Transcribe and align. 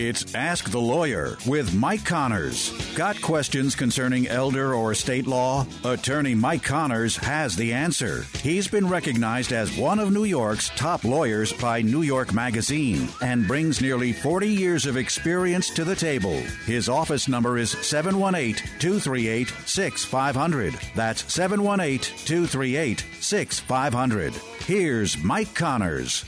It's 0.00 0.32
Ask 0.32 0.70
the 0.70 0.80
Lawyer 0.80 1.36
with 1.44 1.74
Mike 1.74 2.04
Connors. 2.04 2.70
Got 2.94 3.20
questions 3.20 3.74
concerning 3.74 4.28
elder 4.28 4.72
or 4.72 4.94
state 4.94 5.26
law? 5.26 5.66
Attorney 5.82 6.36
Mike 6.36 6.62
Connors 6.62 7.16
has 7.16 7.56
the 7.56 7.72
answer. 7.72 8.24
He's 8.40 8.68
been 8.68 8.88
recognized 8.88 9.52
as 9.52 9.76
one 9.76 9.98
of 9.98 10.12
New 10.12 10.22
York's 10.22 10.70
top 10.76 11.02
lawyers 11.02 11.52
by 11.52 11.82
New 11.82 12.02
York 12.02 12.32
Magazine 12.32 13.08
and 13.22 13.48
brings 13.48 13.80
nearly 13.80 14.12
40 14.12 14.46
years 14.46 14.86
of 14.86 14.96
experience 14.96 15.68
to 15.70 15.82
the 15.82 15.96
table. 15.96 16.38
His 16.64 16.88
office 16.88 17.26
number 17.26 17.58
is 17.58 17.72
718 17.72 18.54
238 18.78 19.52
6500. 19.66 20.74
That's 20.94 21.32
718 21.32 21.98
238 22.24 23.04
6500. 23.18 24.32
Here's 24.60 25.18
Mike 25.24 25.52
Connors. 25.56 26.24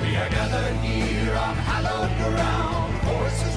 We 0.00 0.16
are 0.16 0.28
gathered 0.30 0.76
here 0.78 1.36
on 1.36 1.54
hallowed 1.54 2.16
ground, 2.16 2.91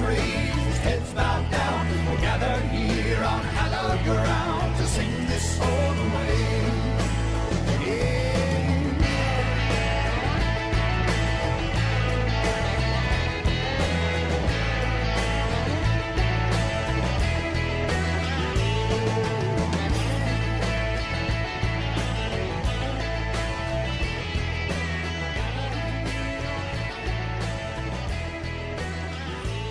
raised, 0.00 0.78
heads 0.78 1.12
bowed 1.12 1.50
down. 1.50 1.86
We're 2.06 2.20
gathered 2.20 2.64
here 2.70 3.22
on 3.24 3.40
hallowed 3.42 4.04
ground 4.04 4.55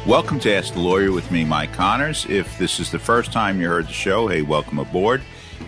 Welcome 0.07 0.39
to 0.41 0.53
Ask 0.53 0.75
the 0.75 0.81
Lawyer 0.81 1.11
with 1.11 1.31
me, 1.31 1.43
Mike 1.45 1.73
Connors. 1.73 2.27
If 2.29 2.59
this 2.59 2.79
is 2.79 2.91
the 2.91 2.99
first 2.99 3.33
time 3.33 3.59
you 3.59 3.67
heard 3.67 3.87
the 3.87 3.93
show, 3.93 4.27
hey, 4.27 4.43
welcome 4.43 4.77
aboard. 4.77 5.23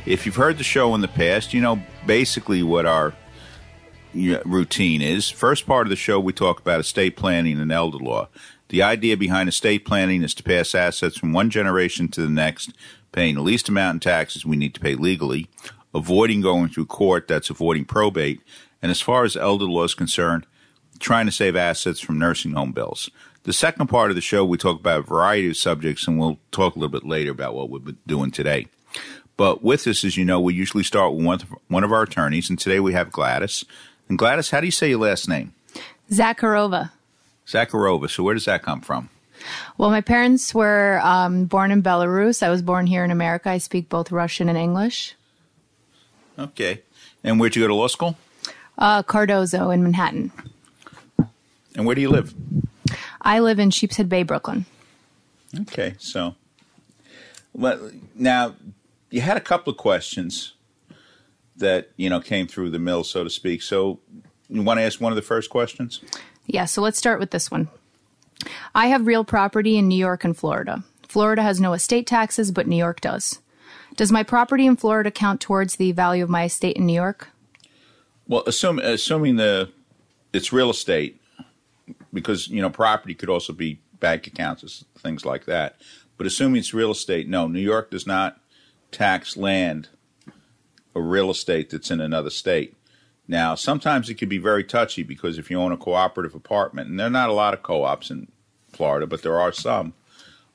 If 0.05 0.27
you've 0.27 0.35
heard 0.35 0.59
the 0.59 0.63
show 0.63 0.94
in 0.94 1.02
the 1.02 1.07
past, 1.07 1.55
you 1.55 1.59
know 1.59 1.81
basically 2.05 2.61
what 2.61 2.85
our 2.85 3.16
routine 4.13 5.02
is. 5.02 5.27
First 5.27 5.66
part 5.66 5.88
of 5.88 5.89
the 5.89 5.95
show, 5.95 6.19
we 6.19 6.33
talk 6.33 6.59
about 6.59 6.79
estate 6.79 7.17
planning 7.17 7.59
and 7.59 7.71
elder 7.71 7.97
law. 7.97 8.27
The 8.69 8.83
idea 8.83 9.17
behind 9.17 9.49
estate 9.49 9.85
planning 9.85 10.21
is 10.21 10.35
to 10.35 10.44
pass 10.44 10.75
assets 10.75 11.17
from 11.17 11.33
one 11.33 11.49
generation 11.49 12.07
to 12.09 12.22
the 12.22 12.29
next, 12.29 12.73
paying 13.11 13.33
the 13.33 13.41
least 13.41 13.69
amount 13.69 13.95
in 13.95 13.99
taxes 14.01 14.45
we 14.45 14.55
need 14.55 14.75
to 14.75 14.79
pay 14.79 14.94
legally, 14.94 15.49
avoiding 15.95 16.41
going 16.41 16.69
through 16.69 16.85
court, 16.85 17.27
that's 17.27 17.49
avoiding 17.49 17.85
probate, 17.85 18.41
and 18.83 18.91
as 18.91 19.01
far 19.01 19.23
as 19.23 19.35
elder 19.35 19.66
law 19.66 19.85
is 19.85 19.95
concerned, 19.95 20.45
trying 21.00 21.25
to 21.25 21.31
save 21.31 21.56
assets 21.56 22.00
from 22.00 22.19
nursing 22.19 22.51
home 22.51 22.72
bills. 22.72 23.09
The 23.47 23.53
second 23.53 23.88
part 23.88 24.12
of 24.12 24.16
the 24.16 24.22
show, 24.22 24.44
we 24.44 24.58
talk 24.58 24.78
about 24.78 25.00
a 25.00 25.03
variety 25.03 25.47
of 25.47 25.56
subjects, 25.56 26.06
and 26.06 26.19
we'll 26.19 26.38
talk 26.52 26.75
a 26.75 26.80
little 26.80 26.91
bit 26.91 27.08
later 27.08 27.31
about 27.31 27.56
what 27.56 27.69
we've 27.69 27.81
been 27.81 27.97
doing 28.06 28.30
today. 28.30 28.68
But 29.38 29.63
with 29.63 29.85
this, 29.85 30.03
as 30.03 30.18
you 30.18 30.25
know, 30.25 30.41
we 30.41 30.53
usually 30.53 30.84
start 30.84 31.13
with 31.13 31.25
one, 31.25 31.40
one 31.69 31.86
of 31.86 31.94
our 31.94 32.02
attorneys, 32.02 32.50
and 32.50 32.59
today 32.59 32.81
we 32.81 32.91
have 32.91 33.09
Gladys. 33.09 33.63
And 34.09 34.18
Gladys, 34.18 34.50
how 34.50 34.59
do 34.59 34.66
you 34.66 34.72
say 34.74 34.90
your 34.90 35.00
last 35.00 35.30
name? 35.30 35.53
Zakharova. 36.12 36.91
Zakharova. 37.47 38.09
So 38.09 38.22
where 38.22 38.34
does 38.34 38.44
that 38.44 38.63
come 38.63 38.81
from? 38.81 39.09
Well, 39.78 39.91
my 39.91 40.02
parents 40.02 40.53
were 40.53 41.00
um, 41.02 41.46
born 41.46 41.72
in 41.72 41.81
Belarus. 41.81 42.44
I 42.44 42.50
was 42.50 42.62
born 42.62 42.86
here 42.86 43.06
in 43.06 43.12
America. 43.12 43.50
I 43.50 43.59
speak 43.59 43.88
both 43.88 44.12
Russian 44.12 44.50
and 44.50 44.57
English. 44.57 45.16
Okay. 46.38 46.81
And 47.24 47.40
where'd 47.40 47.56
you 47.56 47.63
go 47.63 47.69
to 47.69 47.75
law 47.75 47.88
school? 47.88 48.18
Uh, 48.78 49.03
Cardozo 49.03 49.69
in 49.69 49.84
Manhattan. 49.84 50.34
And 51.75 51.86
where 51.86 51.96
do 51.96 52.02
you 52.02 52.09
live? 52.09 52.34
I 53.27 53.39
live 53.39 53.59
in 53.59 53.71
Sheepshead 53.71 54.07
Bay, 54.07 54.23
Brooklyn. 54.23 54.65
Okay, 55.53 55.95
so 55.99 56.35
well, 57.53 57.91
now 58.15 58.55
you 59.09 59.19
had 59.19 59.35
a 59.35 59.41
couple 59.41 59.69
of 59.69 59.75
questions 59.75 60.53
that 61.57 61.89
you 61.97 62.09
know 62.09 62.21
came 62.21 62.47
through 62.47 62.69
the 62.69 62.79
mill, 62.79 63.03
so 63.03 63.25
to 63.25 63.29
speak. 63.29 63.61
So 63.61 63.99
you 64.49 64.61
want 64.61 64.79
to 64.79 64.83
ask 64.83 65.01
one 65.01 65.11
of 65.11 65.17
the 65.17 65.21
first 65.21 65.49
questions? 65.49 66.01
Yeah, 66.45 66.63
so 66.63 66.81
let's 66.81 66.97
start 66.97 67.19
with 67.19 67.31
this 67.31 67.51
one. 67.51 67.67
I 68.73 68.88
have 68.88 69.05
real 69.05 69.25
property 69.25 69.77
in 69.77 69.89
New 69.89 69.97
York 69.97 70.23
and 70.23 70.38
Florida. 70.38 70.85
Florida 71.09 71.41
has 71.41 71.59
no 71.59 71.73
estate 71.73 72.07
taxes, 72.07 72.53
but 72.53 72.65
New 72.65 72.77
York 72.77 73.01
does. 73.01 73.41
Does 73.97 74.09
my 74.09 74.23
property 74.23 74.65
in 74.65 74.77
Florida 74.77 75.11
count 75.11 75.41
towards 75.41 75.75
the 75.75 75.91
value 75.91 76.23
of 76.23 76.29
my 76.29 76.45
estate 76.45 76.77
in 76.77 76.85
New 76.85 76.94
York? 76.94 77.27
Well, 78.25 78.44
assume, 78.47 78.79
assuming 78.79 79.35
the 79.35 79.69
it's 80.31 80.53
real 80.53 80.69
estate, 80.69 81.16
because 82.13 82.47
you 82.47 82.62
know 82.62 82.69
property 82.69 83.13
could 83.13 83.29
also 83.29 83.53
be 83.53 83.79
bank 84.00 84.28
accounts, 84.28 84.85
things 84.97 85.25
like 85.25 85.45
that. 85.45 85.79
But 86.18 86.28
assuming 86.28 86.59
it's 86.59 86.73
real 86.73 86.91
estate, 86.91 87.28
no, 87.28 87.47
New 87.47 87.59
York 87.59 87.91
does 87.91 88.07
not 88.07 88.40
tax 88.91 89.38
land 89.38 89.90
or 90.94 91.03
real 91.03 91.29
estate 91.29 91.69
that's 91.69 91.91
in 91.91 92.01
another 92.01 92.29
state. 92.29 92.75
Now, 93.28 93.56
sometimes 93.56 94.09
it 94.09 94.16
can 94.16 94.29
be 94.29 94.38
very 94.38 94.63
touchy 94.63 95.03
because 95.03 95.38
if 95.38 95.51
you 95.51 95.59
own 95.59 95.72
a 95.72 95.78
cooperative 95.78 96.34
apartment, 96.34 96.90
and 96.90 97.00
there 97.00 97.07
are 97.07 97.12
not 97.12 97.29
a 97.29 97.34
lot 97.34 97.53
of 97.53 97.62
co-ops 97.62 98.09
in 98.09 98.29
Florida, 98.72 99.06
but 99.06 99.22
there 99.22 99.39
are 99.39 99.51
some. 99.51 99.94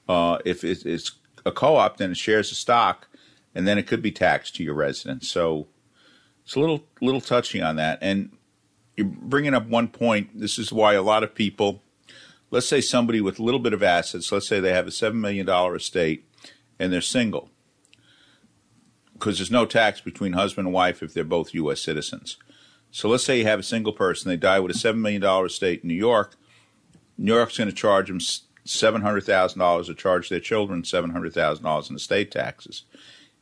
Uh, 0.09 0.39
if 0.45 0.65
it's 0.65 1.13
a 1.45 1.53
co-op, 1.53 1.99
then 1.99 2.11
it 2.11 2.17
shares 2.17 2.51
a 2.51 2.55
stock, 2.55 3.09
and 3.55 3.69
then 3.69 3.79
it 3.79 3.87
could 3.87 4.03
be 4.03 4.11
taxed 4.11 4.57
to 4.57 4.65
your 4.65 4.75
residence. 4.75 5.31
So 5.31 5.69
it's 6.45 6.55
a 6.55 6.61
little 6.61 6.85
little 7.01 7.21
touchy 7.21 7.61
on 7.61 7.77
that. 7.77 7.99
And 8.01 8.31
you're 8.97 9.07
bringing 9.07 9.55
up 9.55 9.67
one 9.67 9.89
point. 9.89 10.39
This 10.39 10.59
is 10.59 10.73
why 10.73 10.95
a 10.95 11.03
lot 11.03 11.23
of 11.23 11.35
people, 11.35 11.83
let's 12.51 12.69
say 12.69 12.81
somebody 12.81 13.21
with 13.21 13.39
a 13.39 13.43
little 13.43 13.61
bit 13.61 13.73
of 13.73 13.83
assets, 13.83 14.31
let's 14.31 14.49
say 14.49 14.61
they 14.61 14.73
have 14.73 14.87
a 14.87 14.91
$7 14.91 15.15
million 15.15 15.49
estate 15.75 16.29
and 16.79 16.93
they're 16.93 17.01
single, 17.01 17.51
because 19.15 19.39
there's 19.39 19.51
no 19.51 19.67
tax 19.67 20.01
between 20.01 20.33
husband 20.33 20.67
and 20.67 20.75
wife 20.75 21.03
if 21.03 21.15
they're 21.15 21.25
both 21.25 21.55
U.S. 21.55 21.81
citizens. 21.81 22.37
So 22.91 23.09
let's 23.09 23.25
say 23.25 23.39
you 23.39 23.45
have 23.45 23.61
a 23.61 23.65
single 23.65 23.93
person, 23.93 24.29
they 24.29 24.37
die 24.37 24.61
with 24.61 24.75
a 24.77 24.79
$7 24.79 24.97
million 24.97 25.25
estate 25.47 25.83
in 25.83 25.89
New 25.89 25.95
York. 25.95 26.37
New 27.17 27.35
York's 27.35 27.57
going 27.57 27.71
to 27.71 27.75
charge 27.75 28.09
them 28.09 28.19
$700,000 28.19 29.89
or 29.89 29.95
charge 29.95 30.29
their 30.29 30.41
children 30.41 30.83
$700,000 30.83 31.91
in 31.91 31.97
estate 31.97 32.31
taxes. 32.31 32.85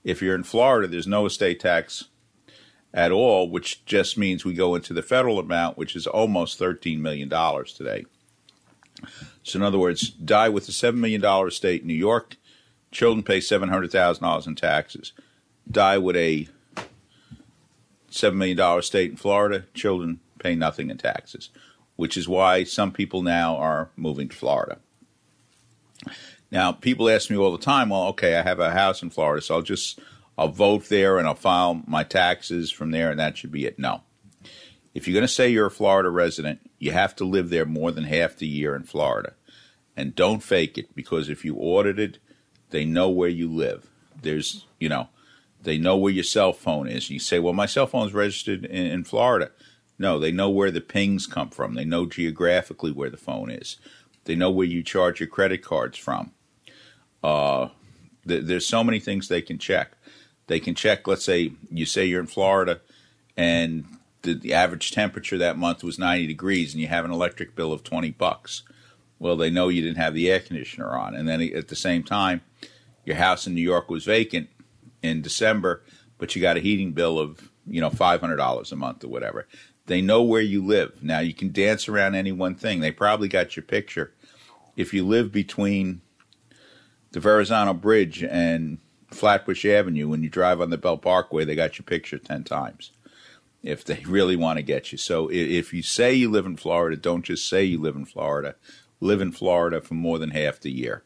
If 0.05 0.23
you're 0.23 0.35
in 0.35 0.45
Florida, 0.45 0.87
there's 0.87 1.07
no 1.07 1.27
estate 1.27 1.61
tax 1.61 2.05
at 2.93 3.13
all, 3.13 3.49
which 3.49 3.85
just 3.85 4.19
means 4.19 4.45
we 4.45 4.55
go 4.55 4.75
into 4.75 4.93
the 4.93 5.03
federal 5.03 5.39
amount, 5.39 5.79
which 5.79 5.95
is 5.95 6.07
almost 6.07 6.59
$13 6.59 6.99
million 6.99 7.29
today. 7.29 8.05
So, 9.43 9.59
in 9.59 9.63
other 9.63 9.79
words, 9.79 10.11
die 10.11 10.49
with 10.49 10.69
a 10.69 10.73
$7 10.73 10.97
million 10.97 11.25
estate 11.47 11.83
in 11.83 11.87
New 11.87 11.95
York, 11.95 12.37
children 12.91 13.23
pay 13.23 13.39
$700,000 13.39 14.47
in 14.47 14.55
taxes. 14.55 15.13
Die 15.71 15.99
with 15.99 16.17
a 16.17 16.49
$7 18.11 18.35
million 18.35 18.59
estate 18.79 19.11
in 19.11 19.17
Florida, 19.17 19.65
children 19.73 20.21
pay 20.39 20.55
nothing 20.55 20.91
in 20.91 20.99
taxes, 20.99 21.51
which 21.97 22.17
is 22.17 22.29
why 22.29 22.65
some 22.65 22.93
people 22.93 23.23
now 23.23 23.57
are 23.57 23.91
moving 23.97 24.29
to 24.29 24.37
Florida. 24.37 24.79
Now, 26.51 26.73
people 26.73 27.09
ask 27.09 27.31
me 27.31 27.37
all 27.37 27.53
the 27.53 27.59
time, 27.59 27.91
well, 27.91 28.07
okay, 28.09 28.37
I 28.37 28.43
have 28.43 28.59
a 28.59 28.73
house 28.73 29.03
in 29.03 29.11
Florida, 29.11 29.41
so 29.41 29.55
I'll 29.55 29.63
just 29.63 30.01
I'll 30.41 30.49
vote 30.49 30.89
there 30.89 31.19
and 31.19 31.29
I'll 31.29 31.35
file 31.35 31.83
my 31.87 32.03
taxes 32.03 32.71
from 32.71 32.93
there, 32.93 33.11
and 33.11 33.21
that 33.21 33.37
should 33.37 33.53
be 33.53 33.67
it. 33.67 33.79
No. 33.79 34.01
If 34.95 35.07
you're 35.07 35.13
going 35.13 35.21
to 35.21 35.29
say 35.29 35.51
you're 35.51 35.67
a 35.67 35.71
Florida 35.71 36.09
resident, 36.09 36.61
you 36.79 36.93
have 36.93 37.15
to 37.17 37.27
live 37.27 37.51
there 37.51 37.67
more 37.67 37.93
than 37.93 38.05
half 38.05 38.37
the 38.37 38.47
year 38.47 38.75
in 38.75 38.85
Florida. 38.85 39.35
And 39.99 40.15
don't 40.15 40.43
fake 40.43 40.79
it 40.79 40.95
because 40.95 41.29
if 41.29 41.45
you 41.45 41.57
audited, 41.57 42.21
they 42.71 42.87
know 42.87 43.11
where 43.11 43.29
you 43.29 43.53
live. 43.53 43.91
There's, 44.23 44.65
you 44.79 44.89
know, 44.89 45.11
they 45.63 45.77
know 45.77 45.99
where 45.99 46.11
your 46.11 46.25
cell 46.25 46.55
phone 46.55 46.89
is. 46.89 47.11
You 47.11 47.19
say, 47.19 47.39
well, 47.39 47.53
my 47.53 47.67
cell 47.67 47.87
phone's 47.87 48.15
registered 48.15 48.65
in, 48.65 48.87
in 48.87 49.05
Florida. 49.05 49.51
No, 49.99 50.19
they 50.19 50.33
know 50.33 50.49
where 50.49 50.71
the 50.71 50.81
pings 50.81 51.27
come 51.27 51.51
from. 51.51 51.75
They 51.75 51.85
know 51.85 52.07
geographically 52.07 52.93
where 52.93 53.11
the 53.11 53.19
phone 53.19 53.51
is. 53.51 53.77
They 54.25 54.37
know 54.37 54.51
where 54.51 54.67
you 54.67 54.83
charge 54.83 55.21
your 55.21 55.29
credit 55.29 55.63
cards 55.63 55.99
from. 55.99 56.33
Uh, 57.23 57.69
th- 58.27 58.45
there's 58.47 58.67
so 58.67 58.83
many 58.83 59.01
things 59.01 59.29
they 59.29 59.43
can 59.43 59.59
check. 59.59 59.93
They 60.51 60.59
can 60.59 60.75
check. 60.75 61.07
Let's 61.07 61.25
say 61.25 61.53
you 61.71 61.87
say 61.87 62.07
you're 62.07 62.21
in 62.21 62.27
Florida, 62.27 62.81
and 63.37 63.85
the, 64.23 64.35
the 64.35 64.53
average 64.53 64.91
temperature 64.91 65.39
that 65.39 65.57
month 65.57 65.85
was 65.85 65.97
90 65.97 66.27
degrees, 66.27 66.75
and 66.75 66.81
you 66.81 66.89
have 66.89 67.05
an 67.05 67.13
electric 67.13 67.55
bill 67.55 67.73
of 67.73 67.85
20 67.85 68.11
bucks. 68.11 68.65
Well, 69.21 69.37
they 69.37 69.49
know 69.49 69.69
you 69.69 69.81
didn't 69.81 69.99
have 69.99 70.13
the 70.13 70.29
air 70.29 70.41
conditioner 70.41 70.89
on, 70.89 71.15
and 71.15 71.29
then 71.29 71.41
at 71.41 71.69
the 71.69 71.77
same 71.77 72.03
time, 72.03 72.41
your 73.05 73.15
house 73.15 73.47
in 73.47 73.55
New 73.55 73.61
York 73.61 73.89
was 73.89 74.05
vacant 74.05 74.49
in 75.05 75.23
December, 75.23 75.85
but 76.19 76.35
you 76.35 76.43
got 76.43 76.57
a 76.57 76.61
heating 76.61 76.95
bill 76.95 77.21
of 77.21 77.53
you 77.65 77.81
know 77.81 77.89
five 77.89 78.21
hundred 78.21 78.39
dollars 78.39 78.73
a 78.73 78.77
month 78.77 79.05
or 79.05 79.09
whatever. 79.09 79.47
They 79.87 80.03
know 80.03 80.21
where 80.21 80.43
you 80.43 80.67
live. 80.67 81.01
Now 81.01 81.21
you 81.21 81.33
can 81.33 81.53
dance 81.53 81.89
around 81.89 82.17
any 82.17 82.33
one 82.33 82.57
thing. 82.57 82.81
They 82.81 82.91
probably 82.91 83.29
got 83.29 83.55
your 83.55 83.63
picture. 83.63 84.15
If 84.75 84.93
you 84.93 85.07
live 85.07 85.31
between 85.31 86.01
the 87.13 87.21
Verrazano 87.21 87.73
Bridge 87.73 88.25
and 88.25 88.79
Flatbush 89.11 89.65
Avenue, 89.65 90.09
when 90.09 90.23
you 90.23 90.29
drive 90.29 90.61
on 90.61 90.71
the 90.71 90.79
Belt 90.79 91.03
Parkway, 91.03 91.45
they 91.45 91.55
got 91.55 91.79
your 91.79 91.85
picture 91.85 92.19
ten 92.19 92.45
times. 92.45 92.93
If 93.63 93.85
they 93.85 94.03
really 94.07 94.37
want 94.37 94.59
to 94.59 94.63
get 94.63 94.93
you, 94.93 94.99
so 94.99 95.31
if 95.31 95.73
you 95.73 95.83
say 95.83 96.15
you 96.15 96.31
live 96.31 96.47
in 96.47 96.57
Florida, 96.57 96.97
don't 96.97 97.25
just 97.25 97.49
say 97.49 97.65
you 97.65 97.81
live 97.81 97.97
in 97.97 98.05
Florida. 98.05 98.55
Live 99.01 99.21
in 99.21 99.33
Florida 99.33 99.81
for 99.81 99.95
more 99.95 100.19
than 100.19 100.31
half 100.31 100.61
the 100.61 100.71
year. 100.71 101.03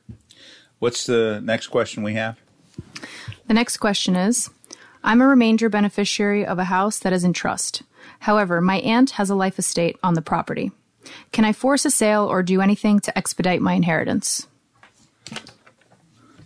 What's 0.78 1.06
the 1.06 1.40
next 1.42 1.68
question 1.68 2.02
we 2.02 2.14
have? 2.14 2.38
The 3.46 3.54
next 3.54 3.78
question 3.78 4.16
is 4.16 4.50
I'm 5.02 5.20
a 5.20 5.26
remainder 5.26 5.68
beneficiary 5.68 6.44
of 6.44 6.58
a 6.58 6.64
house 6.64 6.98
that 6.98 7.12
is 7.12 7.24
in 7.24 7.32
trust. 7.32 7.82
However, 8.20 8.60
my 8.60 8.78
aunt 8.80 9.10
has 9.12 9.30
a 9.30 9.34
life 9.34 9.58
estate 9.58 9.96
on 10.02 10.14
the 10.14 10.22
property. 10.22 10.72
Can 11.32 11.44
I 11.44 11.52
force 11.52 11.84
a 11.84 11.90
sale 11.90 12.24
or 12.24 12.42
do 12.42 12.60
anything 12.60 13.00
to 13.00 13.16
expedite 13.16 13.60
my 13.60 13.74
inheritance? 13.74 14.46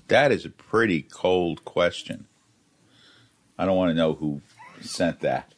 That 0.09 0.33
is 0.33 0.45
a 0.45 0.51
pretty 0.51 1.03
cold 1.03 1.65
question. 1.65 2.27
I 3.59 3.67
don't 3.67 3.77
want 3.77 3.91
to 3.91 3.95
know 3.95 4.15
who 4.15 4.41
sent 4.81 5.21
that. 5.21 5.53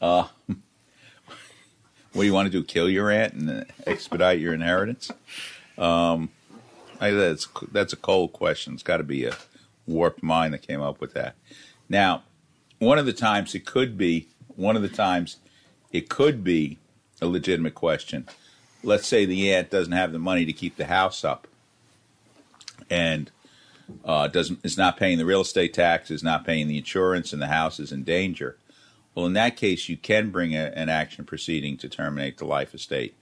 Uh, 0.00 0.28
what 0.46 2.22
do 2.22 2.24
you 2.24 2.32
want 2.32 2.46
to 2.46 2.52
do? 2.52 2.64
Kill 2.64 2.88
your 2.88 3.10
aunt 3.10 3.34
and 3.34 3.66
expedite 3.86 4.40
your 4.40 4.54
inheritance? 4.54 5.10
Um, 5.76 6.30
I, 7.00 7.10
that's 7.10 7.46
that's 7.70 7.92
a 7.92 7.96
cold 7.96 8.32
question. 8.32 8.74
It's 8.74 8.82
got 8.82 8.98
to 8.98 9.02
be 9.02 9.26
a 9.26 9.36
warped 9.86 10.22
mind 10.22 10.54
that 10.54 10.62
came 10.62 10.80
up 10.80 11.00
with 11.00 11.12
that. 11.14 11.34
Now, 11.88 12.22
one 12.78 12.98
of 12.98 13.06
the 13.06 13.12
times 13.12 13.54
it 13.54 13.66
could 13.66 13.98
be 13.98 14.28
one 14.54 14.76
of 14.76 14.82
the 14.82 14.88
times 14.88 15.36
it 15.92 16.08
could 16.08 16.42
be 16.42 16.78
a 17.20 17.26
legitimate 17.26 17.74
question. 17.74 18.26
Let's 18.82 19.06
say 19.06 19.26
the 19.26 19.52
aunt 19.52 19.70
doesn't 19.70 19.92
have 19.92 20.12
the 20.12 20.18
money 20.18 20.44
to 20.46 20.52
keep 20.52 20.76
the 20.76 20.86
house 20.86 21.24
up, 21.24 21.46
and 22.88 23.30
uh, 24.04 24.28
doesn't 24.28 24.60
is 24.64 24.76
not 24.76 24.96
paying 24.96 25.18
the 25.18 25.24
real 25.24 25.42
estate 25.42 25.74
tax, 25.74 26.10
is 26.10 26.22
not 26.22 26.44
paying 26.44 26.68
the 26.68 26.78
insurance, 26.78 27.32
and 27.32 27.40
the 27.40 27.46
house 27.46 27.78
is 27.78 27.92
in 27.92 28.02
danger. 28.04 28.58
Well, 29.14 29.26
in 29.26 29.32
that 29.34 29.56
case, 29.56 29.88
you 29.88 29.96
can 29.96 30.30
bring 30.30 30.54
a, 30.54 30.72
an 30.74 30.88
action 30.88 31.24
proceeding 31.24 31.76
to 31.78 31.88
terminate 31.88 32.38
the 32.38 32.44
life 32.44 32.74
estate 32.74 33.16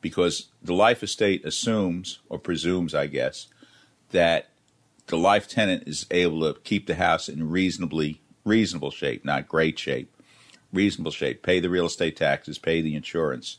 because 0.00 0.48
the 0.62 0.74
life 0.74 1.02
estate 1.02 1.44
assumes 1.44 2.18
or 2.28 2.38
presumes, 2.38 2.94
I 2.94 3.06
guess, 3.06 3.46
that 4.10 4.48
the 5.06 5.16
life 5.16 5.48
tenant 5.48 5.84
is 5.86 6.06
able 6.10 6.40
to 6.40 6.60
keep 6.60 6.86
the 6.86 6.96
house 6.96 7.28
in 7.28 7.48
reasonably 7.48 8.20
reasonable 8.44 8.90
shape, 8.90 9.24
not 9.24 9.48
great 9.48 9.78
shape, 9.78 10.14
reasonable 10.72 11.12
shape, 11.12 11.42
pay 11.42 11.60
the 11.60 11.70
real 11.70 11.86
estate 11.86 12.16
taxes, 12.16 12.58
pay 12.58 12.80
the 12.80 12.96
insurance, 12.96 13.58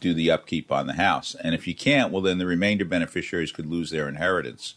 do 0.00 0.14
the 0.14 0.30
upkeep 0.30 0.72
on 0.72 0.86
the 0.86 0.94
house. 0.94 1.34
And 1.34 1.54
if 1.54 1.66
you 1.66 1.74
can't, 1.74 2.12
well, 2.12 2.22
then 2.22 2.38
the 2.38 2.46
remainder 2.46 2.84
beneficiaries 2.84 3.52
could 3.52 3.66
lose 3.66 3.90
their 3.90 4.08
inheritance. 4.08 4.74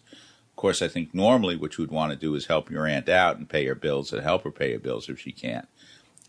Course, 0.58 0.82
I 0.82 0.88
think 0.88 1.14
normally 1.14 1.56
what 1.56 1.78
you 1.78 1.84
would 1.84 1.92
want 1.92 2.12
to 2.12 2.18
do 2.18 2.34
is 2.34 2.48
help 2.48 2.72
your 2.72 2.88
aunt 2.88 3.08
out 3.08 3.38
and 3.38 3.48
pay 3.48 3.66
her 3.68 3.76
bills 3.76 4.12
and 4.12 4.24
help 4.24 4.44
her 4.44 4.52
pay 4.52 4.74
her 4.74 4.80
bills 4.80 5.08
if 5.08 5.20
she 5.20 5.32
can't 5.32 5.68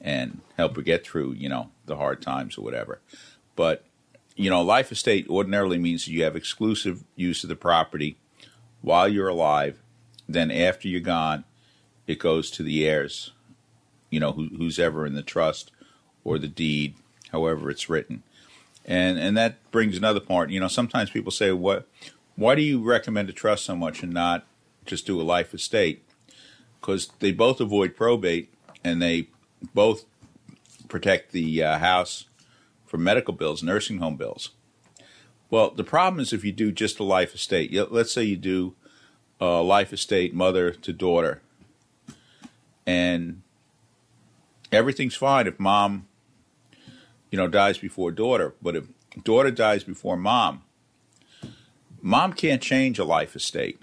and 0.03 0.43
help 0.57 0.77
her 0.77 0.83
get 0.83 1.05
through, 1.05 1.33
you 1.33 1.49
know, 1.49 1.71
the 1.87 1.97
hard 1.97 2.21
times 2.21 2.59
or 2.59 2.63
whatever. 2.63 3.01
But 3.57 3.85
you 4.37 4.51
know, 4.51 4.63
life 4.63 4.93
estate 4.93 5.27
ordinarily 5.29 5.79
means 5.79 6.07
you 6.07 6.23
have 6.23 6.37
exclusive 6.37 7.03
use 7.17 7.43
of 7.43 7.49
the 7.49 7.57
property 7.57 8.17
while 8.83 9.09
you're 9.09 9.29
alive. 9.29 9.81
Then 10.29 10.51
after 10.51 10.87
you're 10.87 11.01
gone, 11.01 11.45
it 12.07 12.21
goes 12.21 12.51
to 12.53 12.63
the 12.63 12.87
heirs, 12.87 13.33
you 14.11 14.21
know, 14.21 14.33
who, 14.33 14.49
who's 14.57 14.79
ever 14.79 15.07
in 15.07 15.15
the 15.15 15.23
trust 15.23 15.73
or 16.23 16.39
the 16.39 16.49
deed, 16.49 16.95
however 17.33 17.69
it's 17.71 17.89
written. 17.89 18.23
And 18.85 19.19
and 19.19 19.37
that 19.37 19.71
brings 19.71 19.97
another 19.97 20.21
part. 20.21 20.51
You 20.51 20.61
know, 20.61 20.69
sometimes 20.69 21.11
people 21.11 21.33
say, 21.33 21.51
"What? 21.51 21.89
Why 22.39 22.55
do 22.55 22.63
you 22.63 22.81
recommend 22.81 23.29
a 23.29 23.33
trust 23.33 23.65
so 23.65 23.75
much 23.75 24.05
and 24.05 24.13
not 24.13 24.47
just 24.87 25.07
do 25.07 25.21
a 25.21 25.23
life 25.23 25.53
estate?" 25.53 26.05
Because 26.81 27.09
they 27.19 27.33
both 27.33 27.61
avoid 27.61 27.97
probate 27.97 28.55
and 28.85 29.03
they 29.03 29.27
both 29.75 30.05
protect 30.87 31.33
the 31.33 31.65
uh, 31.65 31.79
house 31.79 32.27
from 32.87 33.03
medical 33.03 33.35
bills, 33.35 33.61
nursing 33.61 33.99
home 33.99 34.15
bills. 34.15 34.51
Well, 35.51 35.71
the 35.71 35.83
problem 35.83 36.21
is 36.21 36.33
if 36.33 36.45
you 36.45 36.53
do 36.53 36.71
just 36.71 37.01
a 37.01 37.05
life 37.05 37.35
estate. 37.35 37.73
Let's 37.91 38.13
say 38.13 38.23
you 38.23 38.37
do 38.37 38.77
a 39.41 39.61
life 39.61 39.93
estate 39.93 40.33
mother 40.33 40.71
to 40.71 40.93
daughter, 40.93 41.43
and 42.87 43.43
everything's 44.71 45.17
fine 45.17 45.49
if 45.49 45.59
mom, 45.59 46.07
you 47.33 47.37
know, 47.37 47.49
dies 47.49 47.79
before 47.79 48.13
daughter. 48.13 48.55
But 48.63 48.77
if 48.77 48.85
daughter 49.25 49.51
dies 49.51 49.83
before 49.83 50.17
mom, 50.17 50.63
mom 52.03 52.33
can't 52.33 52.63
change 52.63 52.99
a 52.99 53.05
life 53.05 53.35
estate. 53.35 53.81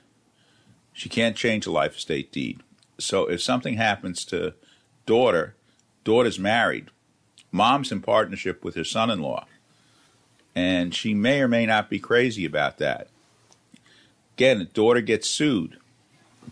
She 0.93 1.09
can't 1.09 1.35
change 1.35 1.65
a 1.65 1.71
life 1.71 1.97
estate 1.97 2.31
deed. 2.31 2.61
So 2.97 3.29
if 3.29 3.41
something 3.41 3.75
happens 3.75 4.23
to 4.25 4.53
daughter, 5.05 5.55
daughter's 6.03 6.39
married 6.39 6.89
mom's 7.55 7.91
in 7.91 8.01
partnership 8.01 8.63
with 8.63 8.75
her 8.75 8.83
son 8.83 9.09
in 9.09 9.21
law. 9.21 9.45
And 10.53 10.93
she 10.93 11.13
may 11.13 11.41
or 11.41 11.47
may 11.47 11.65
not 11.65 11.89
be 11.89 11.99
crazy 11.99 12.45
about 12.45 12.77
that. 12.77 13.07
Again, 14.35 14.69
daughter 14.73 15.01
gets 15.01 15.29
sued. 15.29 15.77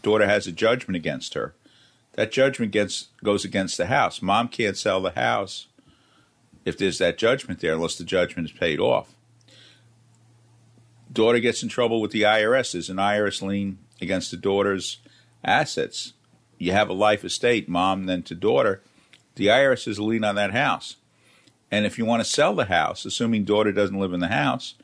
Daughter 0.02 0.26
has 0.26 0.48
a 0.48 0.52
judgment 0.52 0.96
against 0.96 1.34
her. 1.34 1.54
That 2.14 2.32
judgment 2.32 2.72
gets, 2.72 3.10
goes 3.24 3.44
against 3.44 3.78
the 3.78 3.88
house. 3.88 4.22
Mom 4.22 4.48
can't 4.48 4.78
sell 4.78 5.02
the 5.02 5.12
house 5.12 5.68
if 6.64 6.78
there's 6.78 7.00
that 7.00 7.18
judgment 7.18 7.60
there 7.60 7.74
unless 7.74 7.98
the 7.98 8.04
judgment 8.04 8.50
is 8.50 8.58
paid 8.58 8.80
off. 8.80 9.14
Daughter 11.14 11.40
gets 11.40 11.64
in 11.64 11.70
trouble 11.70 12.02
with 12.02 12.12
the 12.12 12.24
IRS. 12.24 12.74
There's 12.74 12.90
an 12.90 12.98
IRS 12.98 13.42
lien 13.42 13.78
against 14.02 14.32
the 14.32 14.38
daughter's 14.38 14.98
assets. 15.44 16.14
You 16.58 16.72
have 16.72 16.90
a 16.90 16.94
life 16.94 17.24
estate, 17.24 17.70
mom 17.70 18.06
then 18.06 18.24
to 18.24 18.36
daughter 18.36 18.82
the 19.36 19.48
IRS 19.48 19.86
has 19.86 19.98
a 19.98 20.04
lien 20.04 20.24
on 20.24 20.36
that 20.36 20.54
house. 20.54 20.98
And 21.72 21.86
if 21.86 21.98
you 21.98 22.06
want 22.06 22.24
to 22.24 22.30
sell 22.30 22.54
the 22.54 22.66
house, 22.66 23.06
assuming 23.06 23.46
daughter 23.46 23.72
doesn't 23.72 24.00
live 24.00 24.14
in 24.14 24.20
the 24.20 24.28
house, 24.28 24.76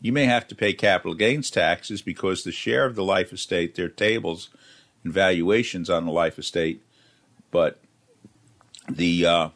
you 0.00 0.12
may 0.12 0.26
have 0.26 0.46
to 0.48 0.54
pay 0.54 0.72
capital 0.72 1.14
gains 1.14 1.50
taxes 1.50 2.02
because 2.02 2.44
the 2.44 2.52
share 2.52 2.84
of 2.84 2.94
the 2.94 3.04
life 3.04 3.32
estate, 3.32 3.74
there 3.74 3.86
are 3.86 3.90
tables 3.90 4.50
and 5.04 5.12
valuations 5.12 5.90
on 5.90 6.06
the 6.06 6.12
life 6.12 6.38
estate, 6.38 6.82
but 7.50 7.80
the 8.88 9.26
uh, 9.26 9.48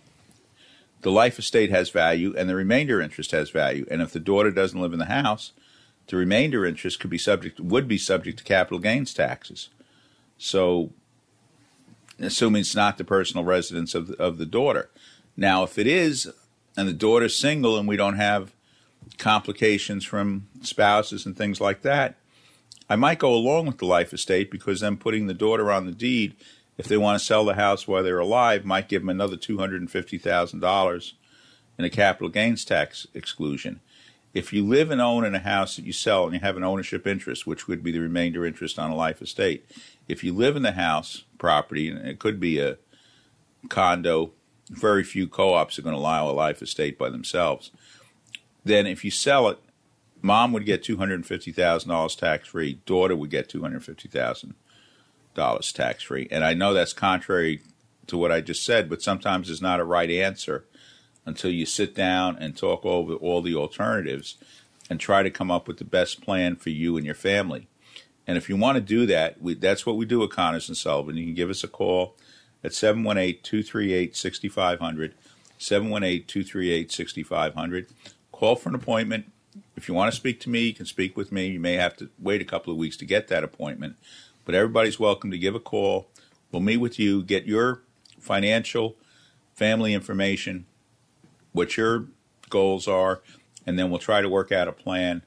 the 1.02 1.10
life 1.10 1.38
estate 1.38 1.70
has 1.70 1.90
value 1.90 2.34
and 2.36 2.48
the 2.48 2.56
remainder 2.56 3.00
interest 3.00 3.30
has 3.30 3.50
value. 3.50 3.86
And 3.90 4.02
if 4.02 4.12
the 4.12 4.20
daughter 4.20 4.50
doesn't 4.50 4.80
live 4.80 4.92
in 4.92 4.98
the 4.98 5.06
house, 5.06 5.52
the 6.08 6.16
remainder 6.16 6.64
interest 6.64 7.00
could 7.00 7.10
be 7.10 7.18
subject 7.18 7.60
would 7.60 7.88
be 7.88 7.98
subject 7.98 8.38
to 8.38 8.44
capital 8.44 8.78
gains 8.78 9.12
taxes. 9.12 9.68
So 10.38 10.90
assuming 12.18 12.60
it's 12.60 12.74
not 12.74 12.98
the 12.98 13.04
personal 13.04 13.44
residence 13.44 13.94
of 13.94 14.08
the, 14.08 14.16
of 14.22 14.38
the 14.38 14.46
daughter. 14.46 14.90
Now, 15.36 15.64
if 15.64 15.78
it 15.78 15.86
is, 15.86 16.30
and 16.76 16.88
the 16.88 16.92
daughter's 16.92 17.36
single, 17.36 17.78
and 17.78 17.86
we 17.86 17.96
don't 17.96 18.16
have 18.16 18.52
complications 19.18 20.04
from 20.04 20.48
spouses 20.62 21.26
and 21.26 21.36
things 21.36 21.60
like 21.60 21.82
that, 21.82 22.16
I 22.88 22.96
might 22.96 23.18
go 23.18 23.34
along 23.34 23.66
with 23.66 23.78
the 23.78 23.86
life 23.86 24.12
estate 24.12 24.50
because 24.50 24.80
then 24.80 24.96
putting 24.96 25.26
the 25.26 25.34
daughter 25.34 25.70
on 25.70 25.86
the 25.86 25.92
deed, 25.92 26.36
if 26.78 26.86
they 26.86 26.96
want 26.96 27.18
to 27.18 27.24
sell 27.24 27.44
the 27.44 27.54
house 27.54 27.88
while 27.88 28.02
they're 28.02 28.18
alive, 28.18 28.64
might 28.64 28.88
give 28.88 29.02
them 29.02 29.08
another 29.08 29.36
two 29.36 29.58
hundred 29.58 29.80
and 29.80 29.90
fifty 29.90 30.18
thousand 30.18 30.60
dollars 30.60 31.14
in 31.78 31.84
a 31.84 31.90
capital 31.90 32.28
gains 32.28 32.64
tax 32.64 33.06
exclusion. 33.12 33.80
If 34.36 34.52
you 34.52 34.66
live 34.66 34.90
and 34.90 35.00
own 35.00 35.24
in 35.24 35.34
a 35.34 35.38
house 35.38 35.76
that 35.76 35.86
you 35.86 35.94
sell 35.94 36.26
and 36.26 36.34
you 36.34 36.40
have 36.40 36.58
an 36.58 36.62
ownership 36.62 37.06
interest, 37.06 37.46
which 37.46 37.66
would 37.66 37.82
be 37.82 37.90
the 37.90 38.00
remainder 38.00 38.44
interest 38.44 38.78
on 38.78 38.90
a 38.90 38.94
life 38.94 39.22
estate, 39.22 39.64
if 40.08 40.22
you 40.22 40.34
live 40.34 40.56
in 40.56 40.62
the 40.62 40.72
house 40.72 41.24
property, 41.38 41.88
and 41.88 42.06
it 42.06 42.18
could 42.18 42.38
be 42.38 42.58
a 42.58 42.76
condo, 43.70 44.32
very 44.68 45.02
few 45.02 45.26
co-ops 45.26 45.78
are 45.78 45.82
going 45.82 45.94
to 45.94 45.98
allow 45.98 46.28
a 46.28 46.32
life 46.32 46.60
estate 46.60 46.98
by 46.98 47.08
themselves. 47.08 47.70
Then, 48.62 48.86
if 48.86 49.06
you 49.06 49.10
sell 49.10 49.48
it, 49.48 49.58
mom 50.20 50.52
would 50.52 50.66
get 50.66 50.82
two 50.82 50.98
hundred 50.98 51.24
fifty 51.24 51.50
thousand 51.50 51.88
dollars 51.88 52.14
tax 52.14 52.48
free. 52.48 52.74
Daughter 52.84 53.16
would 53.16 53.30
get 53.30 53.48
two 53.48 53.62
hundred 53.62 53.86
fifty 53.86 54.08
thousand 54.08 54.54
dollars 55.32 55.72
tax 55.72 56.02
free. 56.02 56.28
And 56.30 56.44
I 56.44 56.52
know 56.52 56.74
that's 56.74 56.92
contrary 56.92 57.62
to 58.08 58.18
what 58.18 58.32
I 58.32 58.42
just 58.42 58.66
said, 58.66 58.90
but 58.90 59.00
sometimes 59.00 59.48
it's 59.48 59.62
not 59.62 59.80
a 59.80 59.84
right 59.84 60.10
answer 60.10 60.66
until 61.26 61.50
you 61.50 61.66
sit 61.66 61.94
down 61.94 62.38
and 62.38 62.56
talk 62.56 62.86
over 62.86 63.14
all 63.14 63.42
the 63.42 63.54
alternatives. 63.54 64.36
and 64.88 65.00
try 65.00 65.20
to 65.24 65.30
come 65.30 65.50
up 65.50 65.66
with 65.66 65.78
the 65.78 65.84
best 65.84 66.22
plan 66.22 66.54
for 66.54 66.70
you 66.70 66.96
and 66.96 67.04
your 67.04 67.14
family. 67.14 67.66
And 68.24 68.38
if 68.38 68.48
you 68.48 68.56
want 68.56 68.76
to 68.76 68.80
do 68.80 69.04
that, 69.06 69.42
we, 69.42 69.54
that's 69.54 69.84
what 69.84 69.96
we 69.96 70.06
do 70.06 70.22
at 70.22 70.30
Connors 70.30 70.68
and 70.68 70.76
Sullivan. 70.76 71.16
You 71.16 71.24
can 71.24 71.34
give 71.34 71.50
us 71.50 71.64
a 71.64 71.68
call 71.68 72.14
at 72.62 72.72
718 72.72 73.42
238 73.42 74.16
6500. 74.16 75.14
718 75.58 76.26
238 76.26 76.92
6500. 76.92 77.86
Call 78.32 78.56
for 78.56 78.68
an 78.68 78.74
appointment. 78.74 79.32
If 79.76 79.88
you 79.88 79.94
want 79.94 80.12
to 80.12 80.16
speak 80.16 80.40
to 80.40 80.50
me, 80.50 80.66
you 80.66 80.74
can 80.74 80.86
speak 80.86 81.16
with 81.16 81.32
me. 81.32 81.48
You 81.48 81.60
may 81.60 81.74
have 81.74 81.96
to 81.96 82.10
wait 82.18 82.40
a 82.40 82.44
couple 82.44 82.72
of 82.72 82.78
weeks 82.78 82.96
to 82.98 83.04
get 83.04 83.28
that 83.28 83.44
appointment, 83.44 83.96
but 84.44 84.54
everybody's 84.54 85.00
welcome 85.00 85.30
to 85.30 85.38
give 85.38 85.54
a 85.54 85.60
call. 85.60 86.08
We'll 86.52 86.62
meet 86.62 86.76
with 86.78 86.98
you, 86.98 87.22
get 87.22 87.46
your 87.46 87.82
financial, 88.20 88.96
family 89.54 89.94
information, 89.94 90.66
what 91.56 91.76
your 91.76 92.06
goals 92.48 92.86
are, 92.86 93.22
and 93.66 93.76
then 93.78 93.90
we'll 93.90 93.98
try 93.98 94.20
to 94.20 94.28
work 94.28 94.52
out 94.52 94.68
a 94.68 94.72
plan, 94.72 95.22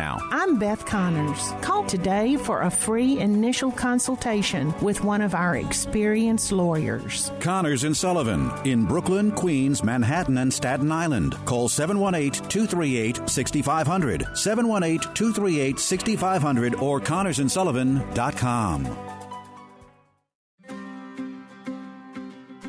I'm 0.00 0.58
Beth 0.58 0.86
Connors. 0.86 1.52
Call 1.60 1.84
today 1.84 2.36
for 2.36 2.62
a 2.62 2.70
free 2.70 3.18
initial 3.18 3.70
consultation 3.70 4.74
with 4.80 5.04
one 5.04 5.20
of 5.20 5.34
our 5.34 5.56
experienced 5.56 6.52
lawyers. 6.52 7.30
Connors 7.40 7.84
and 7.84 7.96
Sullivan 7.96 8.50
in 8.64 8.86
Brooklyn, 8.86 9.30
Queens, 9.30 9.84
Manhattan, 9.84 10.38
and 10.38 10.52
Staten 10.52 10.90
Island. 10.90 11.36
Call 11.44 11.68
718 11.68 12.48
238 12.48 13.28
6500, 13.28 14.36
718 14.36 15.14
238 15.14 15.78
6500, 15.78 16.74
or 16.76 17.00
connorsandsullivan.com. 17.00 18.96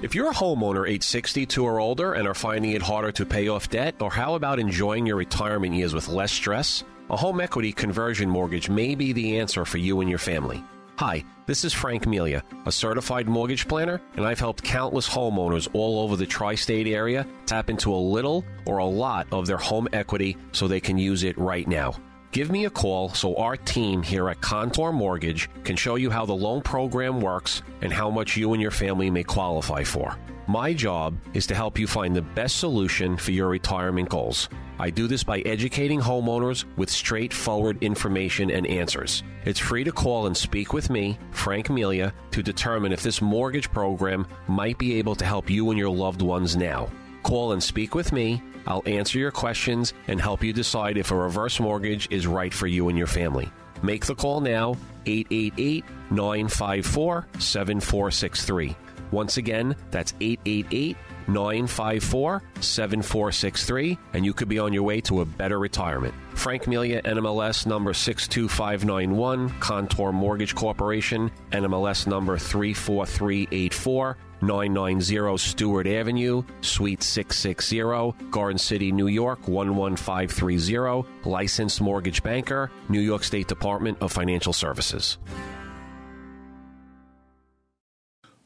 If 0.02 0.16
you're 0.16 0.32
a 0.32 0.34
homeowner 0.34 0.90
age 0.90 1.04
62 1.04 1.64
or 1.64 1.80
older 1.80 2.14
and 2.14 2.28
are 2.28 2.34
finding 2.34 2.72
it 2.72 2.82
harder 2.82 3.12
to 3.12 3.26
pay 3.26 3.50
off 3.50 3.70
debt, 3.70 4.02
or 4.02 4.10
how 4.10 4.34
about 4.34 4.60
enjoying 4.60 5.06
your 5.06 5.16
retirement 5.16 5.76
years 5.76 5.94
with 5.94 6.08
less 6.08 6.32
stress? 6.32 6.84
A 7.12 7.18
home 7.18 7.41
equity 7.41 7.74
conversion 7.74 8.30
mortgage 8.30 8.70
may 8.70 8.96
be 8.96 9.12
the 9.12 9.38
answer 9.38 9.65
for 9.65 9.80
you 9.80 10.00
and 10.00 10.10
your 10.10 10.18
family. 10.18 10.63
Hi, 10.96 11.25
this 11.46 11.65
is 11.65 11.74
Frank 11.74 12.08
Melia, 12.08 12.41
a 12.65 12.72
certified 12.72 13.27
mortgage 13.27 13.68
planner, 13.68 14.00
and 14.15 14.25
I've 14.25 14.39
helped 14.39 14.63
countless 14.63 15.10
homeowners 15.10 15.68
all 15.74 16.00
over 16.00 16.15
the 16.15 16.25
tri 16.25 16.56
state 16.56 16.88
area 16.88 17.27
tap 17.46 17.70
into 17.70 17.94
a 17.94 17.98
little 17.98 18.46
or 18.65 18.77
a 18.77 18.86
lot 18.86 19.27
of 19.34 19.46
their 19.46 19.58
home 19.58 19.89
equity 19.91 20.38
so 20.53 20.70
they 20.70 20.80
can 20.80 20.98
use 20.98 21.24
it 21.24 21.38
right 21.38 21.68
now. 21.68 21.96
Give 22.32 22.50
me 22.50 22.63
a 22.63 22.70
call 22.70 23.10
so 23.10 23.36
our 23.36 23.58
team 23.58 24.01
here 24.01 24.30
at 24.30 24.39
Contour 24.39 24.94
Mortgage 24.94 25.50
can 25.65 25.75
show 25.75 25.96
you 25.96 26.10
how 26.10 26.25
the 26.25 26.32
loan 26.32 26.62
program 26.62 27.20
works 27.20 27.62
and 27.82 27.91
how 27.91 28.10
much 28.10 28.38
you 28.38 28.53
and 28.53 28.62
your 28.62 28.72
family 28.72 29.10
may 29.10 29.24
qualify 29.24 29.84
for. 29.84 30.18
My 30.51 30.74
job 30.74 31.15
is 31.34 31.48
to 31.48 31.55
help 31.55 31.79
you 31.79 31.88
find 31.88 32.13
the 32.13 32.22
best 32.22 32.58
solution 32.58 33.15
for 33.15 33.31
your 33.31 33.48
retirement 33.48 34.10
goals. 34.10 34.50
I 34.79 34.89
do 34.89 35.08
this 35.08 35.24
by 35.24 35.39
educating 35.39 36.01
homeowners 36.01 36.65
with 36.75 36.89
straightforward 36.89 37.81
information 37.81 38.51
and 38.51 38.67
answers. 38.67 39.24
It's 39.46 39.62
free 39.62 39.86
to 39.86 39.93
call 39.93 40.27
and 40.27 40.36
speak 40.36 40.74
with 40.74 40.89
me, 40.89 41.17
Frank 41.31 41.70
Melia, 41.70 42.13
to 42.31 42.43
determine 42.43 42.91
if 42.91 43.01
this 43.01 43.22
mortgage 43.22 43.72
program 43.72 44.27
might 44.50 44.77
be 44.77 44.96
able 44.96 45.15
to 45.15 45.25
help 45.25 45.50
you 45.50 45.70
and 45.70 45.79
your 45.79 45.89
loved 45.89 46.22
ones 46.22 46.58
now. 46.58 46.89
Call 47.24 47.53
and 47.53 47.63
speak 47.63 47.96
with 47.96 48.12
me. 48.12 48.43
I'll 48.67 48.84
answer 48.86 49.20
your 49.20 49.31
questions 49.31 49.93
and 50.10 50.20
help 50.20 50.43
you 50.43 50.51
decide 50.51 50.98
if 50.98 51.12
a 51.12 51.15
reverse 51.15 51.62
mortgage 51.62 52.10
is 52.12 52.27
right 52.27 52.53
for 52.53 52.67
you 52.67 52.89
and 52.89 52.98
your 52.98 53.08
family. 53.08 53.50
Make 53.84 54.05
the 54.05 54.15
call 54.15 54.41
now, 54.41 54.75
888 55.05 55.86
954 56.12 57.27
7463. 57.39 58.75
Once 59.12 59.38
again, 59.38 59.75
that's 59.91 60.13
888 60.22 60.98
954 61.27 62.41
7463, 62.60 63.98
and 64.13 64.25
you 64.25 64.34
could 64.34 64.50
be 64.50 64.60
on 64.60 64.74
your 64.74 64.84
way 64.84 65.01
to 65.01 65.22
a 65.22 65.25
better 65.25 65.60
retirement. 65.60 66.13
Frank 66.34 66.68
Melia, 66.68 67.01
NMLS 67.03 67.65
number 67.65 67.94
62591, 67.94 69.50
Contour 69.60 70.12
Mortgage 70.12 70.56
Corporation, 70.56 71.32
NMLS 71.51 72.08
number 72.08 72.38
34384. 72.38 74.18
990 74.44 75.38
Stewart 75.38 75.86
Avenue, 75.86 76.44
Suite 76.62 77.03
660, 77.03 78.30
Garden 78.32 78.58
City, 78.58 78.91
New 78.91 79.06
York 79.06 79.48
11530, 79.48 81.08
licensed 81.30 81.80
mortgage 81.80 82.24
banker, 82.24 82.72
New 82.89 83.01
York 83.01 83.24
State 83.24 83.48
Department 83.48 84.00
of 84.01 84.12
Financial 84.12 84.51
Services. 84.51 85.20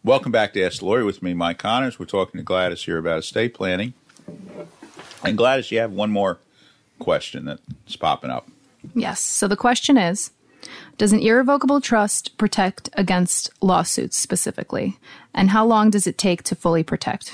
Welcome 0.06 0.32
back 0.32 0.54
to 0.54 0.64
Ask 0.64 0.82
the 0.82 0.86
Lawyer 0.86 1.04
with 1.04 1.24
me, 1.24 1.34
Mike 1.34 1.58
Connors. 1.58 1.98
We're 1.98 2.06
talking 2.06 2.38
to 2.38 2.44
Gladys 2.44 2.84
here 2.84 3.00
about 3.00 3.18
estate 3.18 3.56
planning. 3.56 3.96
And 5.24 5.36
Gladys, 5.36 5.72
you 5.72 5.80
have 5.80 5.94
one 5.94 6.12
more 6.12 6.38
question 7.00 7.46
that's 7.46 7.96
popping 7.96 8.30
up. 8.30 8.48
Yes. 8.94 9.20
So 9.20 9.48
the 9.48 9.56
question 9.56 9.98
is 9.98 10.30
Does 11.00 11.12
an 11.12 11.22
irrevocable 11.22 11.82
trust 11.82 12.38
protect 12.38 12.88
against 12.94 13.50
lawsuits 13.64 14.16
specifically? 14.16 15.00
And 15.34 15.50
how 15.50 15.66
long 15.66 15.90
does 15.90 16.06
it 16.06 16.20
take 16.20 16.44
to 16.44 16.56
fully 16.56 16.84
protect? 16.84 17.34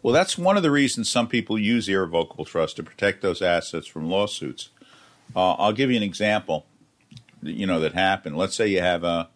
Well, 0.00 0.14
that's 0.14 0.38
one 0.38 0.56
of 0.56 0.62
the 0.62 0.70
reasons 0.70 1.10
some 1.10 1.26
people 1.26 1.58
use 1.58 1.88
irrevocable 1.88 2.44
trust 2.44 2.76
to 2.76 2.84
protect 2.84 3.20
those 3.20 3.42
assets 3.42 3.88
from 3.88 4.08
lawsuits. 4.08 4.68
Uh, 5.34 5.54
I'll 5.54 5.72
give 5.72 5.90
you 5.90 5.96
an 5.96 6.04
example. 6.04 6.66
You 7.42 7.66
know 7.66 7.80
that 7.80 7.94
happened. 7.94 8.38
Let's 8.38 8.54
say 8.54 8.68
you 8.68 8.80
have 8.80 9.02
a 9.02 9.28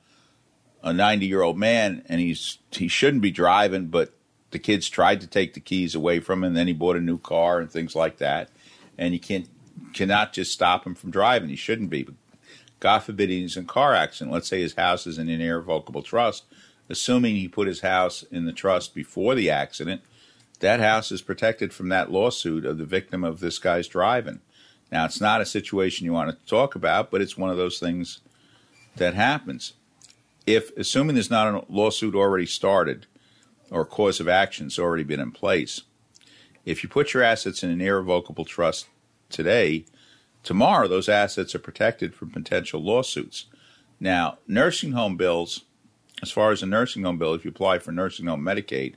a 0.87 0.93
90 0.93 1.27
year 1.27 1.43
old 1.43 1.59
man 1.59 2.03
and 2.09 2.21
he's 2.21 2.59
he 2.71 2.89
shouldn't 2.89 3.23
be 3.23 3.33
driving, 3.33 3.89
but 3.89 4.15
the 4.53 4.59
kids 4.59 4.89
tried 4.89 5.21
to 5.21 5.27
take 5.27 5.53
the 5.53 5.61
keys 5.61 5.95
away 5.95 6.21
from 6.21 6.39
him. 6.39 6.45
And 6.45 6.57
then 6.57 6.69
he 6.69 6.73
bought 6.73 6.97
a 6.97 7.01
new 7.01 7.19
car 7.19 7.59
and 7.59 7.71
things 7.71 7.97
like 7.97 8.19
that, 8.19 8.49
and 8.97 9.13
you 9.13 9.21
can't 9.21 9.49
cannot 9.93 10.33
just 10.33 10.53
stop 10.53 10.87
him 10.87 10.95
from 10.95 11.11
driving. 11.11 11.49
He 11.49 11.57
shouldn't 11.57 11.91
be. 11.91 12.05
But 12.05 12.15
God 12.79 13.01
forbid 13.01 13.31
he's 13.31 13.57
in 13.57 13.65
a 13.65 13.67
car 13.67 13.95
accident. 13.95 14.33
Let's 14.33 14.49
say 14.49 14.61
his 14.61 14.75
house 14.75 15.07
is 15.07 15.19
in 15.19 15.29
an 15.29 15.41
irrevocable 15.41 16.03
trust. 16.03 16.45
Assuming 16.89 17.35
he 17.35 17.49
put 17.49 17.67
his 17.67 17.81
house 17.81 18.23
in 18.31 18.45
the 18.45 18.53
trust 18.53 18.95
before 18.95 19.35
the 19.35 19.51
accident, 19.51 20.03
that 20.61 20.79
house 20.79 21.11
is 21.11 21.21
protected 21.21 21.75
from 21.75 21.89
that 21.89 22.13
lawsuit 22.13 22.65
of 22.65 22.79
the 22.79 22.85
victim 22.85 23.25
of 23.25 23.41
this 23.41 23.59
guy's 23.59 23.89
driving. 23.89 24.39
Now, 24.93 25.05
it's 25.05 25.21
not 25.21 25.41
a 25.41 25.47
situation 25.47 26.05
you 26.05 26.13
want 26.13 26.31
to 26.31 26.47
talk 26.49 26.77
about, 26.77 27.11
but 27.11 27.21
it's 27.21 27.37
one 27.37 27.51
of 27.51 27.57
those 27.57 27.81
things 27.81 28.21
that 28.95 29.15
happens 29.15 29.73
if 30.47 30.75
assuming 30.77 31.15
there's 31.15 31.31
not 31.31 31.53
a 31.53 31.65
lawsuit 31.69 32.15
already 32.15 32.47
started 32.47 33.07
or 33.71 33.85
cause 33.85 34.21
of 34.21 34.29
action 34.29 34.67
action's 34.67 34.79
already 34.79 35.03
been 35.03 35.21
in 35.21 35.33
place, 35.33 35.83
if 36.65 36.83
you 36.83 36.89
put 36.89 37.13
your 37.13 37.23
assets 37.23 37.63
in 37.63 37.71
an 37.71 37.81
irrevocable 37.81 38.45
trust 38.45 38.87
today, 39.29 39.85
tomorrow 40.43 40.87
those 40.87 41.09
assets 41.09 41.55
are 41.55 41.61
protected 41.61 42.15
from 42.15 42.31
potential 42.31 42.81
lawsuits. 42.81 43.47
Now, 43.99 44.39
nursing 44.47 44.93
home 44.93 45.17
bills, 45.17 45.63
as 46.23 46.31
far 46.31 46.53
as 46.53 46.63
a 46.63 46.67
nursing 46.67 47.03
home 47.03 47.19
bill, 47.19 47.35
if 47.35 47.45
you 47.45 47.51
apply 47.51 47.81
for 47.81 47.93
nursing 47.93 48.27
home 48.27 48.43
Medicaid, 48.43 48.95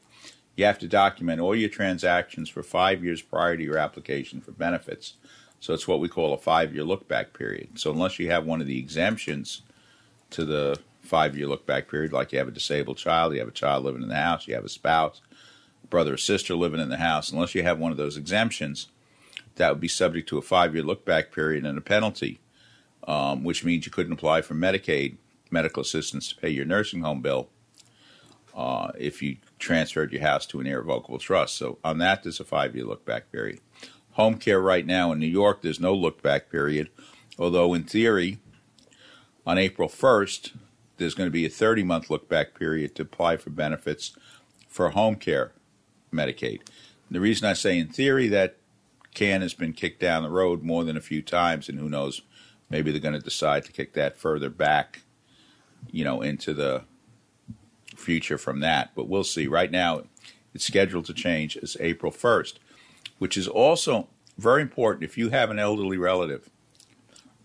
you 0.55 0.65
have 0.65 0.79
to 0.79 0.87
document 0.87 1.39
all 1.39 1.55
your 1.55 1.69
transactions 1.69 2.49
for 2.49 2.61
five 2.61 3.03
years 3.03 3.21
prior 3.21 3.55
to 3.55 3.63
your 3.63 3.77
application 3.77 4.41
for 4.41 4.51
benefits. 4.51 5.13
So 5.59 5.73
it's 5.73 5.87
what 5.87 5.99
we 5.99 6.09
call 6.09 6.33
a 6.33 6.37
five 6.37 6.73
year 6.73 6.83
look 6.83 7.07
back 7.07 7.33
period. 7.33 7.79
So 7.79 7.91
unless 7.91 8.19
you 8.19 8.29
have 8.29 8.45
one 8.45 8.61
of 8.61 8.67
the 8.67 8.77
exemptions 8.77 9.61
to 10.31 10.45
the 10.45 10.79
five 11.09 11.35
year 11.35 11.47
look 11.47 11.65
back 11.65 11.89
period, 11.89 12.13
like 12.13 12.31
you 12.31 12.39
have 12.39 12.47
a 12.47 12.51
disabled 12.51 12.97
child, 12.97 13.33
you 13.33 13.39
have 13.39 13.47
a 13.47 13.51
child 13.51 13.83
living 13.83 14.03
in 14.03 14.09
the 14.09 14.15
house, 14.15 14.47
you 14.47 14.55
have 14.55 14.65
a 14.65 14.69
spouse, 14.69 15.21
brother 15.89 16.13
or 16.13 16.17
sister 16.17 16.55
living 16.55 16.79
in 16.79 16.89
the 16.89 16.97
house, 16.97 17.31
unless 17.31 17.55
you 17.55 17.63
have 17.63 17.79
one 17.79 17.91
of 17.91 17.97
those 17.97 18.15
exemptions, 18.15 18.87
that 19.55 19.69
would 19.71 19.81
be 19.81 19.87
subject 19.87 20.29
to 20.29 20.37
a 20.37 20.41
five 20.41 20.73
year 20.73 20.83
look 20.83 21.05
back 21.05 21.31
period 21.31 21.65
and 21.65 21.77
a 21.77 21.81
penalty, 21.81 22.39
um, 23.07 23.43
which 23.43 23.65
means 23.65 23.85
you 23.85 23.91
couldn't 23.91 24.13
apply 24.13 24.41
for 24.41 24.53
Medicaid 24.53 25.17
medical 25.51 25.81
assistance 25.81 26.29
to 26.29 26.35
pay 26.35 26.49
your 26.49 26.65
nursing 26.65 27.01
home 27.01 27.21
bill 27.21 27.49
uh, 28.55 28.91
if 28.97 29.21
you 29.21 29.37
transferred 29.57 30.11
your 30.11 30.21
house 30.21 30.45
to 30.45 30.59
an 30.59 30.67
irrevocable 30.67 31.17
trust. 31.17 31.55
So 31.55 31.79
on 31.83 31.97
that, 31.99 32.23
there's 32.23 32.39
a 32.39 32.45
five-year 32.45 32.85
look-back 32.85 33.31
period. 33.31 33.59
Home 34.11 34.37
care 34.37 34.59
right 34.59 34.85
now 34.85 35.11
in 35.11 35.19
New 35.19 35.27
York, 35.27 35.61
there's 35.61 35.79
no 35.79 35.93
look-back 35.93 36.51
period, 36.51 36.89
although 37.37 37.73
in 37.73 37.83
theory, 37.83 38.39
on 39.45 39.57
April 39.57 39.89
1st, 39.89 40.51
there's 40.99 41.15
going 41.15 41.27
to 41.27 41.31
be 41.31 41.45
a 41.45 41.49
30-month 41.49 42.09
look-back 42.09 42.53
period 42.53 42.93
to 42.95 43.01
apply 43.01 43.37
for 43.37 43.49
benefits 43.49 44.15
for 44.67 44.91
home 44.91 45.15
care 45.15 45.53
Medicaid. 46.13 46.61
The 47.09 47.19
reason 47.19 47.47
I 47.47 47.53
say 47.53 47.79
in 47.79 47.87
theory 47.87 48.27
that 48.27 48.57
can 49.15 49.41
has 49.41 49.55
been 49.55 49.73
kicked 49.73 49.99
down 49.99 50.23
the 50.23 50.29
road 50.29 50.61
more 50.61 50.83
than 50.83 50.95
a 50.95 51.01
few 51.01 51.21
times, 51.21 51.67
and 51.67 51.79
who 51.79 51.89
knows, 51.89 52.21
maybe 52.69 52.91
they're 52.91 53.01
going 53.01 53.15
to 53.15 53.19
decide 53.19 53.65
to 53.65 53.71
kick 53.71 53.93
that 53.93 54.17
further 54.17 54.49
back, 54.49 55.01
you 55.91 56.03
know, 56.03 56.21
into 56.21 56.53
the 56.53 56.83
future 57.95 58.37
from 58.37 58.59
that. 58.59 58.91
But 58.95 59.07
we'll 59.09 59.23
see. 59.23 59.47
Right 59.47 59.71
now, 59.71 60.03
it's 60.53 60.65
scheduled 60.65 61.05
to 61.05 61.13
change 61.13 61.57
as 61.57 61.75
April 61.79 62.11
1st, 62.11 62.55
which 63.17 63.37
is 63.37 63.47
also 63.47 64.07
very 64.37 64.61
important 64.61 65.03
if 65.03 65.17
you 65.17 65.29
have 65.29 65.49
an 65.49 65.59
elderly 65.59 65.97
relative 65.97 66.49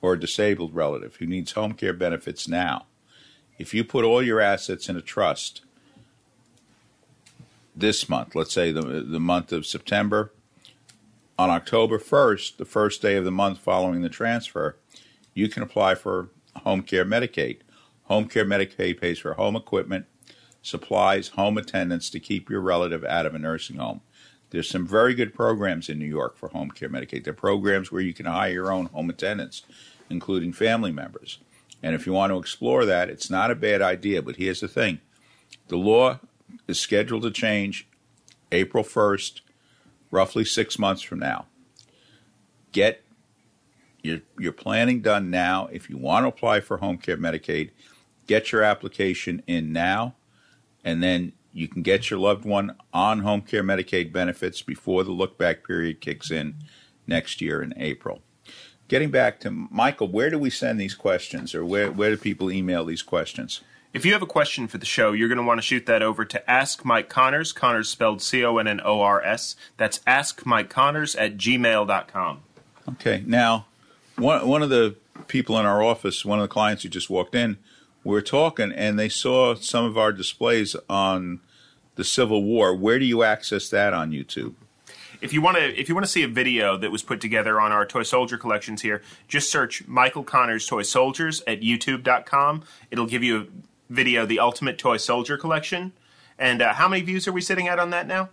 or 0.00 0.12
a 0.12 0.20
disabled 0.20 0.74
relative 0.74 1.16
who 1.16 1.26
needs 1.26 1.52
home 1.52 1.72
care 1.72 1.94
benefits 1.94 2.46
now. 2.46 2.86
If 3.58 3.72
you 3.72 3.84
put 3.84 4.04
all 4.04 4.22
your 4.22 4.40
assets 4.40 4.88
in 4.88 4.96
a 4.96 5.02
trust 5.02 5.62
this 7.76 8.08
month, 8.08 8.34
let's 8.34 8.52
say 8.52 8.72
the 8.72 8.82
the 8.82 9.20
month 9.20 9.52
of 9.52 9.66
September, 9.66 10.32
on 11.38 11.50
October 11.50 11.98
1st, 11.98 12.56
the 12.56 12.64
first 12.64 13.02
day 13.02 13.16
of 13.16 13.24
the 13.24 13.30
month 13.30 13.58
following 13.58 14.02
the 14.02 14.08
transfer, 14.08 14.76
you 15.34 15.48
can 15.48 15.62
apply 15.62 15.94
for 15.94 16.28
home 16.62 16.82
care 16.82 17.04
Medicaid. 17.04 17.58
Home 18.04 18.26
care 18.28 18.44
Medicaid 18.44 19.00
pays 19.00 19.18
for 19.18 19.34
home 19.34 19.56
equipment, 19.56 20.06
supplies, 20.62 21.28
home 21.28 21.58
attendance 21.58 22.10
to 22.10 22.20
keep 22.20 22.50
your 22.50 22.60
relative 22.60 23.04
out 23.04 23.26
of 23.26 23.34
a 23.34 23.38
nursing 23.38 23.76
home. 23.76 24.00
There's 24.50 24.68
some 24.68 24.86
very 24.86 25.14
good 25.14 25.34
programs 25.34 25.88
in 25.88 25.98
New 25.98 26.04
York 26.04 26.36
for 26.36 26.48
home 26.50 26.70
care 26.70 26.88
Medicaid. 26.88 27.24
There 27.24 27.32
are 27.32 27.36
programs 27.36 27.90
where 27.90 28.02
you 28.02 28.14
can 28.14 28.26
hire 28.26 28.52
your 28.52 28.72
own 28.72 28.86
home 28.86 29.10
attendants, 29.10 29.62
including 30.08 30.52
family 30.52 30.92
members. 30.92 31.38
And 31.84 31.94
if 31.94 32.06
you 32.06 32.14
want 32.14 32.32
to 32.32 32.38
explore 32.38 32.86
that, 32.86 33.10
it's 33.10 33.28
not 33.28 33.50
a 33.50 33.54
bad 33.54 33.82
idea. 33.82 34.22
But 34.22 34.36
here's 34.36 34.60
the 34.60 34.68
thing 34.68 35.00
the 35.68 35.76
law 35.76 36.18
is 36.66 36.80
scheduled 36.80 37.24
to 37.24 37.30
change 37.30 37.86
April 38.50 38.82
1st, 38.82 39.42
roughly 40.10 40.46
six 40.46 40.78
months 40.78 41.02
from 41.02 41.18
now. 41.18 41.44
Get 42.72 43.04
your, 44.02 44.20
your 44.38 44.52
planning 44.52 45.02
done 45.02 45.30
now. 45.30 45.68
If 45.70 45.90
you 45.90 45.98
want 45.98 46.24
to 46.24 46.28
apply 46.28 46.60
for 46.60 46.78
home 46.78 46.96
care 46.96 47.18
Medicaid, 47.18 47.70
get 48.26 48.50
your 48.50 48.62
application 48.62 49.42
in 49.46 49.70
now, 49.70 50.14
and 50.82 51.02
then 51.02 51.32
you 51.52 51.68
can 51.68 51.82
get 51.82 52.08
your 52.08 52.18
loved 52.18 52.46
one 52.46 52.76
on 52.94 53.20
home 53.20 53.42
care 53.42 53.62
Medicaid 53.62 54.10
benefits 54.10 54.62
before 54.62 55.04
the 55.04 55.12
look 55.12 55.36
back 55.36 55.66
period 55.66 56.00
kicks 56.00 56.30
in 56.30 56.56
next 57.06 57.42
year 57.42 57.60
in 57.60 57.74
April. 57.76 58.22
Getting 58.88 59.10
back 59.10 59.40
to 59.40 59.50
Michael, 59.50 60.08
where 60.08 60.30
do 60.30 60.38
we 60.38 60.50
send 60.50 60.78
these 60.78 60.94
questions 60.94 61.54
or 61.54 61.64
where, 61.64 61.90
where 61.90 62.10
do 62.10 62.16
people 62.16 62.50
email 62.50 62.84
these 62.84 63.02
questions? 63.02 63.62
If 63.94 64.04
you 64.04 64.12
have 64.12 64.22
a 64.22 64.26
question 64.26 64.66
for 64.66 64.76
the 64.76 64.84
show, 64.84 65.12
you're 65.12 65.28
going 65.28 65.38
to 65.38 65.44
want 65.44 65.58
to 65.58 65.62
shoot 65.62 65.86
that 65.86 66.02
over 66.02 66.24
to 66.24 66.50
Ask 66.50 66.84
Mike 66.84 67.08
Connors. 67.08 67.52
Connors 67.52 67.88
spelled 67.88 68.20
C 68.20 68.44
O 68.44 68.58
N 68.58 68.66
N 68.66 68.80
O 68.84 69.00
R 69.00 69.22
S. 69.22 69.54
That's 69.76 70.00
Ask 70.06 70.44
Mike 70.44 70.68
Connors 70.68 71.14
at 71.14 71.36
gmail.com. 71.36 72.40
Okay. 72.88 73.22
Now, 73.24 73.66
one, 74.16 74.46
one 74.48 74.62
of 74.62 74.70
the 74.70 74.96
people 75.28 75.58
in 75.60 75.64
our 75.64 75.82
office, 75.82 76.24
one 76.24 76.40
of 76.40 76.42
the 76.42 76.52
clients 76.52 76.82
who 76.82 76.88
just 76.88 77.08
walked 77.08 77.36
in, 77.36 77.56
we 78.02 78.12
were 78.12 78.20
talking 78.20 78.72
and 78.72 78.98
they 78.98 79.08
saw 79.08 79.54
some 79.54 79.84
of 79.84 79.96
our 79.96 80.12
displays 80.12 80.76
on 80.90 81.40
the 81.94 82.04
Civil 82.04 82.42
War. 82.42 82.74
Where 82.74 82.98
do 82.98 83.04
you 83.04 83.22
access 83.22 83.68
that 83.70 83.94
on 83.94 84.10
YouTube? 84.10 84.54
If 85.24 85.32
you 85.32 85.40
want 85.40 85.56
to, 85.56 85.80
if 85.80 85.88
you 85.88 85.94
want 85.94 86.04
to 86.04 86.12
see 86.12 86.22
a 86.22 86.28
video 86.28 86.76
that 86.76 86.92
was 86.92 87.02
put 87.02 87.18
together 87.18 87.58
on 87.58 87.72
our 87.72 87.86
toy 87.86 88.02
soldier 88.02 88.36
collections 88.36 88.82
here, 88.82 89.00
just 89.26 89.50
search 89.50 89.88
Michael 89.88 90.22
Connors 90.22 90.66
Toy 90.66 90.82
Soldiers 90.82 91.42
at 91.46 91.62
YouTube.com. 91.62 92.62
It'll 92.90 93.06
give 93.06 93.22
you 93.22 93.40
a 93.40 93.46
video, 93.90 94.26
the 94.26 94.38
Ultimate 94.38 94.76
Toy 94.76 94.98
Soldier 94.98 95.38
Collection. 95.38 95.94
And 96.38 96.60
uh, 96.60 96.74
how 96.74 96.88
many 96.88 97.00
views 97.00 97.26
are 97.26 97.32
we 97.32 97.40
sitting 97.40 97.68
at 97.68 97.78
on 97.78 97.88
that 97.88 98.06
now? 98.06 98.28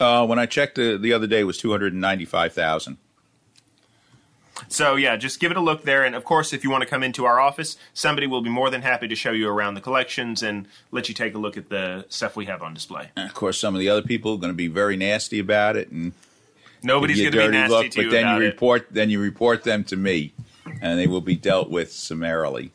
Uh, 0.00 0.26
when 0.26 0.38
I 0.38 0.46
checked 0.46 0.76
the, 0.76 0.96
the 0.96 1.12
other 1.12 1.26
day, 1.26 1.40
it 1.40 1.44
was 1.44 1.58
295,000. 1.58 2.96
So 4.68 4.96
yeah, 4.96 5.16
just 5.16 5.40
give 5.40 5.50
it 5.50 5.56
a 5.56 5.60
look 5.60 5.84
there, 5.84 6.04
and 6.04 6.14
of 6.14 6.24
course, 6.24 6.52
if 6.52 6.64
you 6.64 6.70
want 6.70 6.82
to 6.82 6.88
come 6.88 7.02
into 7.02 7.24
our 7.24 7.38
office, 7.38 7.76
somebody 7.94 8.26
will 8.26 8.42
be 8.42 8.50
more 8.50 8.70
than 8.70 8.82
happy 8.82 9.06
to 9.08 9.14
show 9.14 9.32
you 9.32 9.48
around 9.48 9.74
the 9.74 9.80
collections 9.80 10.42
and 10.42 10.66
let 10.90 11.08
you 11.08 11.14
take 11.14 11.34
a 11.34 11.38
look 11.38 11.56
at 11.56 11.68
the 11.68 12.04
stuff 12.08 12.36
we 12.36 12.46
have 12.46 12.62
on 12.62 12.74
display. 12.74 13.10
And 13.16 13.28
of 13.28 13.34
course, 13.34 13.58
some 13.58 13.74
of 13.74 13.80
the 13.80 13.88
other 13.88 14.02
people 14.02 14.34
are 14.34 14.38
going 14.38 14.52
to 14.52 14.56
be 14.56 14.68
very 14.68 14.96
nasty 14.96 15.38
about 15.38 15.76
it, 15.76 15.90
and 15.90 16.12
Nobody's 16.82 17.20
going 17.20 17.32
to 17.32 17.38
be 17.38 17.48
nasty 17.48 17.74
look, 17.74 17.90
to 17.90 18.02
you 18.02 18.08
but 18.08 18.14
then 18.14 18.36
you 18.36 18.42
it. 18.42 18.46
report 18.46 18.86
then 18.90 19.10
you 19.10 19.20
report 19.20 19.64
them 19.64 19.84
to 19.84 19.96
me, 19.96 20.32
and 20.80 20.98
they 20.98 21.06
will 21.06 21.20
be 21.20 21.36
dealt 21.36 21.70
with 21.70 21.92
summarily. 21.92 22.72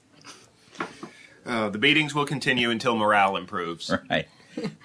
Uh, 1.46 1.70
the 1.70 1.78
beatings 1.78 2.16
will 2.16 2.26
continue 2.26 2.70
until 2.70 2.96
morale 2.96 3.36
improves. 3.36 3.92
Right. 4.10 4.28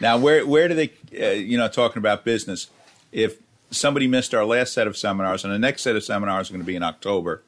Now, 0.01 0.17
where 0.17 0.47
where 0.47 0.67
do 0.67 0.75
they, 0.75 0.93
uh, 1.21 1.33
you 1.33 1.59
know, 1.59 1.69
talking 1.69 1.99
about 1.99 2.25
business? 2.25 2.71
If 3.13 3.37
somebody 3.71 4.07
missed 4.07 4.35
our 4.35 4.45
last 4.45 4.73
set 4.73 4.87
of 4.87 4.97
seminars, 4.97 5.45
and 5.45 5.53
the 5.53 5.59
next 5.59 5.83
set 5.83 5.97
of 5.97 6.05
seminars 6.05 6.51
are 6.51 6.53
going 6.53 6.63
to 6.63 6.67
be 6.67 6.77
in 6.77 6.83
October, 6.83 7.43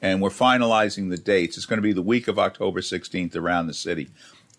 and 0.00 0.20
we're 0.20 0.30
finalizing 0.30 1.10
the 1.10 1.16
dates. 1.16 1.56
It's 1.56 1.66
going 1.66 1.78
to 1.78 1.82
be 1.82 1.92
the 1.92 2.02
week 2.02 2.28
of 2.28 2.38
October 2.38 2.80
16th 2.80 3.36
around 3.36 3.66
the 3.66 3.74
city. 3.74 4.10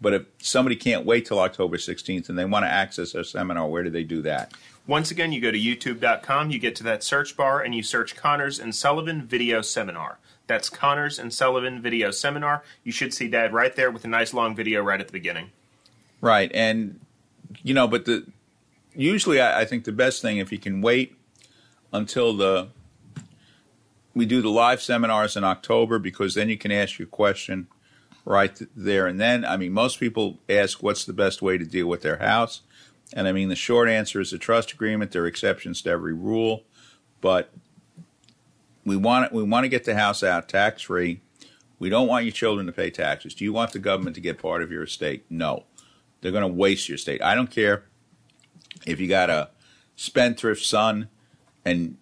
But 0.01 0.13
if 0.13 0.25
somebody 0.39 0.75
can't 0.75 1.05
wait 1.05 1.25
till 1.25 1.39
October 1.39 1.77
16th 1.77 2.27
and 2.27 2.37
they 2.37 2.45
want 2.45 2.65
to 2.65 2.69
access 2.69 3.15
our 3.15 3.23
seminar, 3.23 3.67
where 3.67 3.83
do 3.83 3.89
they 3.89 4.03
do 4.03 4.21
that? 4.23 4.51
Once 4.87 5.09
again, 5.09 5.31
you 5.31 5.41
go 5.41 5.51
to 5.51 5.57
youtube.com, 5.57 6.51
you 6.51 6.59
get 6.59 6.75
to 6.75 6.83
that 6.83 7.01
search 7.01 7.35
bar, 7.35 7.61
and 7.61 7.73
you 7.73 7.81
search 7.81 8.15
Connors 8.15 8.59
and 8.59 8.75
Sullivan 8.75 9.23
Video 9.23 9.61
Seminar. 9.61 10.19
That's 10.47 10.69
Connors 10.69 11.17
and 11.17 11.33
Sullivan 11.33 11.81
Video 11.81 12.11
Seminar. 12.11 12.63
You 12.83 12.91
should 12.91 13.13
see 13.13 13.27
Dad 13.27 13.51
right 13.51 13.75
there 13.75 13.89
with 13.89 14.05
a 14.05 14.07
nice 14.07 14.33
long 14.33 14.55
video 14.55 14.83
right 14.83 14.99
at 14.99 15.07
the 15.07 15.13
beginning. 15.13 15.49
Right, 16.21 16.51
and 16.53 16.99
you 17.63 17.73
know, 17.73 17.87
but 17.87 18.05
the 18.05 18.25
usually 18.95 19.39
I, 19.39 19.61
I 19.61 19.65
think 19.65 19.83
the 19.83 19.91
best 19.91 20.21
thing 20.21 20.37
if 20.37 20.51
you 20.51 20.59
can 20.59 20.81
wait 20.81 21.15
until 21.91 22.35
the 22.35 22.69
we 24.13 24.25
do 24.25 24.41
the 24.41 24.49
live 24.49 24.81
seminars 24.81 25.35
in 25.35 25.43
October 25.43 25.99
because 25.99 26.35
then 26.35 26.49
you 26.49 26.57
can 26.57 26.71
ask 26.71 26.97
your 26.97 27.07
question 27.07 27.67
right 28.23 28.59
there 28.75 29.07
and 29.07 29.19
then. 29.19 29.43
I 29.43 29.57
mean, 29.57 29.73
most 29.73 29.99
people 29.99 30.39
ask 30.49 30.81
what's 30.81 31.05
the 31.05 31.13
best 31.13 31.41
way 31.41 31.57
to 31.57 31.65
deal 31.65 31.87
with 31.87 32.01
their 32.01 32.17
house, 32.17 32.61
and 33.13 33.27
I 33.27 33.31
mean 33.31 33.49
the 33.49 33.55
short 33.55 33.89
answer 33.89 34.19
is 34.21 34.33
a 34.33 34.37
trust 34.37 34.71
agreement. 34.71 35.11
There 35.11 35.23
are 35.23 35.27
exceptions 35.27 35.81
to 35.83 35.89
every 35.89 36.13
rule, 36.13 36.63
but 37.21 37.51
we 38.85 38.95
want 38.95 39.33
we 39.33 39.43
want 39.43 39.63
to 39.65 39.69
get 39.69 39.83
the 39.83 39.95
house 39.95 40.23
out 40.23 40.47
tax 40.47 40.83
free. 40.83 41.21
We 41.77 41.89
don't 41.89 42.07
want 42.07 42.23
your 42.23 42.31
children 42.31 42.65
to 42.67 42.71
pay 42.71 42.89
taxes. 42.89 43.35
Do 43.35 43.43
you 43.43 43.51
want 43.51 43.73
the 43.73 43.79
government 43.79 44.15
to 44.15 44.21
get 44.21 44.39
part 44.39 44.61
of 44.61 44.71
your 44.71 44.83
estate? 44.83 45.25
No. 45.29 45.65
They're 46.21 46.31
going 46.31 46.41
to 46.41 46.47
waste 46.47 46.87
your 46.87 46.95
estate. 46.95 47.21
I 47.21 47.35
don't 47.35 47.51
care 47.51 47.83
if 48.85 48.99
you 48.99 49.07
got 49.07 49.29
a 49.29 49.49
spendthrift 49.95 50.63
son 50.63 51.09
and 51.63 51.97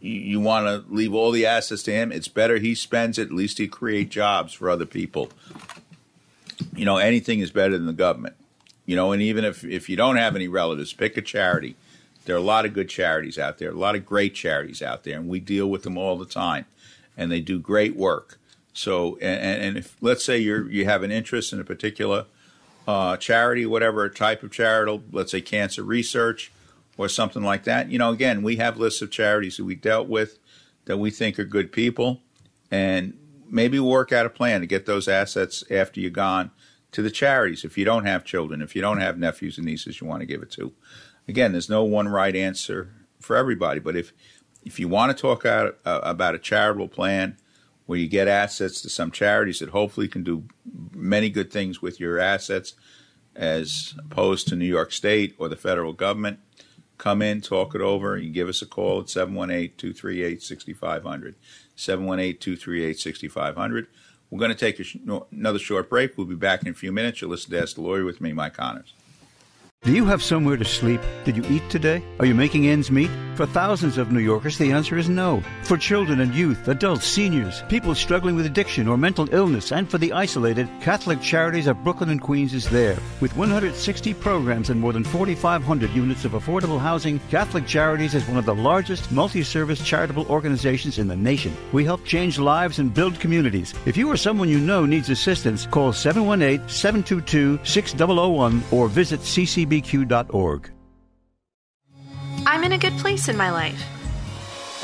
you, 0.00 0.12
you 0.12 0.40
want 0.40 0.66
to 0.66 0.92
leave 0.92 1.14
all 1.14 1.30
the 1.30 1.46
assets 1.46 1.82
to 1.84 1.92
him. 1.92 2.12
It's 2.12 2.28
better 2.28 2.58
he 2.58 2.74
spends 2.74 3.18
it. 3.18 3.28
At 3.28 3.32
least 3.32 3.58
he 3.58 3.68
create 3.68 4.10
jobs 4.10 4.52
for 4.52 4.70
other 4.70 4.86
people. 4.86 5.30
You 6.74 6.84
know, 6.84 6.96
anything 6.96 7.40
is 7.40 7.50
better 7.50 7.76
than 7.76 7.86
the 7.86 7.92
government. 7.92 8.36
You 8.86 8.96
know, 8.96 9.12
and 9.12 9.20
even 9.20 9.44
if 9.44 9.64
if 9.64 9.88
you 9.88 9.96
don't 9.96 10.16
have 10.16 10.34
any 10.34 10.48
relatives, 10.48 10.92
pick 10.92 11.16
a 11.16 11.22
charity. 11.22 11.76
There 12.24 12.34
are 12.34 12.38
a 12.38 12.42
lot 12.42 12.64
of 12.64 12.74
good 12.74 12.88
charities 12.88 13.38
out 13.38 13.58
there, 13.58 13.70
a 13.70 13.74
lot 13.74 13.94
of 13.94 14.04
great 14.04 14.34
charities 14.34 14.82
out 14.82 15.04
there, 15.04 15.16
and 15.16 15.28
we 15.28 15.40
deal 15.40 15.66
with 15.66 15.82
them 15.82 15.96
all 15.96 16.16
the 16.18 16.26
time, 16.26 16.66
and 17.16 17.30
they 17.30 17.40
do 17.40 17.58
great 17.58 17.96
work. 17.96 18.38
So, 18.72 19.16
and, 19.16 19.62
and 19.62 19.76
if 19.78 19.96
let's 20.00 20.24
say 20.24 20.38
you're 20.38 20.70
you 20.70 20.84
have 20.84 21.02
an 21.02 21.10
interest 21.10 21.52
in 21.52 21.60
a 21.60 21.64
particular 21.64 22.26
uh, 22.88 23.18
charity, 23.18 23.66
whatever 23.66 24.08
type 24.08 24.42
of 24.42 24.50
charitable, 24.50 25.04
let's 25.12 25.30
say 25.30 25.42
cancer 25.42 25.82
research 25.82 26.50
or 26.96 27.06
something 27.06 27.42
like 27.42 27.64
that. 27.64 27.90
You 27.90 27.98
know, 27.98 28.10
again, 28.10 28.42
we 28.42 28.56
have 28.56 28.78
lists 28.78 29.02
of 29.02 29.10
charities 29.10 29.58
that 29.58 29.64
we 29.64 29.74
dealt 29.74 30.08
with 30.08 30.38
that 30.86 30.96
we 30.96 31.10
think 31.10 31.38
are 31.38 31.44
good 31.44 31.70
people, 31.70 32.22
and 32.70 33.12
maybe 33.46 33.78
work 33.78 34.10
out 34.10 34.24
a 34.24 34.30
plan 34.30 34.62
to 34.62 34.66
get 34.66 34.86
those 34.86 35.06
assets 35.06 35.62
after 35.70 36.00
you're 36.00 36.10
gone 36.10 36.50
to 36.92 37.02
the 37.02 37.10
charities. 37.10 37.62
If 37.62 37.76
you 37.76 37.84
don't 37.84 38.06
have 38.06 38.24
children, 38.24 38.62
if 38.62 38.74
you 38.74 38.80
don't 38.80 39.00
have 39.00 39.18
nephews 39.18 39.58
and 39.58 39.66
nieces, 39.66 40.00
you 40.00 40.06
want 40.06 40.20
to 40.20 40.26
give 40.26 40.42
it 40.42 40.50
to. 40.52 40.72
Again, 41.28 41.52
there's 41.52 41.68
no 41.68 41.84
one 41.84 42.08
right 42.08 42.34
answer 42.34 42.90
for 43.20 43.36
everybody, 43.36 43.80
but 43.80 43.96
if 43.96 44.14
if 44.64 44.80
you 44.80 44.88
want 44.88 45.14
to 45.14 45.20
talk 45.20 45.44
out, 45.44 45.76
uh, 45.84 46.00
about 46.02 46.34
a 46.34 46.38
charitable 46.38 46.88
plan 46.88 47.36
where 47.88 47.98
you 47.98 48.06
get 48.06 48.28
assets 48.28 48.82
to 48.82 48.90
some 48.90 49.10
charities 49.10 49.60
that 49.60 49.70
hopefully 49.70 50.06
can 50.06 50.22
do 50.22 50.44
many 50.92 51.30
good 51.30 51.50
things 51.50 51.80
with 51.80 51.98
your 51.98 52.18
assets 52.18 52.74
as 53.34 53.94
opposed 53.98 54.46
to 54.46 54.56
New 54.56 54.66
York 54.66 54.92
State 54.92 55.34
or 55.38 55.48
the 55.48 55.56
federal 55.56 55.94
government, 55.94 56.38
come 56.98 57.22
in, 57.22 57.40
talk 57.40 57.74
it 57.74 57.80
over. 57.80 58.18
You 58.18 58.28
give 58.28 58.46
us 58.46 58.60
a 58.60 58.66
call 58.66 59.00
at 59.00 59.08
718 59.08 59.74
238 59.78 60.42
6500. 60.42 61.34
718 61.76 62.38
238 62.38 62.98
6500. 62.98 63.86
We're 64.28 64.38
going 64.38 64.50
to 64.50 64.54
take 64.54 64.84
sh- 64.84 64.98
another 65.32 65.58
short 65.58 65.88
break. 65.88 66.18
We'll 66.18 66.26
be 66.26 66.34
back 66.34 66.60
in 66.60 66.68
a 66.68 66.74
few 66.74 66.92
minutes. 66.92 67.22
You'll 67.22 67.30
listen 67.30 67.52
to 67.52 67.62
Ask 67.62 67.76
the 67.76 67.80
Lawyer 67.80 68.04
with 68.04 68.20
me, 68.20 68.34
Mike 68.34 68.52
Connors. 68.52 68.92
Do 69.82 69.92
you 69.94 70.06
have 70.06 70.22
somewhere 70.22 70.56
to 70.56 70.64
sleep? 70.64 71.00
Did 71.24 71.36
you 71.36 71.44
eat 71.48 71.62
today? 71.70 72.02
Are 72.18 72.26
you 72.26 72.34
making 72.34 72.66
ends 72.66 72.90
meet? 72.90 73.10
For 73.36 73.46
thousands 73.46 73.98
of 73.98 74.10
New 74.10 74.18
Yorkers, 74.18 74.58
the 74.58 74.72
answer 74.72 74.98
is 74.98 75.08
no. 75.08 75.40
For 75.62 75.76
children 75.76 76.18
and 76.20 76.34
youth, 76.34 76.66
adults, 76.66 77.06
seniors, 77.06 77.62
people 77.68 77.94
struggling 77.94 78.34
with 78.34 78.46
addiction 78.46 78.88
or 78.88 78.96
mental 78.96 79.32
illness, 79.32 79.70
and 79.70 79.88
for 79.88 79.96
the 79.96 80.12
isolated, 80.12 80.68
Catholic 80.80 81.22
Charities 81.22 81.68
of 81.68 81.84
Brooklyn 81.84 82.10
and 82.10 82.20
Queens 82.20 82.52
is 82.52 82.68
there. 82.68 82.98
With 83.20 83.36
160 83.36 84.12
programs 84.14 84.70
and 84.70 84.80
more 84.80 84.92
than 84.92 85.04
4,500 85.04 85.92
units 85.92 86.24
of 86.24 86.32
affordable 86.32 86.80
housing, 86.80 87.20
Catholic 87.30 87.64
Charities 87.64 88.16
is 88.16 88.26
one 88.26 88.38
of 88.38 88.46
the 88.46 88.56
largest 88.56 89.12
multi-service 89.12 89.84
charitable 89.84 90.26
organizations 90.26 90.98
in 90.98 91.06
the 91.06 91.14
nation. 91.14 91.56
We 91.70 91.84
help 91.84 92.04
change 92.04 92.40
lives 92.40 92.80
and 92.80 92.92
build 92.92 93.20
communities. 93.20 93.72
If 93.86 93.96
you 93.96 94.10
or 94.10 94.16
someone 94.16 94.48
you 94.48 94.58
know 94.58 94.84
needs 94.84 95.10
assistance, 95.10 95.64
call 95.64 95.92
718-722-6001 95.92 98.72
or 98.72 98.88
visit 98.88 99.20
ccbq.org. 99.68 100.70
I'm 102.46 102.64
in 102.64 102.72
a 102.72 102.78
good 102.78 102.96
place 102.98 103.28
in 103.28 103.36
my 103.36 103.50
life. 103.50 103.84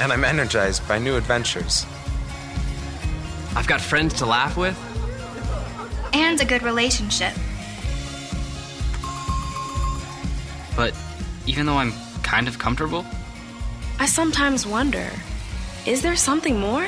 And 0.01 0.12
I'm 0.12 0.25
energized 0.25 0.87
by 0.88 0.99
new 0.99 1.16
adventures. 1.16 1.87
I've 3.57 3.66
got 3.66 3.81
friends 3.81 4.14
to 4.14 4.27
laugh 4.27 4.57
with. 4.57 4.77
And 6.12 6.40
a 6.40 6.44
good 6.44 6.62
relationship. 6.62 7.33
But 10.77 10.94
even 11.47 11.66
though 11.66 11.77
I'm 11.77 11.92
kind 12.23 12.49
of 12.49 12.59
comfortable, 12.59 13.05
I 13.99 14.07
sometimes 14.07 14.66
wonder 14.66 15.09
is 15.87 16.03
there 16.03 16.16
something 16.16 16.59
more? 16.59 16.87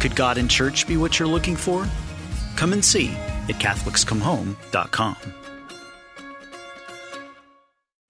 Could 0.00 0.16
God 0.16 0.38
and 0.38 0.50
church 0.50 0.86
be 0.86 0.96
what 0.96 1.18
you're 1.18 1.28
looking 1.28 1.54
for? 1.54 1.86
Come 2.56 2.72
and 2.72 2.84
see 2.84 3.10
at 3.10 3.56
CatholicsComeHome.com. 3.56 5.16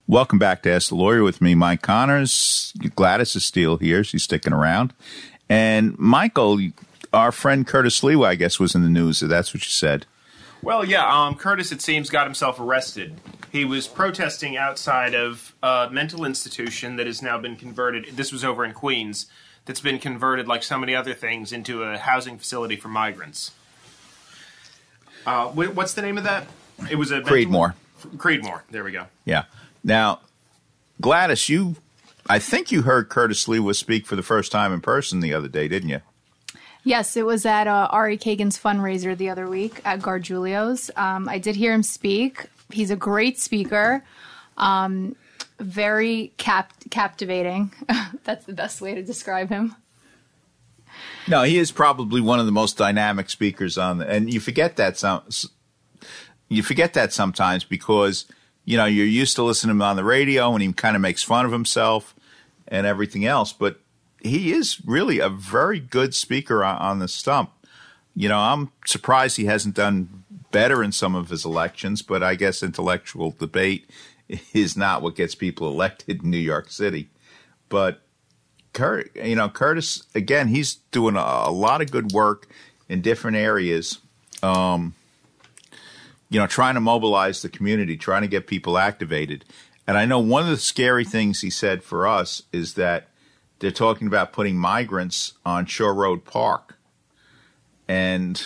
Welcome 0.09 0.39
back 0.39 0.63
to 0.63 0.71
Ask 0.71 0.89
the 0.89 0.95
Lawyer 0.95 1.21
with 1.21 1.39
me, 1.39 1.53
Mike 1.53 1.83
Connors. 1.83 2.73
Gladys 2.95 3.35
is 3.35 3.45
still 3.45 3.77
here. 3.77 4.03
She's 4.03 4.23
sticking 4.23 4.53
around. 4.53 4.91
And 5.47 5.95
Michael, 5.99 6.57
our 7.13 7.31
friend 7.31 7.67
Curtis 7.67 8.01
Sliwa, 8.01 8.25
I 8.25 8.33
guess, 8.33 8.59
was 8.59 8.73
in 8.73 8.81
the 8.81 8.89
news. 8.89 9.19
That's 9.19 9.53
what 9.53 9.63
you 9.63 9.69
said. 9.69 10.07
Well, 10.63 10.83
yeah, 10.83 11.07
um, 11.07 11.35
Curtis, 11.35 11.71
it 11.71 11.79
seems, 11.83 12.09
got 12.09 12.25
himself 12.25 12.59
arrested. 12.59 13.21
He 13.51 13.65
was 13.65 13.87
protesting 13.87 14.57
outside 14.57 15.13
of 15.13 15.53
a 15.61 15.89
mental 15.91 16.25
institution 16.25 16.95
that 16.95 17.05
has 17.05 17.21
now 17.21 17.37
been 17.37 17.55
converted. 17.55 18.17
This 18.17 18.31
was 18.31 18.43
over 18.43 18.65
in 18.65 18.73
Queens. 18.73 19.27
That's 19.65 19.79
been 19.79 19.99
converted, 19.99 20.47
like 20.47 20.63
so 20.63 20.79
many 20.79 20.95
other 20.95 21.13
things, 21.13 21.51
into 21.51 21.83
a 21.83 21.99
housing 21.99 22.39
facility 22.39 22.77
for 22.77 22.87
migrants. 22.87 23.51
Uh, 25.27 25.49
what's 25.49 25.93
the 25.93 26.01
name 26.01 26.17
of 26.17 26.23
that? 26.23 26.47
It 26.89 26.95
was 26.95 27.11
a 27.11 27.21
Creedmoor. 27.21 27.75
Creedmoor. 28.15 28.61
There 28.71 28.83
we 28.83 28.91
go. 28.91 29.05
Yeah. 29.23 29.43
Now, 29.89 30.19
Gladys, 31.01 31.49
you, 31.49 31.75
I 32.29 32.37
think 32.37 32.71
you 32.71 32.83
heard 32.83 33.09
Curtis 33.09 33.47
Sliwa 33.47 33.75
speak 33.75 34.05
for 34.05 34.15
the 34.15 34.21
first 34.21 34.51
time 34.51 34.71
in 34.71 34.81
person 34.81 35.19
the 35.19 35.33
other 35.33 35.47
day, 35.47 35.67
didn't 35.67 35.89
you? 35.89 36.01
Yes, 36.83 37.17
it 37.17 37.25
was 37.25 37.43
at 37.43 37.65
uh, 37.65 37.87
Ari 37.89 38.19
Kagan's 38.19 38.57
fundraiser 38.57 39.17
the 39.17 39.31
other 39.31 39.49
week 39.49 39.81
at 39.85 39.99
Gargiulo's. 39.99 40.91
Um, 40.95 41.27
I 41.27 41.39
did 41.39 41.55
hear 41.55 41.73
him 41.73 41.81
speak. 41.81 42.45
He's 42.71 42.91
a 42.91 42.95
great 42.95 43.39
speaker, 43.39 44.03
um, 44.57 45.15
very 45.57 46.33
cap- 46.37 46.71
captivating. 46.91 47.73
That's 48.25 48.45
the 48.45 48.53
best 48.53 48.81
way 48.81 48.93
to 48.93 49.01
describe 49.01 49.49
him. 49.49 49.75
No, 51.27 51.41
he 51.41 51.57
is 51.57 51.71
probably 51.71 52.21
one 52.21 52.39
of 52.39 52.45
the 52.45 52.51
most 52.51 52.77
dynamic 52.77 53.27
speakers 53.31 53.75
on 53.75 53.97
the, 53.97 54.07
and 54.07 54.31
you 54.31 54.39
forget 54.39 54.75
that 54.75 54.99
some, 54.99 55.23
you 56.47 56.61
forget 56.61 56.93
that 56.93 57.11
sometimes 57.11 57.63
because 57.63 58.25
you 58.65 58.77
know 58.77 58.85
you're 58.85 59.05
used 59.05 59.35
to 59.35 59.43
listening 59.43 59.69
to 59.69 59.75
him 59.75 59.81
on 59.81 59.95
the 59.95 60.03
radio 60.03 60.53
and 60.53 60.61
he 60.61 60.71
kind 60.73 60.95
of 60.95 61.01
makes 61.01 61.23
fun 61.23 61.45
of 61.45 61.51
himself 61.51 62.15
and 62.67 62.85
everything 62.85 63.25
else, 63.25 63.51
but 63.51 63.79
he 64.21 64.51
is 64.51 64.81
really 64.85 65.19
a 65.19 65.29
very 65.29 65.79
good 65.79 66.13
speaker 66.13 66.63
on, 66.63 66.77
on 66.77 66.99
the 66.99 67.07
stump. 67.07 67.51
You 68.15 68.29
know, 68.29 68.37
I'm 68.37 68.71
surprised 68.85 69.37
he 69.37 69.45
hasn't 69.45 69.75
done 69.75 70.23
better 70.51 70.83
in 70.83 70.91
some 70.91 71.15
of 71.15 71.29
his 71.29 71.45
elections, 71.45 72.01
but 72.01 72.23
I 72.23 72.35
guess 72.35 72.63
intellectual 72.63 73.35
debate 73.37 73.89
is 74.53 74.75
not 74.77 75.01
what 75.01 75.15
gets 75.15 75.35
people 75.35 75.67
elected 75.67 76.23
in 76.23 76.29
New 76.29 76.37
York 76.37 76.69
City. 76.69 77.09
But 77.69 78.01
Kurt, 78.73 79.15
you 79.15 79.35
know, 79.35 79.49
Curtis 79.49 80.03
again, 80.15 80.47
he's 80.47 80.75
doing 80.91 81.15
a, 81.15 81.19
a 81.19 81.51
lot 81.51 81.81
of 81.81 81.91
good 81.91 82.11
work 82.11 82.47
in 82.87 83.01
different 83.01 83.37
areas. 83.37 83.99
Um, 84.41 84.95
you 86.29 86.39
know, 86.39 86.47
trying 86.47 86.75
to 86.75 86.79
mobilize 86.81 87.41
the 87.41 87.49
community, 87.49 87.97
trying 87.97 88.21
to 88.21 88.27
get 88.27 88.47
people 88.47 88.77
activated. 88.77 89.45
And 89.87 89.97
I 89.97 90.05
know 90.05 90.19
one 90.19 90.43
of 90.43 90.49
the 90.49 90.57
scary 90.57 91.03
things 91.05 91.41
he 91.41 91.49
said 91.49 91.83
for 91.83 92.05
us 92.07 92.43
is 92.53 92.75
that 92.75 93.07
they're 93.59 93.71
talking 93.71 94.07
about 94.07 94.31
putting 94.31 94.55
migrants 94.57 95.33
on 95.45 95.65
Shore 95.65 95.93
Road 95.93 96.25
Park. 96.25 96.77
And, 97.87 98.41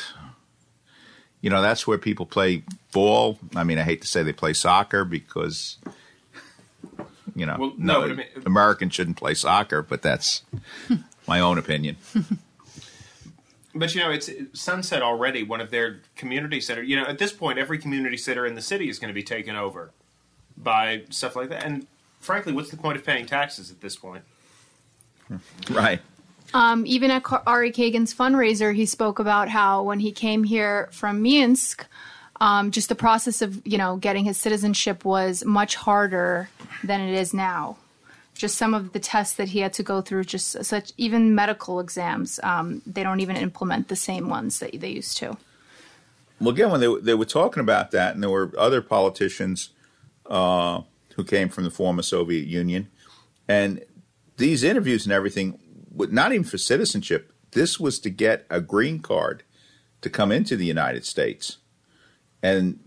you 1.42 1.50
know, 1.50 1.62
that's 1.62 1.86
where 1.86 1.98
people 1.98 2.26
play 2.26 2.64
ball. 2.94 3.38
I 3.56 3.64
mean, 3.66 3.78
I 3.78 3.84
hate 3.84 4.02
to 4.04 4.08
say 4.08 4.24
they 4.24 4.32
play 4.32 4.54
soccer 4.54 5.04
because, 5.04 5.78
you 7.36 7.46
know, 7.46 7.58
Well, 7.60 7.74
no, 7.78 8.06
no, 8.06 8.14
I 8.14 8.16
mean- 8.16 8.26
Americans 8.46 8.94
shouldn't 8.94 9.18
play 9.18 9.34
soccer, 9.34 9.82
but 9.82 10.02
that's 10.02 10.44
my 11.28 11.42
own 11.42 11.58
opinion. 11.58 11.98
But 13.76 13.96
you 13.96 14.02
know, 14.02 14.12
it's 14.12 14.30
Sunset 14.54 15.02
already 15.02 15.44
one 15.44 15.62
of 15.62 15.72
their 15.72 16.02
community 16.16 16.62
center. 16.62 16.84
You 16.84 16.96
know, 16.98 17.06
at 17.06 17.18
this 17.18 17.32
point, 17.32 17.58
every 17.58 17.78
community 17.78 18.18
center 18.18 18.46
in 18.46 18.56
the 18.56 18.62
city 18.62 18.90
is 18.90 19.00
going 19.00 19.10
to 19.10 19.16
be 19.16 19.24
taken 19.24 19.56
over 19.56 19.92
by 20.58 21.04
stuff 21.10 21.36
like 21.36 21.50
that. 21.50 21.66
And 21.66 21.88
frankly, 22.20 22.54
what's 22.54 22.70
the 22.70 22.78
point 22.78 22.98
of 22.98 23.06
paying 23.06 23.26
taxes 23.26 23.72
at 23.72 23.82
this 23.82 23.96
point? 23.96 24.24
right. 25.72 26.02
Um, 26.54 26.86
even 26.86 27.10
at 27.10 27.24
Ari 27.48 27.72
Kagan's 27.72 28.14
fundraiser, 28.14 28.76
he 28.76 28.86
spoke 28.86 29.18
about 29.18 29.50
how 29.50 29.82
when 29.82 30.00
he 30.00 30.12
came 30.12 30.44
here 30.44 30.88
from 30.92 31.24
Minsk, 31.24 31.88
um, 32.40 32.72
just 32.72 32.90
the 32.90 32.96
process 32.96 33.42
of 33.42 33.66
you 33.66 33.78
know 33.78 33.98
getting 33.98 34.26
his 34.26 34.38
citizenship 34.38 35.04
was 35.04 35.44
much 35.46 35.76
harder 35.76 36.50
than 36.84 37.02
it 37.02 37.16
is 37.16 37.34
now. 37.34 37.78
Just 38.34 38.58
some 38.58 38.74
of 38.74 38.94
the 38.94 39.00
tests 39.00 39.36
that 39.36 39.50
he 39.50 39.60
had 39.60 39.74
to 39.74 39.84
go 39.84 40.02
through, 40.02 40.24
just 40.24 40.66
such 40.66 40.92
even 40.98 41.36
medical 41.36 41.80
exams, 41.80 42.40
um, 42.44 42.82
they 42.86 43.04
don't 43.04 43.20
even 43.20 43.38
implement 43.38 43.88
the 43.88 43.96
same 43.96 44.28
ones 44.28 44.60
that 44.60 44.80
they 44.80 44.90
used 44.90 45.18
to. 45.18 45.38
Well, 46.40 46.50
again, 46.50 46.72
when 46.72 46.82
they 46.82 46.94
they 47.00 47.14
were 47.14 47.26
talking 47.26 47.62
about 47.62 47.92
that, 47.92 48.16
and 48.16 48.24
there 48.24 48.30
were 48.30 48.52
other 48.58 48.82
politicians 48.82 49.70
uh, 50.26 50.82
who 51.16 51.24
came 51.24 51.48
from 51.48 51.64
the 51.64 51.70
former 51.70 52.02
Soviet 52.02 52.48
Union, 52.48 52.90
and 53.48 53.84
these 54.38 54.64
interviews 54.64 55.06
and 55.06 55.14
everything, 55.14 55.60
not 55.96 56.34
even 56.34 56.44
for 56.44 56.58
citizenship. 56.58 57.32
This 57.52 57.80
was 57.80 58.00
to 58.00 58.10
get 58.10 58.48
a 58.50 58.60
green 58.60 59.00
card 59.00 59.44
to 60.02 60.10
come 60.10 60.32
into 60.32 60.58
the 60.58 60.66
United 60.66 61.06
States, 61.06 61.58
and 62.42 62.80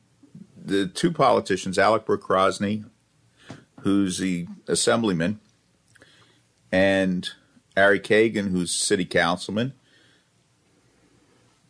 the 0.56 0.88
two 0.88 1.12
politicians, 1.12 1.78
Alec 1.78 2.04
Brook-Krasny, 2.04 2.84
who's 3.80 4.18
the 4.18 4.46
assemblyman, 4.66 5.40
and 6.72 7.30
Ari 7.76 8.00
Kagan, 8.00 8.50
who's 8.50 8.74
city 8.74 9.04
councilman, 9.04 9.72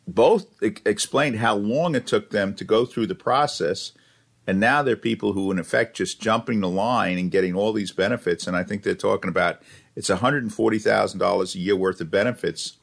both 0.06 0.46
e- 0.62 0.74
explained 0.84 1.36
how 1.36 1.56
long 1.56 1.94
it 1.94 2.06
took 2.06 2.30
them 2.30 2.54
to 2.54 2.64
go 2.64 2.86
through 2.86 3.06
the 3.06 3.14
process. 3.14 3.92
And 4.46 4.60
now 4.60 4.82
they're 4.82 4.96
people 4.96 5.32
who, 5.32 5.50
in 5.50 5.58
effect, 5.58 5.96
just 5.96 6.20
jumping 6.20 6.60
the 6.60 6.68
line 6.68 7.18
and 7.18 7.30
getting 7.30 7.54
all 7.54 7.72
these 7.72 7.90
benefits. 7.90 8.46
And 8.46 8.56
I 8.56 8.62
think 8.62 8.82
they're 8.82 8.94
talking 8.94 9.28
about 9.28 9.60
it's 9.96 10.08
$140,000 10.10 11.54
a 11.54 11.58
year 11.58 11.76
worth 11.76 12.00
of 12.00 12.10
benefits 12.10 12.76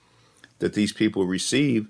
that 0.60 0.74
these 0.74 0.92
people 0.92 1.26
receive. 1.26 1.88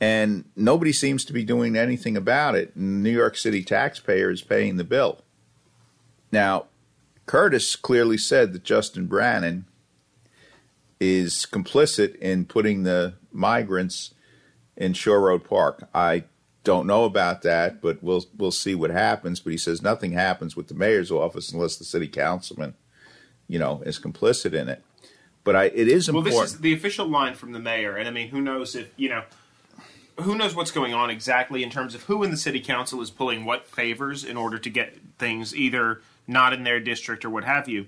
And 0.00 0.44
nobody 0.54 0.92
seems 0.92 1.24
to 1.24 1.32
be 1.32 1.44
doing 1.44 1.76
anything 1.76 2.16
about 2.16 2.54
it. 2.54 2.76
New 2.76 3.10
York 3.10 3.36
City 3.36 3.64
taxpayer 3.64 4.30
is 4.30 4.42
paying 4.42 4.76
the 4.76 4.84
bill. 4.84 5.22
Now, 6.30 6.66
Curtis 7.26 7.76
clearly 7.76 8.18
said 8.18 8.52
that 8.52 8.64
Justin 8.64 9.06
Brannan 9.06 9.66
is 11.00 11.46
complicit 11.50 12.16
in 12.16 12.44
putting 12.44 12.82
the 12.82 13.14
migrants 13.32 14.14
in 14.76 14.94
Shore 14.94 15.20
Road 15.20 15.44
Park. 15.44 15.88
I 15.94 16.24
don't 16.64 16.86
know 16.86 17.04
about 17.04 17.42
that, 17.42 17.80
but 17.80 18.02
we'll 18.02 18.24
we'll 18.36 18.50
see 18.50 18.74
what 18.74 18.90
happens. 18.90 19.40
But 19.40 19.52
he 19.52 19.58
says 19.58 19.82
nothing 19.82 20.12
happens 20.12 20.56
with 20.56 20.68
the 20.68 20.74
mayor's 20.74 21.10
office 21.10 21.52
unless 21.52 21.76
the 21.76 21.84
city 21.84 22.08
councilman, 22.08 22.74
you 23.46 23.58
know, 23.58 23.82
is 23.86 23.98
complicit 23.98 24.54
in 24.54 24.68
it. 24.68 24.82
But 25.44 25.56
I, 25.56 25.64
it 25.64 25.88
is 25.88 26.08
important. 26.08 26.34
Well, 26.34 26.42
this 26.44 26.52
is 26.54 26.60
the 26.60 26.74
official 26.74 27.06
line 27.06 27.34
from 27.34 27.52
the 27.52 27.58
mayor, 27.58 27.96
and 27.96 28.08
I 28.08 28.10
mean, 28.10 28.28
who 28.28 28.40
knows 28.40 28.74
if 28.74 28.90
you 28.96 29.08
know, 29.08 29.22
who 30.18 30.36
knows 30.36 30.54
what's 30.54 30.70
going 30.70 30.94
on 30.94 31.10
exactly 31.10 31.62
in 31.62 31.70
terms 31.70 31.94
of 31.94 32.02
who 32.04 32.22
in 32.22 32.30
the 32.30 32.36
city 32.36 32.60
council 32.60 33.00
is 33.00 33.10
pulling 33.10 33.44
what 33.44 33.66
favors 33.66 34.24
in 34.24 34.36
order 34.36 34.58
to 34.58 34.70
get 34.70 34.96
things 35.18 35.54
either 35.54 36.02
not 36.28 36.52
in 36.52 36.62
their 36.62 36.78
district 36.78 37.24
or 37.24 37.30
what 37.30 37.44
have 37.44 37.68
you. 37.68 37.86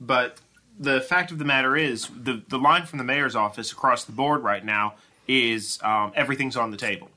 But 0.00 0.38
the 0.78 1.00
fact 1.00 1.30
of 1.30 1.38
the 1.38 1.44
matter 1.44 1.76
is, 1.76 2.08
the 2.08 2.42
the 2.48 2.58
line 2.58 2.86
from 2.86 2.98
the 2.98 3.04
mayor's 3.04 3.36
office 3.36 3.72
across 3.72 4.04
the 4.04 4.12
board 4.12 4.42
right 4.42 4.64
now 4.64 4.94
is 5.28 5.78
um, 5.82 6.12
everything's 6.14 6.56
on 6.56 6.70
the 6.70 6.76
table. 6.76 7.10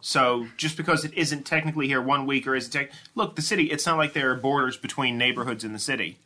So 0.00 0.48
just 0.56 0.76
because 0.76 1.04
it 1.04 1.14
isn't 1.14 1.46
technically 1.46 1.86
here 1.86 2.02
one 2.02 2.26
week 2.26 2.46
or 2.46 2.56
isn't 2.56 2.72
tech- 2.72 2.90
look 3.14 3.36
the 3.36 3.42
city, 3.42 3.70
it's 3.70 3.86
not 3.86 3.96
like 3.96 4.12
there 4.12 4.32
are 4.32 4.34
borders 4.34 4.76
between 4.76 5.16
neighborhoods 5.16 5.62
in 5.62 5.72
the 5.72 5.78
city. 5.78 6.18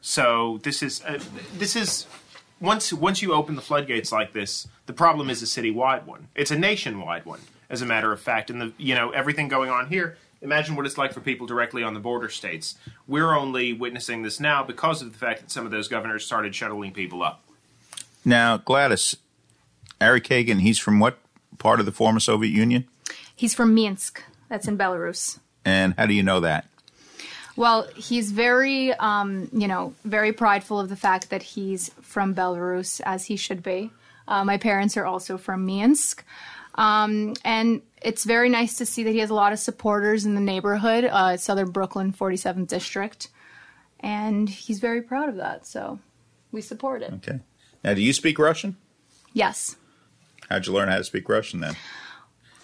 So 0.00 0.60
this 0.62 0.82
is 0.82 1.02
uh, 1.04 1.18
this 1.56 1.74
is 1.74 2.06
once 2.60 2.92
once 2.92 3.20
you 3.20 3.34
open 3.34 3.56
the 3.56 3.62
floodgates 3.62 4.12
like 4.12 4.32
this, 4.32 4.68
the 4.86 4.92
problem 4.92 5.28
is 5.28 5.42
a 5.42 5.46
citywide 5.46 6.06
one. 6.06 6.28
It's 6.34 6.52
a 6.52 6.58
nationwide 6.58 7.24
one, 7.24 7.40
as 7.68 7.82
a 7.82 7.86
matter 7.86 8.12
of 8.12 8.20
fact. 8.20 8.48
And 8.48 8.60
the 8.60 8.72
you 8.78 8.94
know 8.94 9.10
everything 9.10 9.48
going 9.48 9.70
on 9.70 9.88
here. 9.88 10.16
Imagine 10.40 10.76
what 10.76 10.86
it's 10.86 10.96
like 10.96 11.12
for 11.12 11.20
people 11.20 11.46
directly 11.46 11.82
on 11.82 11.94
the 11.94 12.00
border 12.00 12.28
states. 12.28 12.76
We're 13.06 13.34
only 13.34 13.72
witnessing 13.72 14.22
this 14.22 14.38
now 14.38 14.62
because 14.62 15.02
of 15.02 15.12
the 15.12 15.18
fact 15.18 15.40
that 15.40 15.50
some 15.50 15.64
of 15.64 15.72
those 15.72 15.88
governors 15.88 16.24
started 16.24 16.54
shuttling 16.54 16.92
people 16.92 17.22
up. 17.22 17.42
Now, 18.24 18.58
Gladys, 18.58 19.16
Eric 20.00 20.24
Kagan, 20.24 20.60
he's 20.60 20.78
from 20.78 21.00
what 21.00 21.18
part 21.58 21.80
of 21.80 21.86
the 21.86 21.92
former 21.92 22.20
Soviet 22.20 22.50
Union? 22.50 22.86
He's 23.34 23.54
from 23.54 23.74
Minsk. 23.74 24.22
That's 24.48 24.68
in 24.68 24.78
Belarus. 24.78 25.38
And 25.64 25.94
how 25.98 26.06
do 26.06 26.14
you 26.14 26.22
know 26.22 26.40
that? 26.40 26.66
Well, 27.56 27.88
he's 27.96 28.30
very, 28.30 28.92
um, 28.94 29.48
you 29.52 29.66
know, 29.66 29.92
very 30.04 30.32
prideful 30.32 30.78
of 30.78 30.88
the 30.88 30.96
fact 30.96 31.30
that 31.30 31.42
he's 31.42 31.88
from 32.00 32.34
Belarus, 32.34 33.00
as 33.04 33.24
he 33.24 33.36
should 33.36 33.62
be. 33.64 33.90
Uh, 34.28 34.44
my 34.44 34.58
parents 34.58 34.96
are 34.96 35.04
also 35.04 35.36
from 35.36 35.66
Minsk. 35.66 36.24
Um, 36.76 37.34
and 37.44 37.82
it's 38.02 38.24
very 38.24 38.48
nice 38.48 38.78
to 38.78 38.86
see 38.86 39.04
that 39.04 39.12
he 39.12 39.18
has 39.18 39.30
a 39.30 39.34
lot 39.34 39.52
of 39.52 39.58
supporters 39.58 40.24
in 40.24 40.34
the 40.34 40.40
neighborhood, 40.40 41.04
uh, 41.04 41.36
Southern 41.36 41.70
Brooklyn, 41.70 42.12
47th 42.12 42.68
District. 42.68 43.28
And 44.00 44.48
he's 44.48 44.78
very 44.78 45.02
proud 45.02 45.28
of 45.28 45.36
that. 45.36 45.66
So 45.66 45.98
we 46.52 46.60
support 46.60 47.02
it. 47.02 47.12
Okay. 47.14 47.40
Now, 47.82 47.94
do 47.94 48.02
you 48.02 48.12
speak 48.12 48.38
Russian? 48.38 48.76
Yes. 49.32 49.76
How'd 50.48 50.66
you 50.66 50.72
learn 50.72 50.88
how 50.88 50.98
to 50.98 51.04
speak 51.04 51.28
Russian 51.28 51.60
then? 51.60 51.76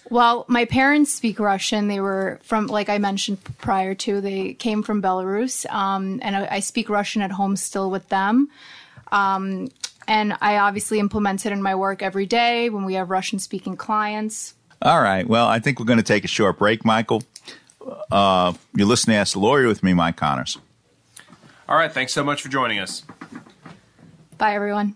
Well, 0.09 0.45
my 0.47 0.65
parents 0.65 1.13
speak 1.13 1.39
Russian. 1.39 1.87
They 1.87 1.99
were 1.99 2.39
from, 2.43 2.67
like 2.67 2.89
I 2.89 2.99
mentioned 2.99 3.39
prior 3.57 3.95
to, 3.95 4.21
they 4.21 4.53
came 4.53 4.83
from 4.83 5.01
Belarus. 5.01 5.69
Um, 5.71 6.19
and 6.21 6.35
I, 6.35 6.47
I, 6.51 6.59
speak 6.59 6.89
Russian 6.89 7.21
at 7.21 7.31
home 7.31 7.55
still 7.55 7.89
with 7.89 8.07
them. 8.09 8.49
Um, 9.11 9.69
and 10.07 10.37
I 10.41 10.57
obviously 10.57 10.99
implement 10.99 11.45
it 11.45 11.51
in 11.51 11.61
my 11.61 11.73
work 11.73 12.03
every 12.03 12.27
day 12.27 12.69
when 12.69 12.85
we 12.85 12.95
have 12.95 13.09
Russian 13.09 13.39
speaking 13.39 13.75
clients. 13.77 14.54
All 14.81 15.01
right. 15.01 15.27
Well, 15.27 15.47
I 15.47 15.59
think 15.59 15.79
we're 15.79 15.85
going 15.85 15.97
to 15.97 16.03
take 16.03 16.23
a 16.23 16.27
short 16.27 16.59
break, 16.59 16.85
Michael. 16.85 17.23
Uh, 18.11 18.53
you're 18.75 18.87
listening 18.87 19.15
to 19.15 19.19
Ask 19.19 19.33
the 19.33 19.39
Lawyer 19.39 19.67
with 19.67 19.83
me, 19.83 19.93
Mike 19.93 20.17
Connors. 20.17 20.57
All 21.67 21.77
right. 21.77 21.91
Thanks 21.91 22.13
so 22.13 22.23
much 22.23 22.41
for 22.41 22.49
joining 22.49 22.79
us. 22.79 23.03
Bye, 24.37 24.53
everyone. 24.53 24.95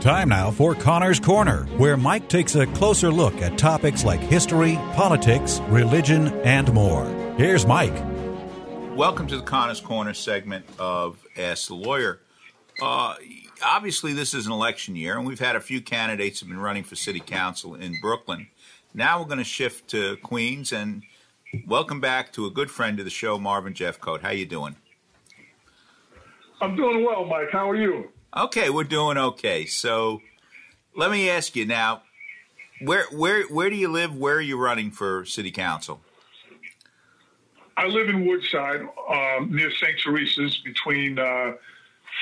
Time 0.00 0.28
now 0.28 0.52
for 0.52 0.76
Connor's 0.76 1.18
Corner, 1.18 1.64
where 1.76 1.96
Mike 1.96 2.28
takes 2.28 2.54
a 2.54 2.68
closer 2.68 3.10
look 3.10 3.34
at 3.42 3.58
topics 3.58 4.04
like 4.04 4.20
history, 4.20 4.76
politics, 4.94 5.58
religion, 5.66 6.28
and 6.42 6.72
more. 6.72 7.04
Here's 7.36 7.66
Mike. 7.66 8.00
Welcome 8.94 9.26
to 9.26 9.36
the 9.36 9.42
Connor's 9.42 9.80
Corner 9.80 10.14
segment 10.14 10.66
of 10.78 11.18
Ask 11.36 11.66
the 11.66 11.74
Lawyer. 11.74 12.20
Uh, 12.80 13.16
obviously, 13.60 14.12
this 14.12 14.34
is 14.34 14.46
an 14.46 14.52
election 14.52 14.94
year, 14.94 15.18
and 15.18 15.26
we've 15.26 15.40
had 15.40 15.56
a 15.56 15.60
few 15.60 15.80
candidates 15.80 16.38
have 16.38 16.48
been 16.48 16.60
running 16.60 16.84
for 16.84 16.94
city 16.94 17.18
council 17.18 17.74
in 17.74 17.98
Brooklyn. 18.00 18.46
Now 18.94 19.18
we're 19.18 19.26
going 19.26 19.38
to 19.38 19.44
shift 19.44 19.88
to 19.90 20.16
Queens, 20.18 20.72
and 20.72 21.02
welcome 21.66 22.00
back 22.00 22.32
to 22.34 22.46
a 22.46 22.52
good 22.52 22.70
friend 22.70 23.00
of 23.00 23.04
the 23.04 23.10
show, 23.10 23.36
Marvin 23.36 23.74
Jeffcoat. 23.74 24.20
How 24.20 24.30
you 24.30 24.46
doing? 24.46 24.76
I'm 26.60 26.76
doing 26.76 27.04
well, 27.04 27.24
Mike. 27.24 27.48
How 27.50 27.68
are 27.68 27.74
you? 27.76 28.12
Okay, 28.38 28.70
we're 28.70 28.84
doing 28.84 29.18
okay. 29.18 29.66
So 29.66 30.22
let 30.94 31.10
me 31.10 31.28
ask 31.28 31.56
you 31.56 31.66
now, 31.66 32.02
where 32.80 33.04
where 33.10 33.42
where 33.48 33.68
do 33.68 33.74
you 33.74 33.88
live? 33.88 34.14
Where 34.14 34.36
are 34.36 34.40
you 34.40 34.56
running 34.56 34.92
for 34.92 35.24
city 35.24 35.50
council? 35.50 36.00
I 37.76 37.86
live 37.86 38.08
in 38.08 38.26
Woodside, 38.26 38.82
um, 39.10 39.54
near 39.54 39.72
St. 39.72 39.98
Teresa's, 39.98 40.56
between 40.58 41.18
uh, 41.18 41.52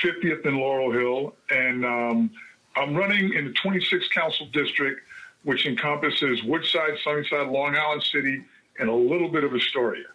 50th 0.03 0.45
and 0.45 0.57
Laurel 0.57 0.91
Hill, 0.91 1.35
and 1.51 1.85
um, 1.85 2.31
I'm 2.75 2.95
running 2.95 3.33
in 3.33 3.45
the 3.45 3.53
26th 3.53 4.09
council 4.11 4.47
district, 4.53 5.01
which 5.43 5.65
encompasses 5.65 6.43
Woodside, 6.43 6.97
Sunnyside, 7.03 7.47
Long 7.47 7.75
Island 7.75 8.03
City, 8.03 8.43
and 8.79 8.89
a 8.89 8.93
little 8.93 9.29
bit 9.29 9.43
of 9.43 9.53
Astoria. 9.53 10.05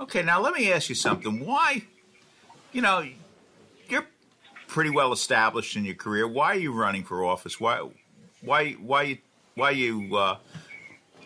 Okay, 0.00 0.22
now 0.22 0.40
let 0.40 0.54
me 0.54 0.72
ask 0.72 0.88
you 0.88 0.94
something. 0.94 1.44
Why, 1.44 1.82
you 2.72 2.80
know, 2.80 3.06
pretty 4.76 4.90
well 4.90 5.10
established 5.10 5.74
in 5.74 5.86
your 5.86 5.94
career. 5.94 6.28
Why 6.28 6.48
are 6.48 6.58
you 6.58 6.70
running 6.70 7.02
for 7.02 7.24
office? 7.24 7.58
Why, 7.58 7.88
why, 8.42 8.72
why, 8.72 9.20
why 9.54 9.70
you, 9.70 10.14
uh, 10.14 10.36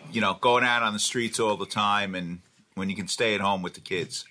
you 0.09 0.21
know, 0.21 0.37
going 0.39 0.63
out 0.63 0.83
on 0.83 0.93
the 0.93 0.99
streets 0.99 1.37
all 1.37 1.57
the 1.57 1.65
time, 1.65 2.15
and 2.15 2.39
when 2.75 2.89
you 2.89 2.95
can 2.95 3.09
stay 3.09 3.35
at 3.35 3.41
home 3.41 3.61
with 3.61 3.73
the 3.73 3.81
kids? 3.81 4.23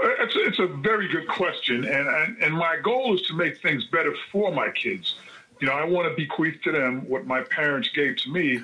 It's, 0.00 0.36
it's 0.36 0.58
a 0.58 0.68
very 0.68 1.06
good 1.08 1.28
question, 1.28 1.84
and, 1.84 2.08
and 2.08 2.42
and 2.42 2.54
my 2.54 2.78
goal 2.82 3.14
is 3.14 3.20
to 3.26 3.34
make 3.34 3.60
things 3.60 3.84
better 3.92 4.14
for 4.32 4.50
my 4.50 4.70
kids. 4.70 5.16
You 5.60 5.66
know, 5.66 5.74
I 5.74 5.84
want 5.84 6.08
to 6.08 6.16
bequeath 6.16 6.62
to 6.64 6.72
them 6.72 7.06
what 7.06 7.26
my 7.26 7.42
parents 7.42 7.90
gave 7.90 8.16
to 8.22 8.32
me, 8.32 8.62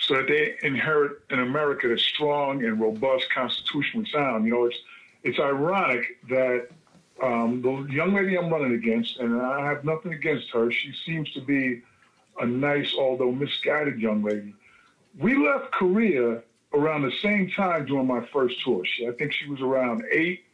so 0.00 0.14
that 0.14 0.28
they 0.28 0.56
inherit 0.62 1.20
an 1.28 1.40
America 1.40 1.88
that's 1.88 2.02
strong 2.02 2.64
and 2.64 2.80
robust, 2.80 3.26
constitutionally 3.34 4.08
sound. 4.10 4.46
You 4.46 4.52
know, 4.52 4.64
it's 4.64 4.78
it's 5.24 5.38
ironic 5.38 6.16
that 6.30 6.68
um, 7.22 7.62
the 7.62 7.92
young 7.92 8.14
lady 8.14 8.36
I'm 8.36 8.50
running 8.50 8.74
against, 8.74 9.18
and 9.18 9.40
I 9.40 9.66
have 9.66 9.84
nothing 9.84 10.12
against 10.12 10.50
her, 10.50 10.70
she 10.70 10.92
seems 11.04 11.30
to 11.32 11.40
be 11.40 11.82
a 12.38 12.46
nice, 12.46 12.92
although 12.98 13.32
misguided 13.32 13.98
young 13.98 14.22
lady. 14.22 14.54
We 15.18 15.36
left 15.36 15.72
Korea 15.72 16.42
around 16.74 17.02
the 17.02 17.12
same 17.22 17.50
time 17.50 17.86
during 17.86 18.06
my 18.06 18.26
first 18.26 18.62
tour. 18.62 18.84
She, 18.84 19.06
I 19.08 19.12
think 19.12 19.32
she 19.32 19.48
was 19.48 19.60
around 19.60 20.04
eight. 20.12 20.44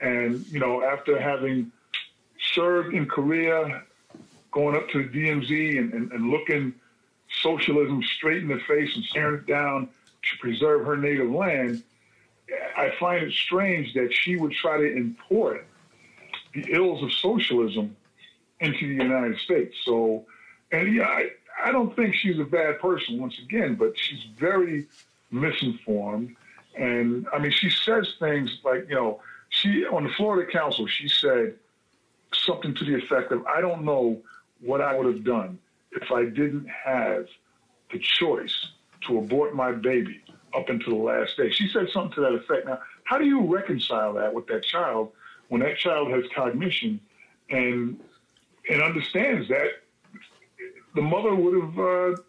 And, 0.00 0.46
you 0.48 0.58
know, 0.58 0.82
after 0.82 1.20
having 1.20 1.70
served 2.54 2.94
in 2.94 3.06
Korea, 3.06 3.82
going 4.52 4.74
up 4.74 4.88
to 4.90 5.02
the 5.02 5.08
DMZ 5.08 5.78
and, 5.78 5.92
and, 5.92 6.12
and 6.12 6.30
looking 6.30 6.74
socialism 7.42 8.02
straight 8.16 8.42
in 8.42 8.48
the 8.48 8.60
face 8.60 8.94
and 8.94 9.04
staring 9.04 9.40
it 9.40 9.46
down 9.46 9.88
to 10.22 10.38
preserve 10.38 10.86
her 10.86 10.96
native 10.96 11.30
land, 11.30 11.82
I 12.76 12.92
find 12.98 13.24
it 13.24 13.32
strange 13.32 13.92
that 13.94 14.14
she 14.14 14.36
would 14.36 14.52
try 14.52 14.78
to 14.78 14.96
import 14.96 15.66
the 16.56 16.72
ills 16.72 17.02
of 17.02 17.12
socialism 17.12 17.96
into 18.60 18.88
the 18.88 19.04
United 19.04 19.38
States. 19.38 19.76
So, 19.84 20.24
and 20.72 20.94
yeah, 20.94 21.04
I, 21.04 21.30
I 21.62 21.72
don't 21.72 21.94
think 21.94 22.14
she's 22.14 22.38
a 22.38 22.44
bad 22.44 22.80
person 22.80 23.20
once 23.20 23.38
again, 23.38 23.74
but 23.74 23.98
she's 23.98 24.24
very 24.38 24.86
misinformed. 25.30 26.34
And 26.76 27.26
I 27.32 27.38
mean, 27.38 27.52
she 27.52 27.70
says 27.70 28.14
things 28.18 28.58
like, 28.64 28.86
you 28.88 28.94
know, 28.94 29.20
she 29.50 29.86
on 29.86 30.04
the 30.04 30.10
Florida 30.10 30.50
Council, 30.50 30.86
she 30.86 31.08
said 31.08 31.54
something 32.34 32.74
to 32.74 32.84
the 32.84 32.96
effect 32.96 33.32
of, 33.32 33.46
I 33.46 33.60
don't 33.60 33.84
know 33.84 34.20
what 34.60 34.80
I 34.80 34.96
would 34.96 35.06
have 35.06 35.24
done 35.24 35.58
if 35.92 36.10
I 36.10 36.24
didn't 36.24 36.66
have 36.68 37.26
the 37.92 37.98
choice 37.98 38.54
to 39.06 39.18
abort 39.18 39.54
my 39.54 39.72
baby 39.72 40.22
up 40.54 40.68
until 40.68 40.98
the 40.98 41.04
last 41.04 41.36
day. 41.36 41.50
She 41.50 41.68
said 41.68 41.88
something 41.92 42.14
to 42.14 42.20
that 42.22 42.32
effect. 42.32 42.66
Now, 42.66 42.80
how 43.04 43.18
do 43.18 43.24
you 43.24 43.40
reconcile 43.42 44.14
that 44.14 44.34
with 44.34 44.46
that 44.48 44.64
child 44.64 45.12
when 45.48 45.60
that 45.60 45.76
child 45.78 46.10
has 46.10 46.24
cognition 46.34 47.00
and 47.50 47.98
and 48.68 48.82
understands 48.82 49.48
that 49.48 49.68
the 50.94 51.02
mother 51.02 51.34
would 51.34 51.62
have 51.62 51.78
uh, 51.78 52.22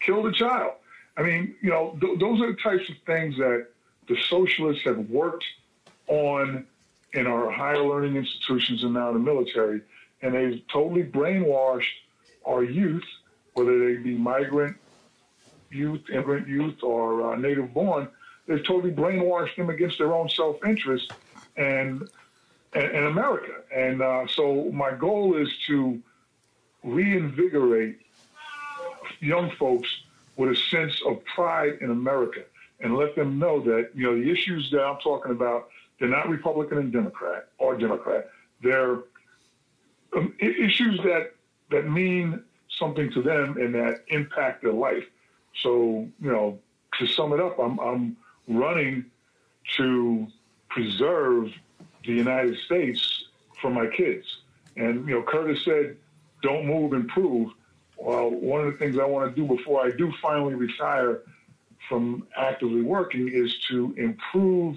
killed 0.00 0.26
the 0.26 0.32
child? 0.32 0.72
I 1.16 1.22
mean, 1.22 1.54
you 1.62 1.70
know, 1.70 1.96
th- 2.00 2.18
those 2.18 2.40
are 2.40 2.52
the 2.52 2.58
types 2.58 2.88
of 2.88 2.96
things 3.06 3.36
that 3.38 3.68
the 4.08 4.16
socialists 4.28 4.84
have 4.84 4.98
worked 5.10 5.44
on 6.06 6.66
in 7.14 7.26
our 7.26 7.50
higher 7.50 7.82
learning 7.82 8.16
institutions 8.16 8.84
and 8.84 8.94
now 8.94 9.12
the 9.12 9.18
military, 9.18 9.80
and 10.22 10.34
they've 10.34 10.62
totally 10.72 11.02
brainwashed 11.02 11.84
our 12.46 12.62
youth, 12.62 13.04
whether 13.54 13.78
they 13.78 14.00
be 14.00 14.16
migrant 14.16 14.76
youth, 15.70 16.02
immigrant 16.10 16.46
youth, 16.46 16.82
or 16.82 17.32
uh, 17.32 17.36
native 17.36 17.72
born. 17.74 18.08
They've 18.46 18.64
totally 18.64 18.92
brainwashed 18.92 19.56
them 19.56 19.70
against 19.70 19.98
their 19.98 20.14
own 20.14 20.28
self 20.28 20.64
interest, 20.64 21.12
and 21.56 22.08
and, 22.72 22.84
and 22.84 23.06
America. 23.06 23.52
And 23.74 24.02
uh, 24.02 24.26
so 24.26 24.70
my 24.72 24.92
goal 24.92 25.36
is 25.36 25.48
to 25.66 26.00
reinvigorate 26.82 27.98
young 29.20 29.50
folks 29.52 29.88
with 30.36 30.50
a 30.50 30.56
sense 30.56 31.00
of 31.06 31.24
pride 31.24 31.78
in 31.80 31.90
America 31.90 32.42
and 32.80 32.96
let 32.96 33.16
them 33.16 33.38
know 33.38 33.60
that 33.60 33.90
you 33.94 34.04
know 34.04 34.14
the 34.14 34.30
issues 34.30 34.70
that 34.70 34.84
I'm 34.84 34.98
talking 34.98 35.32
about 35.32 35.68
they're 35.98 36.08
not 36.08 36.28
Republican 36.28 36.78
and 36.78 36.92
Democrat 36.92 37.48
or 37.58 37.76
Democrat. 37.76 38.28
They're 38.62 38.98
um, 40.14 40.34
issues 40.38 40.98
that 40.98 41.32
that 41.70 41.88
mean 41.88 42.42
something 42.68 43.10
to 43.12 43.22
them 43.22 43.56
and 43.58 43.74
that 43.74 44.04
impact 44.08 44.62
their 44.62 44.72
life. 44.72 45.04
So 45.62 46.08
you 46.20 46.30
know, 46.30 46.58
to 46.98 47.06
sum 47.06 47.32
it 47.32 47.40
up, 47.40 47.58
I'm 47.58 47.78
I'm 47.78 48.16
running 48.46 49.06
to 49.76 50.26
preserve 50.68 51.52
the 52.06 52.12
United 52.12 52.58
States 52.60 53.24
for 53.60 53.70
my 53.70 53.86
kids. 53.86 54.26
And 54.76 55.08
you 55.08 55.14
know, 55.14 55.22
Curtis 55.22 55.64
said, 55.64 55.96
"Don't 56.42 56.66
move, 56.66 56.92
improve." 56.92 57.52
Well, 57.96 58.30
one 58.30 58.60
of 58.60 58.72
the 58.72 58.78
things 58.78 58.98
I 58.98 59.04
want 59.04 59.34
to 59.34 59.40
do 59.40 59.46
before 59.46 59.84
I 59.84 59.90
do 59.90 60.12
finally 60.20 60.54
retire 60.54 61.22
from 61.88 62.26
actively 62.36 62.82
working 62.82 63.28
is 63.28 63.56
to 63.68 63.94
improve 63.96 64.76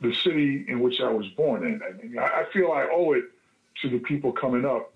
the 0.00 0.14
city 0.14 0.64
in 0.68 0.80
which 0.80 1.00
I 1.00 1.08
was 1.08 1.26
born 1.28 1.64
in. 1.66 1.80
I, 1.82 2.02
mean, 2.02 2.18
I 2.18 2.44
feel 2.52 2.72
I 2.72 2.86
owe 2.92 3.12
it 3.12 3.24
to 3.82 3.88
the 3.88 3.98
people 3.98 4.32
coming 4.32 4.64
up 4.64 4.92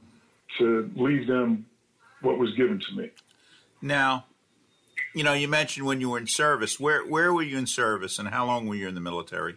to 0.58 0.90
leave 0.94 1.26
them 1.26 1.64
what 2.20 2.38
was 2.38 2.52
given 2.54 2.80
to 2.80 2.96
me. 2.96 3.10
Now, 3.80 4.26
you 5.14 5.24
know, 5.24 5.32
you 5.32 5.48
mentioned 5.48 5.86
when 5.86 6.00
you 6.00 6.10
were 6.10 6.18
in 6.18 6.26
service. 6.26 6.78
Where 6.78 7.04
where 7.06 7.32
were 7.32 7.42
you 7.42 7.58
in 7.58 7.66
service, 7.66 8.18
and 8.18 8.28
how 8.28 8.46
long 8.46 8.66
were 8.66 8.74
you 8.74 8.88
in 8.88 8.94
the 8.94 9.00
military? 9.00 9.56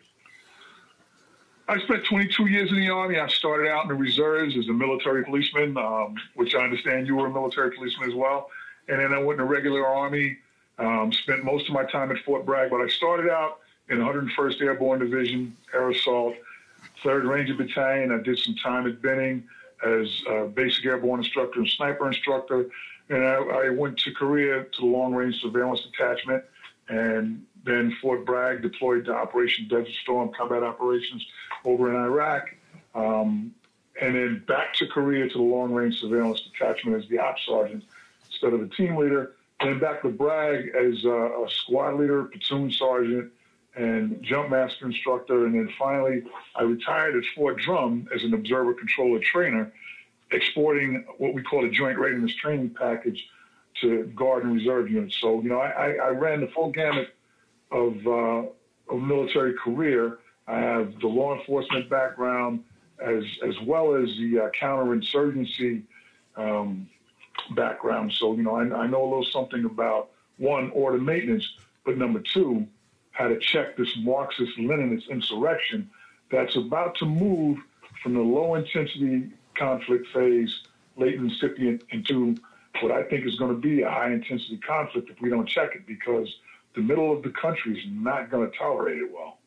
I 1.68 1.80
spent 1.80 2.04
22 2.06 2.48
years 2.48 2.70
in 2.72 2.76
the 2.78 2.90
Army. 2.90 3.20
I 3.20 3.28
started 3.28 3.70
out 3.70 3.84
in 3.84 3.90
the 3.90 3.96
reserves 3.96 4.58
as 4.58 4.68
a 4.68 4.74
military 4.74 5.24
policeman, 5.24 5.78
um, 5.78 6.16
which 6.36 6.56
I 6.56 6.64
understand 6.64 7.08
you 7.08 7.16
were 7.16 7.28
a 7.28 7.32
military 7.32 7.72
policeman 7.72 8.10
as 8.10 8.16
well. 8.16 8.50
And 8.90 9.00
then 9.00 9.14
I 9.14 9.18
went 9.18 9.40
in 9.40 9.46
the 9.46 9.52
regular 9.52 9.88
Army, 9.88 10.38
um, 10.78 11.14
spent 11.14 11.46
most 11.46 11.70
of 11.70 11.74
my 11.74 11.86
time 11.86 12.12
at 12.12 12.18
Fort 12.26 12.46
Bragg. 12.46 12.70
But 12.70 12.82
I 12.82 12.88
started 12.90 13.32
out 13.32 13.60
in 13.90 14.00
101st 14.00 14.62
Airborne 14.62 15.00
Division, 15.00 15.56
Air 15.74 15.90
Assault, 15.92 16.36
3rd 17.02 17.30
Ranger 17.30 17.54
Battalion. 17.54 18.12
I 18.12 18.22
did 18.22 18.38
some 18.40 18.56
time 18.56 18.86
at 18.86 19.02
Benning 19.02 19.48
as 19.86 20.08
a 20.30 20.46
basic 20.46 20.86
airborne 20.86 21.22
instructor 21.22 21.60
and 21.60 21.70
sniper 21.70 22.08
instructor. 22.08 22.66
And 23.10 23.24
I, 23.24 23.36
I 23.36 23.70
went 23.70 23.98
to 24.00 24.12
Korea 24.12 24.66
to 24.66 24.82
the 24.82 24.86
Long 24.86 25.14
Range 25.14 25.40
Surveillance 25.42 25.82
Detachment 25.82 26.44
and 26.90 27.46
then 27.66 27.96
Fort 28.02 28.26
Bragg 28.26 28.62
deployed 28.62 29.06
to 29.06 29.14
Operation 29.14 29.68
Desert 29.68 29.94
Storm 30.04 30.32
combat 30.38 30.64
operations 30.64 31.26
over 31.66 31.90
in 31.90 31.96
Iraq. 31.96 32.56
Um, 32.96 33.54
and 34.02 34.16
then 34.16 34.44
back 34.48 34.74
to 34.76 34.88
Korea 34.88 35.30
to 35.30 35.38
the 35.38 35.44
Long 35.44 35.72
Range 35.72 35.98
Surveillance 36.00 36.42
Detachment 36.42 37.02
as 37.02 37.10
the 37.10 37.20
ops 37.20 37.46
sergeant 37.46 37.84
instead 38.30 38.54
of 38.54 38.62
a 38.62 38.68
team 38.68 38.96
leader. 38.96 39.36
And 39.60 39.70
then 39.70 39.80
back 39.80 40.02
to 40.02 40.10
Bragg 40.10 40.70
as 40.76 41.06
a, 41.06 41.10
a 41.10 41.48
squad 41.50 42.00
leader, 42.00 42.24
platoon 42.26 42.72
sergeant, 42.72 43.32
and 43.76 44.22
jump 44.22 44.50
master 44.50 44.86
instructor. 44.86 45.46
And 45.46 45.56
then 45.56 45.70
finally, 45.78 46.24
I 46.56 46.64
retired 46.64 47.16
at 47.16 47.24
Fort 47.36 47.58
Drum 47.58 48.08
as 48.14 48.24
an 48.24 48.34
observer 48.34 48.74
controller 48.74 49.20
trainer, 49.20 49.72
exporting 50.32 51.06
what 51.18 51.34
we 51.34 51.44
call 51.44 51.66
a 51.66 51.70
joint 51.70 51.98
readiness 51.98 52.34
training 52.36 52.72
package 52.72 53.28
to 53.82 54.12
guard 54.16 54.44
and 54.44 54.54
reserve 54.54 54.90
units. 54.90 55.18
So, 55.20 55.42
you 55.42 55.50
know, 55.50 55.60
I, 55.60 55.94
I 55.94 56.10
ran 56.10 56.42
the 56.42 56.48
full 56.48 56.72
gamut 56.72 57.10
of, 57.72 57.96
uh, 58.06 58.44
of 58.90 59.02
military 59.02 59.54
career. 59.54 60.20
I 60.48 60.60
have 60.60 61.00
the 61.00 61.08
law 61.08 61.38
enforcement 61.38 61.90
background 61.90 62.64
as, 63.00 63.24
as 63.46 63.56
well 63.66 63.96
as 63.96 64.10
the 64.18 64.40
uh, 64.40 64.50
counterinsurgency 64.60 65.84
um, 66.36 66.90
background. 67.52 68.14
So, 68.14 68.36
you 68.36 68.44
know, 68.44 68.56
I, 68.56 68.84
I 68.84 68.88
know 68.88 69.04
a 69.04 69.10
little 69.10 69.26
something 69.26 69.66
about 69.66 70.10
one, 70.38 70.72
order 70.72 70.98
maintenance, 70.98 71.48
but 71.86 71.98
number 71.98 72.20
two, 72.20 72.68
how 73.12 73.28
to 73.28 73.40
check 73.40 73.78
this 73.78 73.96
Marxist 73.98 74.58
Leninist 74.58 75.10
insurrection 75.10 75.90
that's 76.32 76.56
about 76.56 76.96
to 76.96 77.06
move 77.06 77.60
from 78.02 78.16
the 78.16 78.22
low 78.22 78.56
intensity 78.56 79.30
conflict 79.56 80.08
phase, 80.14 80.62
late 80.98 81.16
incipient, 81.16 81.84
into 81.92 82.36
what 82.82 82.92
I 82.92 83.04
think 83.04 83.26
is 83.26 83.36
going 83.36 83.52
to 83.52 83.62
be 83.62 83.84
a 83.84 83.90
high 83.90 84.12
intensity 84.12 84.58
conflict 84.58 85.10
if 85.10 85.22
we 85.22 85.30
don't 85.30 85.48
check 85.48 85.76
it 85.76 85.86
because 85.86 86.28
the 86.76 86.82
middle 86.82 87.16
of 87.16 87.22
the 87.22 87.30
country 87.30 87.78
is 87.78 87.86
not 87.88 88.32
going 88.32 88.50
to 88.50 88.58
tolerate 88.58 88.98
it 88.98 89.12
well. 89.14 89.38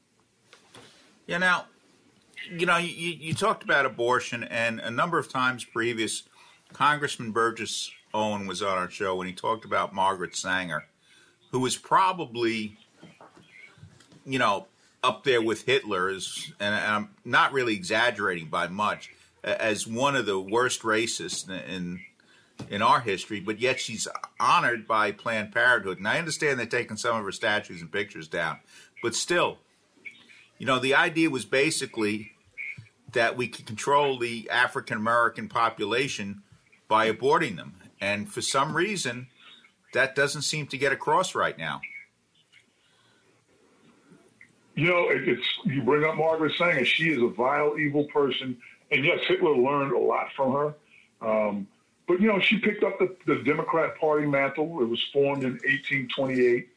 Yeah, 1.27 1.39
now, 1.39 1.67
you 2.51 2.67
know, 2.67 2.77
you, 2.77 2.89
you 2.89 3.35
talked 3.35 3.65
about 3.65 3.87
abortion, 3.87 4.45
and 4.45 4.81
a 4.81 4.91
number 4.91 5.19
of 5.19 5.29
times 5.29 5.65
previous, 5.65 6.23
Congressman 6.73 7.33
Burgess 7.33 7.91
Owen 8.15 8.47
was 8.47 8.63
on 8.63 8.79
our 8.79 8.91
show 8.91 9.17
when 9.17 9.27
he 9.27 9.33
talked 9.33 9.65
about 9.65 9.95
Margaret 9.95 10.37
Sanger, 10.37 10.87
who 11.51 11.61
was 11.61 11.77
probably 11.77 12.79
you 14.27 14.39
know, 14.39 14.67
up 15.03 15.25
there 15.25 15.41
with 15.41 15.63
Hitler 15.63 16.11
and 16.11 16.21
I'm 16.61 17.11
not 17.25 17.53
really 17.53 17.75
exaggerating 17.75 18.49
by 18.49 18.67
much, 18.67 19.13
as 19.45 19.87
one 19.87 20.17
of 20.17 20.27
the 20.27 20.39
worst 20.39 20.83
racists 20.83 21.49
in 21.49 22.01
in 22.69 22.83
our 22.83 23.01
history. 23.01 23.39
But 23.39 23.61
yet 23.61 23.79
she's 23.79 24.09
honored 24.41 24.89
by 24.89 25.13
Planned 25.13 25.53
Parenthood, 25.53 25.99
and 25.99 26.09
I 26.09 26.19
understand 26.19 26.59
they're 26.59 26.67
taking 26.67 26.97
some 26.97 27.17
of 27.17 27.25
her 27.25 27.33
statues 27.33 27.81
and 27.81 27.93
pictures 27.93 28.27
down, 28.27 28.59
but 29.03 29.15
still, 29.15 29.59
you 30.59 30.67
know, 30.67 30.79
the 30.79 30.95
idea 30.95 31.31
was 31.31 31.45
basically 31.45 32.33
that 33.13 33.37
we 33.37 33.49
could 33.49 33.67
control 33.67 34.19
the 34.19 34.49
African 34.51 34.97
American 34.97 35.49
population 35.49 36.43
by 36.89 37.11
aborting 37.11 37.57
them, 37.57 37.75
and 38.01 38.29
for 38.29 38.41
some 38.41 38.77
reason, 38.77 39.29
that 39.93 40.15
doesn't 40.15 40.43
seem 40.43 40.67
to 40.69 40.79
get 40.79 40.93
across 40.93 41.35
right 41.35 41.57
now. 41.59 41.81
You 44.75 44.89
know, 44.89 45.09
it, 45.09 45.27
it's 45.27 45.47
you 45.65 45.83
bring 45.83 46.05
up 46.05 46.17
Margaret 46.17 46.53
Sanger. 46.59 46.85
She 46.85 47.09
is 47.09 47.23
a 47.23 47.29
vile, 47.29 47.79
evil 47.79 48.05
person, 48.05 48.57
and 48.91 49.05
yes, 49.05 49.21
Hitler 49.27 49.57
learned 49.57 49.93
a 49.93 49.99
lot 49.99 50.29
from 50.37 50.53
her. 50.53 50.75
Um, 51.23 51.67
but 52.07 52.21
you 52.21 52.29
know, 52.29 52.39
she 52.39 52.59
picked 52.59 52.85
up 52.85 52.99
the, 52.99 53.17
the, 53.27 53.43
Democrat 53.43 53.99
Party 53.99 54.27
mantle. 54.27 54.81
It 54.83 54.89
was 54.89 55.03
formed 55.13 55.43
in 55.43 55.53
1828 55.53 56.69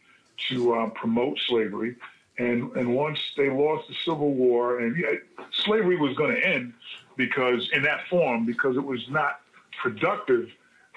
to 0.50 0.74
uh, 0.74 0.90
promote 0.92 1.38
slavery, 1.48 1.96
and 2.40 2.72
and 2.76 2.96
once 2.96 3.20
they 3.38 3.50
lost 3.50 3.88
the 3.88 3.96
Civil 4.06 4.34
War, 4.34 4.80
and 4.80 4.98
yeah, 4.98 5.12
slavery 5.52 5.98
was 5.98 6.16
going 6.16 6.36
to 6.36 6.44
end 6.46 6.74
because 7.16 7.70
in 7.74 7.84
that 7.84 8.08
form 8.10 8.46
because 8.46 8.76
it 8.76 8.84
was 8.84 9.08
not 9.10 9.42
productive. 9.82 10.50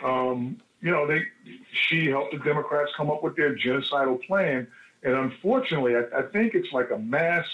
Um, 0.03 0.61
you 0.81 0.91
know, 0.91 1.07
they 1.07 1.25
she 1.73 2.07
helped 2.07 2.33
the 2.33 2.39
Democrats 2.39 2.91
come 2.97 3.11
up 3.11 3.23
with 3.23 3.37
their 3.37 3.55
genocidal 3.55 4.25
plan 4.27 4.67
and 5.03 5.15
unfortunately, 5.15 5.97
I, 5.97 6.03
I 6.17 6.23
think 6.23 6.55
it's 6.55 6.73
like 6.73 6.91
a 6.91 6.99
mass 6.99 7.47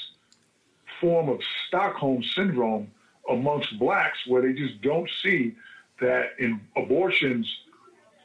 form 1.00 1.28
of 1.28 1.40
Stockholm 1.66 2.22
syndrome 2.22 2.90
amongst 3.28 3.78
blacks 3.78 4.18
where 4.26 4.42
they 4.42 4.52
just 4.52 4.80
don't 4.82 5.08
see 5.22 5.54
that 6.00 6.32
in 6.38 6.60
abortions 6.76 7.48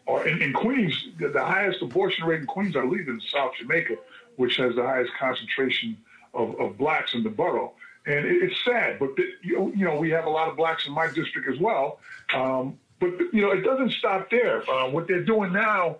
or 0.05 0.27
in, 0.27 0.41
in 0.41 0.53
Queens, 0.53 1.07
the, 1.19 1.29
the, 1.29 1.43
highest 1.43 1.81
abortion 1.81 2.25
rate 2.25 2.41
in 2.41 2.45
Queens, 2.45 2.75
I 2.75 2.81
believe, 2.81 3.07
in 3.07 3.21
South 3.21 3.51
Jamaica, 3.57 3.95
which 4.37 4.57
has 4.57 4.75
the 4.75 4.83
highest 4.83 5.11
concentration 5.19 5.97
of, 6.33 6.59
of 6.59 6.77
blacks 6.77 7.13
in 7.13 7.23
the 7.23 7.29
borough. 7.29 7.73
And 8.05 8.25
it, 8.25 8.43
it's 8.43 8.65
sad, 8.65 8.99
but 8.99 9.15
the, 9.15 9.23
you, 9.41 9.71
you, 9.75 9.85
know 9.85 9.95
we 9.97 10.09
have 10.09 10.25
a 10.25 10.29
lot 10.29 10.49
of 10.49 10.57
blacks 10.57 10.87
in 10.87 10.93
my 10.93 11.07
district 11.07 11.47
as 11.47 11.59
well. 11.59 11.99
Um, 12.33 12.77
but 12.99 13.11
you 13.31 13.41
know 13.41 13.51
it 13.51 13.61
doesn't 13.61 13.91
stop 13.91 14.29
there. 14.29 14.69
Uh, 14.69 14.89
what 14.89 15.07
they're 15.07 15.23
doing 15.23 15.53
now 15.53 15.97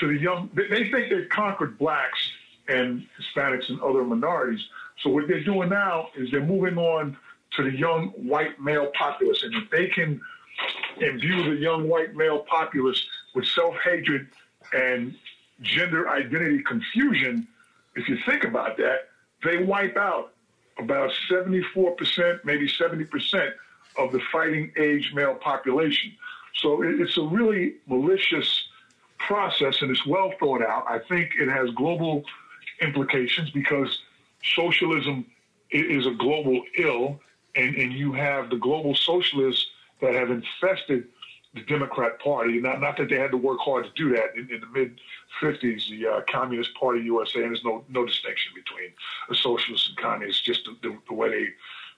to 0.00 0.06
the 0.06 0.18
young, 0.18 0.50
they, 0.54 0.68
they 0.68 0.90
think 0.90 1.10
they've 1.10 1.28
conquered 1.28 1.78
blacks 1.78 2.18
and 2.68 3.06
Hispanics 3.20 3.68
and 3.68 3.80
other 3.80 4.04
minorities. 4.04 4.64
So 5.02 5.10
what 5.10 5.28
they're 5.28 5.44
doing 5.44 5.68
now 5.68 6.08
is 6.16 6.30
they're 6.30 6.40
moving 6.40 6.78
on 6.78 7.16
to 7.56 7.62
the 7.62 7.76
young 7.76 8.08
white 8.10 8.60
male 8.60 8.90
populace. 8.98 9.42
And 9.42 9.54
if 9.54 9.70
they 9.70 9.88
can 9.88 10.20
imbue 10.98 11.54
the 11.54 11.60
young 11.60 11.88
white 11.88 12.14
male 12.14 12.40
populace 12.40 13.04
with 13.34 13.46
self-hatred 13.46 14.28
and 14.72 15.14
gender 15.62 16.08
identity 16.08 16.62
confusion, 16.62 17.46
if 17.96 18.08
you 18.08 18.18
think 18.26 18.44
about 18.44 18.76
that, 18.76 19.08
they 19.42 19.64
wipe 19.64 19.96
out 19.96 20.32
about 20.78 21.10
74%, 21.30 22.44
maybe 22.44 22.68
70% 22.68 23.52
of 23.98 24.12
the 24.12 24.20
fighting 24.30 24.70
age 24.76 25.12
male 25.14 25.34
population. 25.34 26.12
So 26.54 26.82
it's 26.82 27.16
a 27.16 27.22
really 27.22 27.76
malicious 27.86 28.68
process 29.18 29.80
and 29.82 29.90
it's 29.90 30.06
well 30.06 30.32
thought 30.38 30.62
out. 30.62 30.84
I 30.88 30.98
think 30.98 31.32
it 31.38 31.48
has 31.48 31.70
global 31.70 32.22
implications 32.80 33.50
because 33.50 34.02
socialism 34.54 35.26
is 35.70 36.06
a 36.06 36.12
global 36.12 36.62
ill, 36.78 37.18
and, 37.56 37.74
and 37.74 37.92
you 37.92 38.12
have 38.12 38.50
the 38.50 38.56
global 38.56 38.94
socialists 38.94 39.66
that 40.00 40.14
have 40.14 40.30
infested 40.30 41.08
the 41.56 41.62
Democrat 41.62 42.20
Party. 42.20 42.60
Not, 42.60 42.80
not 42.80 42.96
that 42.98 43.08
they 43.08 43.18
had 43.18 43.30
to 43.32 43.36
work 43.36 43.58
hard 43.60 43.84
to 43.84 43.90
do 43.96 44.14
that. 44.14 44.36
In, 44.36 44.48
in 44.50 44.60
the 44.60 44.66
mid 44.66 45.00
50s, 45.40 45.88
the 45.88 46.06
uh, 46.06 46.20
Communist 46.30 46.74
Party 46.74 47.00
USA, 47.04 47.40
and 47.42 47.50
there's 47.50 47.64
no 47.64 47.84
no 47.88 48.06
distinction 48.06 48.52
between 48.54 48.92
a 49.30 49.34
socialist 49.34 49.88
and 49.88 49.96
communist, 49.96 50.44
just 50.44 50.64
the, 50.64 50.76
the, 50.82 50.96
the 51.08 51.14
way 51.14 51.30
they 51.30 51.46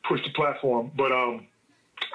push 0.04 0.22
the 0.24 0.30
platform. 0.30 0.90
But 0.96 1.12
um, 1.12 1.46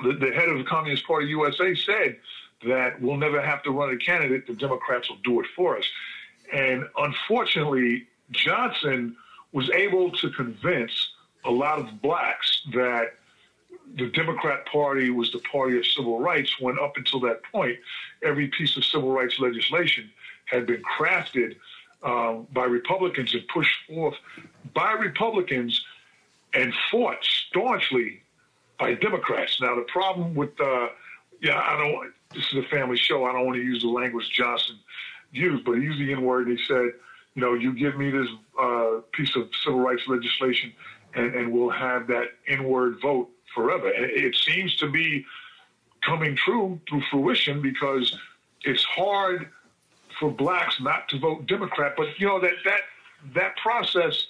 the, 0.03 0.13
the 0.13 0.31
head 0.31 0.49
of 0.49 0.57
the 0.57 0.63
Communist 0.63 1.05
Party 1.05 1.27
USA 1.27 1.75
said 1.75 2.17
that 2.65 3.01
we'll 3.01 3.17
never 3.17 3.41
have 3.41 3.61
to 3.63 3.71
run 3.71 3.93
a 3.93 3.97
candidate. 3.97 4.47
The 4.47 4.55
Democrats 4.55 5.09
will 5.09 5.19
do 5.23 5.39
it 5.41 5.47
for 5.55 5.77
us. 5.77 5.85
And 6.53 6.85
unfortunately, 6.97 8.07
Johnson 8.31 9.15
was 9.51 9.69
able 9.71 10.11
to 10.11 10.29
convince 10.31 11.09
a 11.45 11.51
lot 11.51 11.79
of 11.79 12.01
blacks 12.01 12.61
that 12.73 13.13
the 13.95 14.09
Democrat 14.09 14.65
Party 14.65 15.09
was 15.09 15.31
the 15.31 15.39
party 15.39 15.77
of 15.77 15.85
civil 15.85 16.19
rights 16.19 16.59
when 16.59 16.77
up 16.79 16.97
until 16.97 17.19
that 17.21 17.41
point, 17.51 17.77
every 18.23 18.47
piece 18.47 18.75
of 18.77 18.85
civil 18.85 19.11
rights 19.11 19.39
legislation 19.39 20.09
had 20.45 20.65
been 20.65 20.81
crafted 20.83 21.55
um, 22.03 22.47
by 22.53 22.65
Republicans 22.65 23.33
and 23.33 23.47
pushed 23.47 23.75
forth 23.87 24.15
by 24.73 24.93
Republicans 24.93 25.83
and 26.53 26.73
fought 26.91 27.23
staunchly 27.23 28.21
by 28.79 28.93
Democrats. 28.95 29.61
Now, 29.61 29.75
the 29.75 29.83
problem 29.83 30.35
with, 30.35 30.59
uh, 30.59 30.87
yeah, 31.41 31.59
I 31.59 31.77
don't, 31.77 32.11
this 32.33 32.45
is 32.51 32.65
a 32.65 32.67
family 32.69 32.97
show. 32.97 33.25
I 33.25 33.31
don't 33.31 33.45
want 33.45 33.57
to 33.57 33.63
use 33.63 33.83
the 33.83 33.89
language 33.89 34.29
Johnson 34.31 34.77
used, 35.31 35.65
but 35.65 35.73
he 35.73 35.83
used 35.83 35.99
the 35.99 36.11
N 36.11 36.23
word. 36.23 36.47
He 36.47 36.59
said, 36.67 36.91
you 37.35 37.41
know, 37.41 37.53
you 37.53 37.73
give 37.73 37.97
me 37.97 38.09
this 38.09 38.27
uh, 38.59 39.01
piece 39.11 39.35
of 39.35 39.49
civil 39.63 39.79
rights 39.79 40.03
legislation 40.07 40.73
and, 41.15 41.35
and 41.35 41.51
we'll 41.51 41.69
have 41.69 42.07
that 42.07 42.29
N 42.47 42.63
word 42.63 42.99
vote 43.01 43.29
forever. 43.53 43.89
And 43.89 44.05
it 44.05 44.35
seems 44.35 44.75
to 44.77 44.89
be 44.89 45.25
coming 46.01 46.35
true 46.35 46.79
through 46.87 47.01
fruition 47.09 47.61
because 47.61 48.17
it's 48.63 48.83
hard 48.83 49.49
for 50.19 50.31
blacks 50.31 50.79
not 50.81 51.07
to 51.09 51.19
vote 51.19 51.47
Democrat. 51.47 51.93
But 51.97 52.19
you 52.19 52.27
know 52.27 52.39
that 52.39 52.53
that 52.65 52.81
that 53.35 53.57
process 53.57 54.27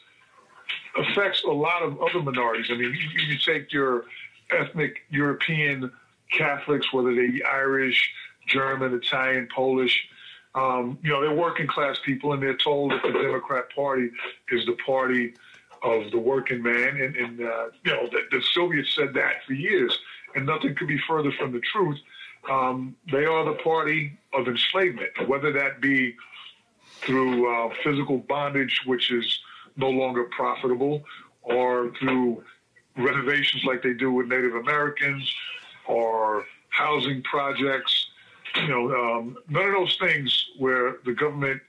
affects 0.98 1.44
a 1.44 1.52
lot 1.52 1.82
of 1.82 2.02
other 2.02 2.22
minorities. 2.22 2.68
I 2.70 2.76
mean, 2.76 2.94
you, 2.94 3.26
you 3.26 3.38
take 3.38 3.74
your 3.74 4.06
ethnic 4.52 5.02
European 5.10 5.92
Catholics, 6.32 6.92
whether 6.94 7.14
they 7.14 7.28
be 7.28 7.44
Irish, 7.44 8.12
German, 8.48 8.94
Italian, 8.94 9.48
Polish. 9.54 10.08
Um, 10.56 11.00
you 11.02 11.10
know, 11.10 11.22
they're 11.22 11.34
working 11.34 11.68
class 11.68 11.98
people, 12.06 12.34
and 12.34 12.42
they're 12.42 12.58
told 12.58 12.92
that 12.92 13.02
the 13.02 13.12
Democrat 13.12 13.66
Party 13.76 14.12
is 14.52 14.66
the 14.66 14.78
party 14.86 15.34
of 15.84 16.12
the 16.12 16.18
working 16.18 16.64
man. 16.64 17.00
And, 17.00 17.16
and 17.16 17.42
uh, 17.42 17.66
you 17.84 17.92
know, 17.92 18.08
the, 18.12 18.22
the, 18.32 18.42
Soviets 18.54 18.96
said 18.96 19.14
that 19.14 19.44
for 19.46 19.54
years, 19.54 19.98
and 20.36 20.46
nothing 20.46 20.76
could 20.76 20.88
be 20.88 21.00
further 21.08 21.32
from 21.34 21.52
the 21.52 21.60
truth. 21.60 22.00
Um, 22.50 22.96
they 23.12 23.26
are 23.26 23.46
the 23.46 23.58
party 23.64 24.18
of 24.34 24.48
enslavement, 24.48 25.12
whether 25.28 25.52
that 25.54 25.82
be 25.82 26.16
through 27.02 27.54
uh, 27.54 27.74
physical 27.84 28.18
bondage, 28.18 28.82
which 28.86 29.12
is 29.12 29.40
no 29.76 29.90
longer 29.90 30.26
profitable, 30.26 31.04
or 31.42 31.92
through 32.00 32.44
renovations 32.98 33.64
like 33.66 33.82
they 33.84 33.94
do 33.94 34.12
with 34.12 34.28
Native 34.28 34.56
Americans, 34.56 35.32
or 35.86 36.46
housing 36.70 37.22
projects. 37.24 38.08
You 38.56 38.68
know, 38.68 38.94
um, 38.94 39.38
none 39.50 39.66
of 39.66 39.74
those 39.74 39.98
things 39.98 40.46
where 40.58 40.98
the 41.06 41.14
government 41.14 41.62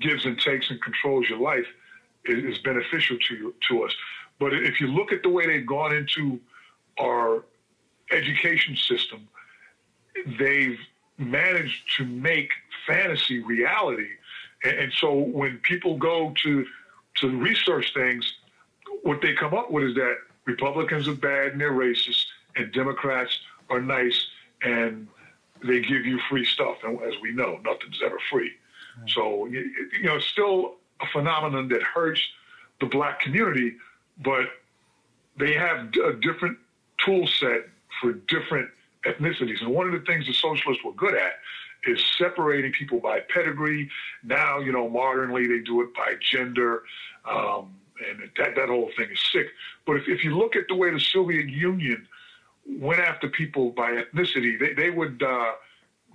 gives 0.00 0.24
and 0.24 0.38
takes 0.38 0.70
and 0.70 0.80
controls 0.82 1.28
your 1.28 1.38
life 1.38 1.66
is, 2.26 2.58
beneficial 2.58 3.16
to 3.28 3.34
you, 3.34 3.54
to 3.68 3.84
us. 3.84 3.92
But 4.38 4.54
if 4.54 4.80
you 4.80 4.88
look 4.88 5.12
at 5.12 5.22
the 5.22 5.28
way 5.28 5.46
they've 5.46 5.66
gone 5.66 5.94
into 5.94 6.40
our 6.98 7.44
education 8.10 8.76
system, 8.76 9.28
they've 10.38 10.78
managed 11.18 11.82
to 11.96 12.04
make 12.04 12.50
fantasy 12.86 13.40
reality. 13.40 14.08
And, 14.64 14.78
and 14.78 14.92
so 14.92 15.12
when 15.12 15.58
people 15.58 15.96
go 15.96 16.32
to 16.42 16.66
to 17.20 17.28
research 17.38 17.94
things, 17.94 18.34
what 19.02 19.20
they 19.22 19.34
come 19.34 19.54
up 19.54 19.70
with 19.70 19.84
is 19.84 19.94
that 19.94 20.16
Republicans 20.46 21.06
are 21.06 21.14
bad 21.14 21.52
and 21.52 21.60
they're 21.60 21.72
racist, 21.72 22.24
and 22.56 22.72
Democrats 22.72 23.38
are 23.70 23.80
nice 23.80 24.26
and 24.62 25.06
they 25.62 25.80
give 25.80 26.04
you 26.04 26.18
free 26.28 26.44
stuff. 26.44 26.78
And 26.82 27.00
as 27.02 27.14
we 27.22 27.32
know, 27.32 27.60
nothing's 27.64 28.00
ever 28.04 28.18
free. 28.30 28.52
So 29.08 29.46
you 29.46 30.02
know, 30.02 30.16
it's 30.16 30.26
still 30.26 30.76
a 31.00 31.06
phenomenon 31.12 31.68
that 31.68 31.82
hurts 31.82 32.20
the 32.80 32.86
black 32.86 33.20
community, 33.20 33.74
but 34.22 34.46
they 35.38 35.54
have 35.54 35.92
a 36.04 36.12
different 36.14 36.58
tool 37.04 37.26
set 37.26 37.68
for 38.00 38.12
different 38.12 38.68
ethnicities. 39.04 39.60
And 39.60 39.70
one 39.70 39.86
of 39.86 39.92
the 39.92 40.06
things 40.06 40.26
the 40.26 40.32
socialists 40.32 40.84
were 40.84 40.92
good 40.92 41.14
at 41.14 41.34
is 41.86 42.02
separating 42.16 42.72
people 42.72 42.98
by 43.00 43.20
pedigree. 43.20 43.90
Now, 44.22 44.60
you 44.60 44.72
know, 44.72 44.88
modernly 44.88 45.46
they 45.46 45.60
do 45.60 45.82
it 45.82 45.94
by 45.94 46.14
gender. 46.20 46.82
Um, 47.30 47.74
and 48.08 48.30
that, 48.38 48.54
that 48.56 48.68
whole 48.68 48.90
thing 48.96 49.10
is 49.10 49.20
sick. 49.32 49.46
But 49.86 49.96
if, 49.96 50.08
if 50.08 50.24
you 50.24 50.36
look 50.36 50.56
at 50.56 50.64
the 50.68 50.74
way 50.74 50.90
the 50.90 51.00
Soviet 51.00 51.48
Union 51.48 52.06
went 52.66 53.00
after 53.00 53.28
people 53.28 53.70
by 53.70 53.92
ethnicity, 53.92 54.58
they, 54.58 54.72
they 54.72 54.90
would 54.90 55.22
uh, 55.22 55.52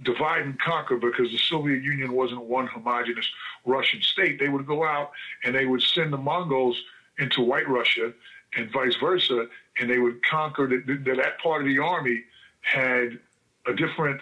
divide 0.04 0.44
and 0.44 0.60
conquer 0.60 0.98
because 0.98 1.32
the 1.32 1.38
Soviet 1.38 1.84
Union 1.84 2.14
wasn't 2.14 2.42
one 2.42 2.68
homogenous 2.68 3.30
Russian 3.66 4.02
state. 4.02 4.40
They 4.40 4.50
would 4.50 4.66
go 4.66 4.86
out 4.86 5.12
and 5.44 5.54
they 5.54 5.66
would 5.66 5.82
send 5.82 6.14
the 6.14 6.18
Mongols 6.18 6.82
into 7.18 7.42
White 7.42 7.68
Russia 7.68 8.14
and 8.56 8.72
vice 8.72 8.96
versa, 8.96 9.48
and 9.80 9.90
they 9.90 10.00
would 10.00 10.26
conquer 10.26 10.68
that, 10.68 11.04
that, 11.06 11.40
part 11.40 11.62
of 11.62 11.68
the 11.68 11.78
army 11.80 12.24
had 12.62 13.20
a 13.68 13.74
different 13.74 14.22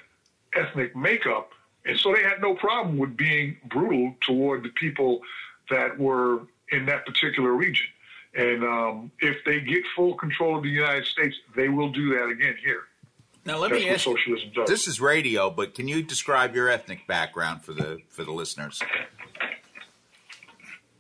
ethnic 0.56 0.96
makeup. 0.96 1.52
And 1.86 1.98
so 1.98 2.14
they 2.14 2.24
had 2.24 2.42
no 2.42 2.56
problem 2.56 2.98
with 2.98 3.16
being 3.16 3.58
brutal 3.70 4.16
toward 4.22 4.64
the 4.64 4.70
people 4.70 5.22
that 5.70 5.98
were 5.98 6.42
in 6.72 6.86
that 6.88 7.06
particular 7.06 7.54
region. 7.54 7.88
And 8.36 8.64
um, 8.64 9.12
if 9.20 9.38
they 9.46 9.62
get 9.62 9.84
full 9.96 10.16
control 10.16 10.58
of 10.58 10.64
the 10.64 10.70
United 10.70 11.06
States, 11.06 11.36
they 11.56 11.70
will 11.70 11.90
do 11.90 12.14
that 12.16 12.28
again 12.28 12.56
here. 12.62 12.84
Now 13.48 13.60
let 13.60 13.72
me 13.72 13.86
what 13.86 13.94
ask 13.94 14.04
socialism 14.04 14.52
does. 14.54 14.68
This 14.68 14.90
is 14.90 15.00
radio, 15.00 15.50
but 15.50 15.74
can 15.74 15.88
you 15.88 16.04
describe 16.04 16.54
your 16.54 16.68
ethnic 16.68 17.08
background 17.08 17.62
for 17.62 17.72
the 17.72 18.00
for 18.10 18.26
the 18.26 18.34
listeners? 18.34 18.84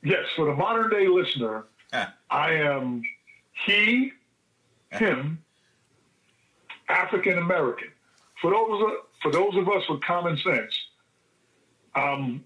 Yes, 0.02 0.24
for 0.38 0.45
the 0.45 0.54
modern 0.54 0.89
day 0.89 1.10
listener, 1.10 1.66
I 1.91 2.54
am 2.54 3.02
he, 3.66 4.14
him, 4.91 5.43
African 6.88 7.38
American. 7.38 7.89
For 8.41 8.52
those 8.52 8.82
of, 8.82 8.91
for 9.22 9.32
those 9.34 9.58
of 9.58 9.68
us 9.68 9.84
with 9.89 10.02
common 10.04 10.38
sense, 10.38 10.80
I'm 11.95 12.45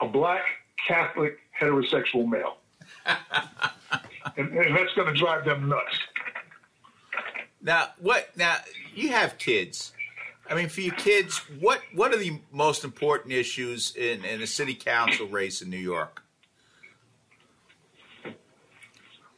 a 0.00 0.08
black 0.08 0.44
Catholic 0.88 1.36
heterosexual 1.60 2.26
male, 2.26 2.56
and, 3.04 4.48
and 4.56 4.74
that's 4.74 4.94
going 4.94 5.12
to 5.12 5.20
drive 5.20 5.44
them 5.44 5.68
nuts. 5.68 5.98
Now, 7.62 7.88
what? 7.98 8.34
Now 8.38 8.56
you 8.94 9.08
have 9.10 9.38
kids. 9.38 9.92
I 10.48 10.54
mean, 10.54 10.68
for 10.68 10.80
your 10.80 10.94
kids, 10.94 11.38
what 11.60 11.80
what 11.94 12.12
are 12.12 12.18
the 12.18 12.40
most 12.52 12.84
important 12.84 13.32
issues 13.32 13.94
in, 13.94 14.24
in 14.24 14.42
a 14.42 14.46
city 14.46 14.74
council 14.74 15.26
race 15.28 15.62
in 15.62 15.70
New 15.70 15.76
York? 15.76 16.22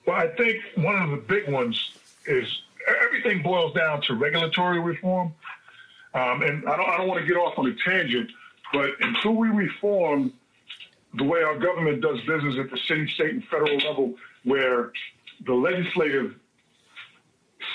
Well, 0.06 0.16
I 0.16 0.28
think 0.36 0.62
one 0.76 0.96
of 0.96 1.10
the 1.10 1.16
big 1.16 1.48
ones 1.50 1.92
is 2.26 2.46
everything 3.04 3.42
boils 3.42 3.74
down 3.74 4.00
to 4.02 4.14
regulatory 4.14 4.80
reform. 4.80 5.34
Um, 6.14 6.42
and 6.42 6.68
I 6.68 6.76
don't, 6.76 6.88
I 6.88 6.96
don't 6.98 7.08
want 7.08 7.20
to 7.20 7.26
get 7.26 7.36
off 7.36 7.58
on 7.58 7.66
a 7.66 7.74
tangent, 7.88 8.30
but 8.72 8.90
until 9.00 9.32
we 9.32 9.48
reform 9.48 10.32
the 11.14 11.24
way 11.24 11.42
our 11.42 11.58
government 11.58 12.00
does 12.00 12.20
business 12.22 12.56
at 12.58 12.70
the 12.70 12.78
city, 12.88 13.06
state, 13.08 13.30
and 13.30 13.44
federal 13.44 13.76
level, 13.76 14.14
where 14.44 14.92
the 15.46 15.54
legislative 15.54 16.34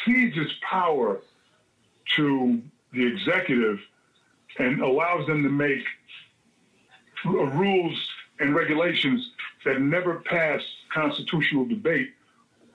its 0.07 0.53
power 0.61 1.19
to 2.15 2.61
the 2.93 3.05
executive 3.05 3.79
and 4.59 4.81
allows 4.81 5.27
them 5.27 5.43
to 5.43 5.49
make 5.49 5.83
rules 7.25 7.97
and 8.39 8.55
regulations 8.55 9.31
that 9.65 9.81
never 9.81 10.15
pass 10.21 10.61
constitutional 10.93 11.65
debate 11.65 12.11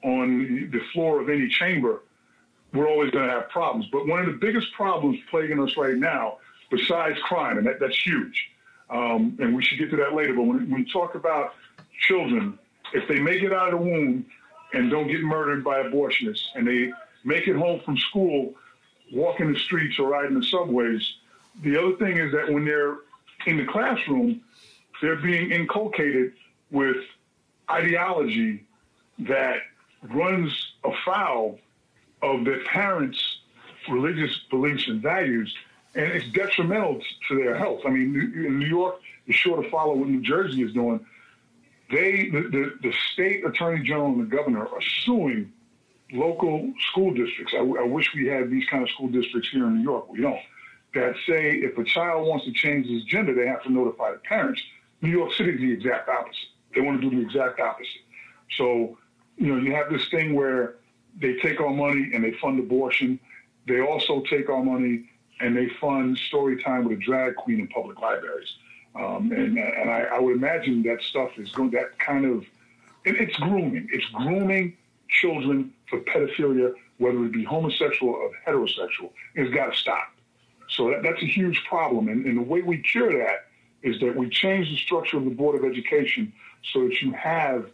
on 0.05 0.71
the 0.73 0.81
floor 0.93 1.21
of 1.21 1.29
any 1.29 1.49
chamber, 1.49 2.03
we're 2.73 2.89
always 2.89 3.11
going 3.11 3.27
to 3.27 3.33
have 3.33 3.49
problems. 3.49 3.87
But 3.93 4.07
one 4.07 4.21
of 4.21 4.27
the 4.27 4.39
biggest 4.39 4.73
problems 4.73 5.19
plaguing 5.31 5.61
us 5.63 5.77
right 5.77 5.97
now, 5.97 6.39
besides 6.71 7.19
crime, 7.23 7.59
and 7.59 7.67
that, 7.67 7.79
that's 7.81 7.99
huge, 7.99 8.49
um, 8.91 9.37
and 9.41 9.55
we 9.55 9.63
should 9.63 9.79
get 9.79 9.91
to 9.91 9.97
that 9.97 10.15
later, 10.15 10.35
but 10.35 10.43
when, 10.43 10.71
when 10.71 10.75
we 10.75 10.93
talk 10.93 11.15
about 11.15 11.55
children, 12.01 12.59
if 12.93 13.09
they 13.09 13.19
make 13.19 13.43
it 13.43 13.53
out 13.53 13.73
of 13.73 13.79
the 13.81 13.87
womb 13.87 14.27
and 14.75 14.91
don't 14.91 15.09
get 15.09 15.23
murdered 15.23 15.63
by 15.63 15.83
abortionists, 15.83 16.45
and 16.55 16.67
they 16.67 16.93
make 17.25 17.47
it 17.47 17.57
home 17.57 17.81
from 17.85 17.97
school, 17.97 18.55
walking 19.13 19.53
the 19.53 19.59
streets 19.59 19.99
or 19.99 20.09
riding 20.09 20.39
the 20.39 20.45
subways, 20.45 21.15
the 21.63 21.77
other 21.77 21.97
thing 21.97 22.17
is 22.17 22.33
that 22.33 22.51
when 22.51 22.65
they're 22.65 22.97
in 23.47 23.59
the 23.59 23.67
classroom, 23.67 24.41
they're 25.01 25.17
being 25.17 25.51
inculcated 25.51 26.33
with 26.71 26.97
ideology 27.71 28.65
that 29.21 29.57
runs 30.11 30.73
afoul 30.85 31.59
of 32.23 32.45
their 32.45 32.65
parents' 32.65 33.39
religious 33.89 34.41
beliefs 34.51 34.89
and 34.89 35.03
values, 35.03 35.55
and 35.95 36.07
it's 36.07 36.29
detrimental 36.31 37.01
to 37.29 37.37
their 37.37 37.57
health. 37.57 37.81
I 37.85 37.91
mean, 37.91 38.15
in 38.35 38.59
New 38.59 38.67
York 38.67 38.97
is 39.27 39.35
sure 39.35 39.63
to 39.63 39.69
follow 39.71 39.95
what 39.95 40.09
New 40.09 40.23
Jersey 40.23 40.63
is 40.63 40.73
doing. 40.73 41.05
They, 41.91 42.31
the, 42.31 42.41
the, 42.43 42.73
the 42.83 42.95
state 43.13 43.45
attorney 43.45 43.85
general 43.85 44.07
and 44.07 44.21
the 44.23 44.37
governor 44.37 44.67
are 44.67 44.81
suing 45.05 45.53
local 46.13 46.73
school 46.91 47.13
districts. 47.13 47.55
I, 47.57 47.61
I 47.61 47.85
wish 47.85 48.15
we 48.15 48.27
had 48.27 48.51
these 48.51 48.67
kind 48.69 48.83
of 48.83 48.91
school 48.91 49.09
districts 49.09 49.51
here 49.51 49.67
in 49.67 49.79
New 49.79 49.83
York. 49.83 50.11
We 50.11 50.21
don't. 50.21 50.41
That 50.95 51.15
say 51.27 51.53
if 51.53 51.79
a 51.79 51.85
child 51.85 52.29
wants 52.29 52.45
to 52.45 52.53
change 52.53 52.87
his 52.87 53.05
gender, 53.05 53.35
they 53.35 53.47
have 53.47 53.63
to 53.63 53.73
notify 53.73 54.13
the 54.13 54.19
parents. 54.19 54.61
New 55.01 55.11
York 55.11 55.33
City 55.33 55.53
is 55.53 55.61
the 55.61 55.73
exact 55.73 56.09
opposite. 56.09 56.49
They 56.75 56.81
want 56.83 57.01
to 57.01 57.11
do 57.11 57.17
the 57.17 57.23
exact 57.23 57.61
opposite. 57.61 58.03
So, 58.57 58.99
you 59.37 59.55
know, 59.55 59.61
you 59.61 59.75
have 59.75 59.91
this 59.91 60.09
thing 60.11 60.35
where 60.35 60.77
they 61.19 61.37
take 61.37 61.61
our 61.61 61.71
money 61.71 62.11
and 62.15 62.23
they 62.23 62.33
fund 62.33 62.59
abortion. 62.59 63.19
They 63.67 63.81
also 63.81 64.23
take 64.29 64.49
our 64.49 64.63
money 64.63 65.09
and 65.41 65.57
they 65.57 65.69
fund 65.81 66.17
story 66.29 66.63
time 66.63 66.85
with 66.85 66.99
a 66.99 67.01
drag 67.01 67.37
queen 67.37 67.61
in 67.61 67.69
public 67.69 67.99
libraries. 68.01 68.55
Um, 68.95 69.33
and 69.33 69.59
and 69.59 69.91
I, 69.91 70.03
I, 70.13 70.21
would 70.21 70.37
imagine 70.37 70.83
that 70.83 71.01
stuff 71.01 71.31
is 71.39 71.51
going 71.53 71.71
that 71.71 71.99
kind 71.99 72.27
of 72.27 72.45
it, 73.05 73.17
it's 73.17 73.37
grooming. 73.37 73.89
It's 73.91 74.05
grooming 74.13 74.77
children 75.09 75.73
for 75.93 76.01
pedophilia, 76.01 76.73
whether 76.97 77.23
it 77.25 77.33
be 77.33 77.45
homosexual 77.45 78.15
or 78.15 78.31
heterosexual. 78.47 79.11
It's 79.35 79.55
got 79.55 79.73
to 79.73 79.77
stop. 79.77 80.09
So 80.69 80.91
that, 80.91 81.03
that's 81.03 81.23
a 81.23 81.27
huge 81.27 81.63
problem. 81.69 82.09
And, 82.09 82.25
and 82.25 82.39
the 82.39 82.43
way 82.43 82.63
we 82.63 82.79
cure 82.79 83.13
that 83.19 83.47
is 83.83 84.01
that 84.01 84.17
we 84.17 84.31
change 84.31 84.71
the 84.71 84.77
structure 84.77 85.19
of 85.19 85.25
the 85.25 85.31
Board 85.31 85.63
of 85.63 85.71
Education 85.71 86.33
so 86.73 86.85
that 86.89 87.03
you 87.03 87.13
have 87.13 87.67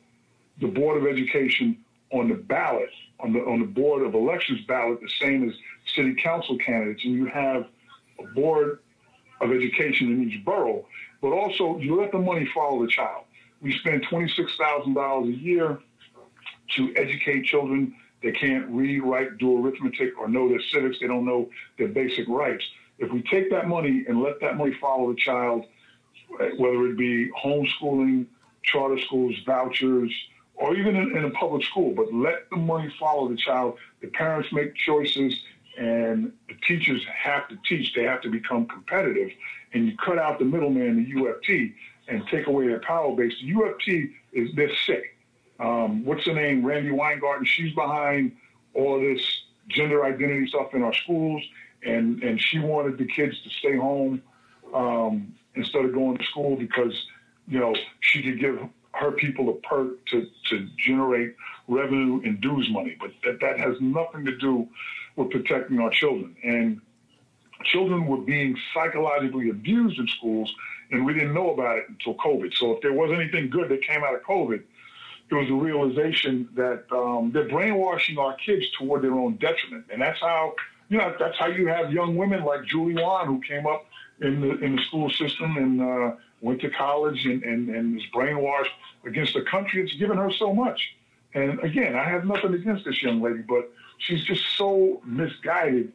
the 0.60 0.66
Board 0.66 1.00
of 1.00 1.06
Education 1.06 1.78
on 2.10 2.28
the 2.28 2.34
ballot, 2.34 2.90
on 3.20 3.32
the 3.32 3.40
on 3.40 3.60
the 3.60 3.66
Board 3.66 4.02
of 4.02 4.14
Elections 4.14 4.60
ballot, 4.66 5.00
the 5.00 5.10
same 5.20 5.48
as 5.48 5.54
city 5.94 6.14
council 6.14 6.58
candidates, 6.58 7.04
and 7.04 7.14
you 7.14 7.26
have 7.26 7.66
a 8.18 8.26
Board 8.34 8.80
of 9.40 9.52
Education 9.52 10.10
in 10.12 10.28
each 10.28 10.44
borough, 10.44 10.84
but 11.22 11.28
also 11.28 11.78
you 11.78 12.00
let 12.00 12.10
the 12.10 12.18
money 12.18 12.48
follow 12.52 12.82
the 12.82 12.90
child. 12.90 13.24
We 13.60 13.76
spend 13.78 14.04
$26,000 14.06 15.28
a 15.28 15.36
year 15.36 15.78
to 16.76 16.94
educate 16.96 17.44
children. 17.44 17.94
They 18.22 18.32
can't 18.32 18.66
read, 18.68 19.02
write, 19.02 19.38
do 19.38 19.64
arithmetic, 19.64 20.18
or 20.18 20.28
know 20.28 20.48
their 20.48 20.60
civics. 20.72 20.98
They 21.00 21.06
don't 21.06 21.24
know 21.24 21.48
their 21.78 21.88
basic 21.88 22.28
rights. 22.28 22.64
If 22.98 23.12
we 23.12 23.22
take 23.22 23.50
that 23.50 23.68
money 23.68 24.04
and 24.08 24.22
let 24.22 24.40
that 24.40 24.56
money 24.56 24.74
follow 24.80 25.12
the 25.12 25.18
child, 25.18 25.64
whether 26.28 26.86
it 26.86 26.98
be 26.98 27.30
homeschooling, 27.30 28.26
charter 28.62 29.00
schools, 29.00 29.34
vouchers, 29.46 30.12
or 30.56 30.74
even 30.74 30.96
in, 30.96 31.16
in, 31.16 31.24
a 31.24 31.30
public 31.30 31.64
school, 31.64 31.94
but 31.94 32.12
let 32.12 32.50
the 32.50 32.56
money 32.56 32.92
follow 32.98 33.28
the 33.28 33.36
child. 33.36 33.78
The 34.02 34.08
parents 34.08 34.52
make 34.52 34.74
choices 34.74 35.34
and 35.78 36.32
the 36.48 36.54
teachers 36.66 37.04
have 37.06 37.48
to 37.48 37.56
teach. 37.68 37.94
They 37.94 38.02
have 38.02 38.20
to 38.22 38.30
become 38.30 38.66
competitive. 38.66 39.30
And 39.72 39.86
you 39.86 39.96
cut 39.96 40.18
out 40.18 40.40
the 40.40 40.44
middleman, 40.44 41.04
the 41.04 41.20
UFT, 41.20 41.72
and 42.08 42.26
take 42.28 42.48
away 42.48 42.66
their 42.66 42.80
power 42.80 43.14
base. 43.14 43.34
The 43.40 43.52
UFT 43.52 44.10
is, 44.32 44.50
they're 44.56 44.74
sick. 44.86 45.16
Um, 45.58 46.04
what's 46.04 46.24
her 46.26 46.34
name? 46.34 46.64
Randi 46.64 46.90
Weingarten. 46.90 47.44
She's 47.44 47.74
behind 47.74 48.36
all 48.74 49.00
this 49.00 49.20
gender 49.68 50.04
identity 50.04 50.46
stuff 50.46 50.74
in 50.74 50.82
our 50.82 50.94
schools. 50.94 51.42
And, 51.84 52.22
and 52.22 52.40
she 52.40 52.58
wanted 52.58 52.98
the 52.98 53.06
kids 53.06 53.40
to 53.42 53.50
stay 53.50 53.76
home 53.76 54.22
um, 54.74 55.34
instead 55.54 55.84
of 55.84 55.92
going 55.92 56.18
to 56.18 56.24
school 56.24 56.56
because, 56.56 56.92
you 57.46 57.58
know, 57.58 57.74
she 58.00 58.22
could 58.22 58.40
give 58.40 58.58
her 58.92 59.12
people 59.12 59.48
a 59.50 59.54
perk 59.66 60.04
to, 60.06 60.26
to 60.50 60.68
generate 60.76 61.36
revenue 61.68 62.20
and 62.24 62.40
dues 62.40 62.68
money. 62.70 62.96
But 62.98 63.12
that, 63.24 63.40
that 63.40 63.60
has 63.60 63.76
nothing 63.80 64.24
to 64.24 64.36
do 64.36 64.66
with 65.16 65.30
protecting 65.30 65.78
our 65.78 65.90
children. 65.90 66.34
And 66.42 66.80
children 67.64 68.06
were 68.06 68.18
being 68.18 68.56
psychologically 68.74 69.50
abused 69.50 69.98
in 69.98 70.08
schools, 70.08 70.52
and 70.90 71.04
we 71.04 71.12
didn't 71.12 71.34
know 71.34 71.50
about 71.50 71.78
it 71.78 71.84
until 71.88 72.14
COVID. 72.14 72.54
So 72.54 72.72
if 72.72 72.82
there 72.82 72.92
was 72.92 73.12
anything 73.12 73.50
good 73.50 73.68
that 73.68 73.82
came 73.82 74.02
out 74.02 74.14
of 74.14 74.22
COVID, 74.22 74.62
it 75.30 75.34
was 75.34 75.50
a 75.50 75.54
realization 75.54 76.48
that 76.54 76.84
um, 76.90 77.30
they're 77.32 77.48
brainwashing 77.48 78.18
our 78.18 78.34
kids 78.36 78.64
toward 78.78 79.02
their 79.02 79.14
own 79.14 79.36
detriment, 79.36 79.84
and 79.92 80.00
that's 80.00 80.20
how 80.20 80.54
you 80.88 80.98
know 80.98 81.14
that's 81.18 81.36
how 81.38 81.46
you 81.46 81.68
have 81.68 81.92
young 81.92 82.16
women 82.16 82.44
like 82.44 82.64
Julie 82.64 82.94
Won 82.94 83.26
who 83.26 83.40
came 83.40 83.66
up 83.66 83.86
in 84.20 84.40
the 84.40 84.58
in 84.64 84.76
the 84.76 84.82
school 84.84 85.10
system 85.10 85.56
and 85.56 85.82
uh, 85.82 86.16
went 86.40 86.60
to 86.62 86.70
college 86.70 87.26
and, 87.26 87.42
and 87.42 87.68
and 87.68 87.94
was 87.94 88.04
brainwashed 88.14 88.72
against 89.04 89.34
the 89.34 89.42
country 89.42 89.82
that's 89.82 89.94
given 89.96 90.16
her 90.16 90.32
so 90.32 90.54
much. 90.54 90.94
And 91.34 91.60
again, 91.60 91.94
I 91.94 92.04
have 92.04 92.24
nothing 92.24 92.54
against 92.54 92.84
this 92.84 93.02
young 93.02 93.20
lady, 93.20 93.42
but 93.46 93.70
she's 93.98 94.24
just 94.24 94.44
so 94.56 95.00
misguided 95.04 95.92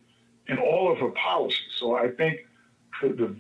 in 0.48 0.58
all 0.58 0.92
of 0.92 1.00
her 1.00 1.10
policies. 1.10 1.72
So 1.80 1.96
I 1.96 2.10
think 2.10 2.42
the, 3.02 3.10
the, 3.10 3.36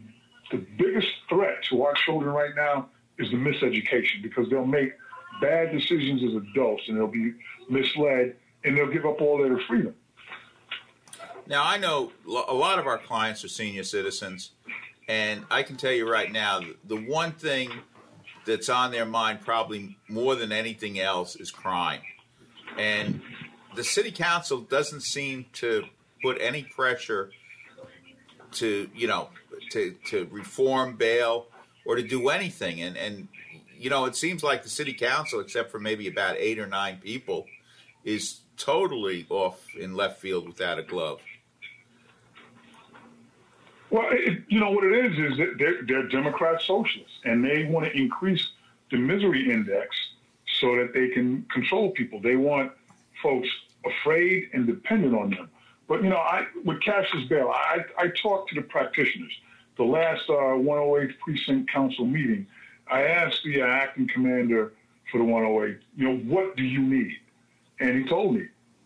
the 0.51 0.65
biggest 0.77 1.09
threat 1.29 1.63
to 1.69 1.83
our 1.83 1.93
children 1.93 2.33
right 2.33 2.55
now 2.55 2.89
is 3.19 3.29
the 3.29 3.37
miseducation 3.37 4.23
because 4.23 4.49
they'll 4.49 4.65
make 4.65 4.93
bad 5.41 5.71
decisions 5.71 6.23
as 6.23 6.35
adults 6.35 6.83
and 6.87 6.97
they'll 6.97 7.07
be 7.07 7.33
misled 7.69 8.35
and 8.63 8.77
they'll 8.77 8.91
give 8.91 9.05
up 9.05 9.21
all 9.21 9.37
their 9.37 9.59
freedom. 9.67 9.93
Now, 11.47 11.63
I 11.65 11.77
know 11.77 12.11
a 12.25 12.53
lot 12.53 12.79
of 12.79 12.87
our 12.87 12.97
clients 12.97 13.43
are 13.43 13.49
senior 13.49 13.83
citizens, 13.83 14.51
and 15.09 15.45
I 15.51 15.63
can 15.63 15.75
tell 15.75 15.91
you 15.91 16.09
right 16.09 16.31
now 16.31 16.61
the 16.85 16.95
one 16.95 17.33
thing 17.33 17.69
that's 18.45 18.69
on 18.69 18.91
their 18.91 19.05
mind, 19.05 19.41
probably 19.41 19.97
more 20.07 20.35
than 20.35 20.51
anything 20.51 20.99
else, 20.99 21.35
is 21.35 21.51
crime. 21.51 22.01
And 22.77 23.21
the 23.75 23.83
city 23.83 24.11
council 24.11 24.59
doesn't 24.59 25.01
seem 25.01 25.45
to 25.53 25.83
put 26.21 26.37
any 26.39 26.63
pressure 26.63 27.31
to 28.51 28.89
you 28.95 29.07
know 29.07 29.29
to 29.71 29.95
to 30.05 30.27
reform 30.31 30.95
bail 30.95 31.47
or 31.85 31.95
to 31.95 32.03
do 32.03 32.29
anything 32.29 32.81
and 32.81 32.95
and 32.97 33.27
you 33.83 33.89
know 33.89 34.05
it 34.05 34.15
seems 34.15 34.43
like 34.43 34.63
the 34.63 34.69
city 34.69 34.93
council 34.93 35.39
except 35.39 35.71
for 35.71 35.79
maybe 35.79 36.07
about 36.07 36.35
eight 36.37 36.59
or 36.59 36.67
nine 36.67 36.97
people 36.97 37.45
is 38.03 38.39
totally 38.57 39.25
off 39.29 39.65
in 39.79 39.95
left 39.95 40.19
field 40.19 40.47
without 40.47 40.79
a 40.79 40.83
glove 40.83 41.21
well 43.89 44.07
it, 44.11 44.43
you 44.47 44.59
know 44.59 44.71
what 44.71 44.83
it 44.83 44.93
is 45.05 45.31
is 45.31 45.37
that 45.37 45.55
they're, 45.57 45.83
they're 45.83 46.07
democrat 46.07 46.61
socialists 46.61 47.19
and 47.25 47.43
they 47.43 47.65
want 47.65 47.85
to 47.85 47.91
increase 47.97 48.49
the 48.91 48.97
misery 48.97 49.51
index 49.51 49.95
so 50.59 50.75
that 50.75 50.93
they 50.93 51.09
can 51.09 51.43
control 51.51 51.91
people 51.91 52.19
they 52.21 52.35
want 52.35 52.71
folks 53.21 53.49
afraid 53.85 54.49
and 54.53 54.67
dependent 54.67 55.15
on 55.15 55.31
them. 55.31 55.49
But 55.87 56.03
you 56.03 56.09
know, 56.09 56.17
I 56.17 56.47
with 56.63 56.79
cashless 56.81 57.27
bail, 57.27 57.51
I 57.53 57.85
I 57.97 58.07
talked 58.21 58.49
to 58.49 58.55
the 58.55 58.61
practitioners. 58.61 59.33
The 59.77 59.83
last 59.83 60.29
uh, 60.29 60.55
108 60.55 61.19
precinct 61.19 61.71
council 61.71 62.05
meeting, 62.05 62.45
I 62.93 63.07
asked 63.07 63.41
the 63.43 63.59
acting 63.61 64.07
commander 64.07 64.73
for 65.11 65.17
the 65.17 65.23
108, 65.23 65.79
you 65.95 66.07
know, 66.07 66.17
what 66.31 66.55
do 66.55 66.63
you 66.63 66.79
need? 66.79 67.17
And 67.79 67.97
he 67.97 68.07
told 68.07 68.35
me 68.35 68.45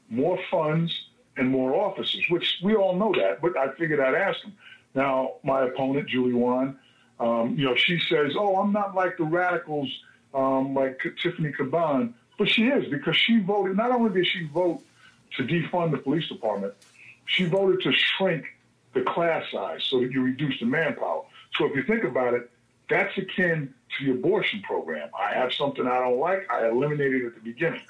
more 0.10 0.40
funds 0.50 0.98
and 1.36 1.50
more 1.50 1.76
officers, 1.76 2.24
which 2.30 2.60
we 2.64 2.74
all 2.74 2.96
know 2.96 3.12
that. 3.18 3.42
But 3.42 3.58
I 3.58 3.74
figured 3.74 4.00
I'd 4.00 4.16
ask 4.16 4.42
him. 4.42 4.54
Now, 4.96 5.34
my 5.44 5.64
opponent, 5.68 6.08
Julie 6.08 6.32
Won, 6.32 6.80
um, 7.20 7.56
you 7.58 7.66
know, 7.66 7.76
she 7.76 8.00
says, 8.00 8.32
"Oh, 8.38 8.56
I'm 8.56 8.72
not 8.72 8.96
like 8.96 9.18
the 9.18 9.26
radicals, 9.26 9.90
um, 10.34 10.74
like 10.74 11.02
Tiffany 11.22 11.52
Caban." 11.52 12.14
But 12.38 12.48
she 12.48 12.68
is 12.68 12.90
because 12.90 13.18
she 13.18 13.40
voted. 13.42 13.76
Not 13.76 13.92
only 13.92 14.14
did 14.14 14.26
she 14.26 14.48
vote 14.48 14.82
to 15.36 15.44
defund 15.44 15.92
the 15.92 15.98
police 15.98 16.30
department, 16.30 16.74
she 17.26 17.44
voted 17.44 17.82
to 17.82 17.92
shrink 17.92 18.46
the 18.94 19.02
class 19.02 19.44
size 19.52 19.84
so 19.84 20.00
that 20.00 20.12
you 20.12 20.22
reduce 20.24 20.58
the 20.62 20.66
manpower. 20.66 21.24
So 21.58 21.66
if 21.66 21.76
you 21.76 21.84
think 21.84 22.06
about 22.06 22.34
it, 22.34 22.50
that's 22.90 23.16
akin 23.18 23.74
to 23.98 24.06
the 24.06 24.12
abortion 24.12 24.62
program. 24.62 25.10
I 25.18 25.34
have 25.34 25.54
something 25.54 25.88
I 25.88 26.00
don't 26.00 26.20
like, 26.20 26.50
I 26.52 26.70
eliminated 26.70 27.24
it 27.24 27.28
at 27.28 27.36
the 27.36 27.42
beginning. 27.42 27.82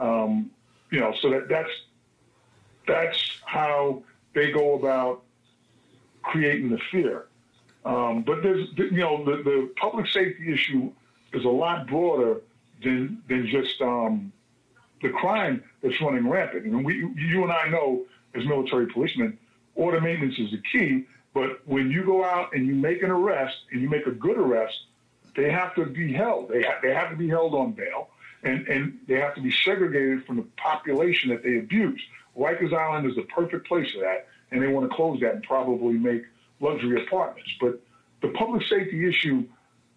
Um, 0.00 0.50
you 0.90 1.00
know, 1.00 1.14
so 1.20 1.30
that 1.30 1.48
that's 1.48 1.70
that's 2.86 3.40
how 3.44 4.02
they 4.34 4.52
go 4.52 4.74
about 4.74 5.22
creating 6.22 6.70
the 6.70 6.78
fear. 6.90 7.26
Um, 7.84 8.22
but 8.22 8.42
there's, 8.42 8.68
you 8.76 8.90
know, 8.98 9.24
the, 9.24 9.42
the 9.42 9.70
public 9.76 10.06
safety 10.08 10.52
issue 10.52 10.92
is 11.32 11.44
a 11.44 11.48
lot 11.48 11.86
broader 11.86 12.40
than 12.82 13.22
than 13.28 13.46
just 13.46 13.80
um, 13.80 14.32
the 15.02 15.10
crime 15.10 15.62
that's 15.82 16.00
running 16.00 16.28
rampant. 16.28 16.64
And 16.64 16.84
we, 16.84 16.96
you 17.16 17.42
and 17.42 17.52
I 17.52 17.68
know, 17.68 18.04
as 18.34 18.44
military 18.44 18.86
policemen, 18.86 19.38
order 19.74 20.00
maintenance 20.00 20.38
is 20.38 20.50
the 20.50 20.62
key. 20.72 21.06
But 21.32 21.60
when 21.66 21.90
you 21.90 22.04
go 22.04 22.24
out 22.24 22.54
and 22.54 22.66
you 22.66 22.74
make 22.74 23.02
an 23.02 23.10
arrest 23.10 23.56
and 23.70 23.80
you 23.82 23.88
make 23.88 24.06
a 24.06 24.10
good 24.10 24.38
arrest, 24.38 24.76
they 25.36 25.50
have 25.50 25.74
to 25.76 25.86
be 25.86 26.12
held. 26.12 26.48
They 26.48 26.62
ha- 26.62 26.78
they 26.82 26.92
have 26.92 27.10
to 27.10 27.16
be 27.16 27.28
held 27.28 27.54
on 27.54 27.72
bail, 27.72 28.08
and 28.42 28.66
and 28.68 28.98
they 29.06 29.20
have 29.20 29.34
to 29.34 29.40
be 29.40 29.50
segregated 29.50 30.24
from 30.24 30.36
the 30.36 30.46
population 30.56 31.30
that 31.30 31.42
they 31.42 31.58
abuse. 31.58 32.00
Rikers 32.36 32.72
Island 32.72 33.08
is 33.08 33.16
the 33.16 33.22
perfect 33.22 33.66
place 33.66 33.90
for 33.92 34.00
that, 34.00 34.28
and 34.50 34.62
they 34.62 34.68
want 34.68 34.88
to 34.90 34.94
close 34.94 35.20
that 35.20 35.34
and 35.34 35.42
probably 35.42 35.94
make 35.94 36.22
luxury 36.60 37.02
apartments. 37.02 37.50
But 37.60 37.80
the 38.22 38.28
public 38.28 38.62
safety 38.66 39.08
issue 39.08 39.46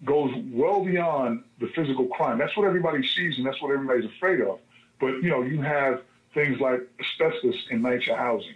goes 0.06 0.34
well 0.52 0.84
beyond 0.84 1.44
the 1.60 1.68
physical 1.68 2.08
crime. 2.08 2.38
That's 2.38 2.56
what 2.56 2.66
everybody 2.66 3.06
sees 3.06 3.38
and 3.38 3.46
that's 3.46 3.62
what 3.62 3.72
everybody's 3.72 4.06
afraid 4.06 4.42
of. 4.42 4.60
But, 5.00 5.16
you 5.22 5.30
know, 5.30 5.42
you 5.42 5.62
have 5.62 6.02
things 6.34 6.60
like 6.60 6.82
asbestos 7.00 7.56
in 7.70 7.82
NYCHA 7.82 8.18
housing. 8.18 8.56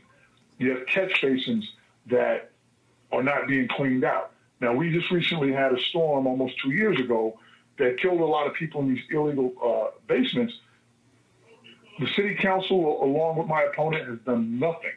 You 0.57 0.71
have 0.71 0.85
catch 0.87 1.21
basins 1.21 1.69
that 2.07 2.51
are 3.11 3.23
not 3.23 3.47
being 3.47 3.67
cleaned 3.67 4.03
out. 4.03 4.31
Now, 4.63 4.73
we 4.73 4.93
just 4.93 5.11
recently 5.11 5.51
had 5.51 5.73
a 5.73 5.81
storm 5.89 6.25
almost 6.25 6.53
two 6.63 6.71
years 6.71 6.97
ago 6.97 7.37
that 7.77 7.99
killed 7.99 8.21
a 8.21 8.25
lot 8.25 8.47
of 8.47 8.53
people 8.53 8.79
in 8.79 8.95
these 8.95 9.03
illegal 9.11 9.51
uh, 9.61 9.91
basements. 10.07 10.53
the 11.99 12.07
city 12.15 12.35
council, 12.35 13.03
along 13.03 13.37
with 13.37 13.47
my 13.47 13.63
opponent, 13.63 14.07
has 14.07 14.19
done 14.19 14.57
nothing 14.59 14.93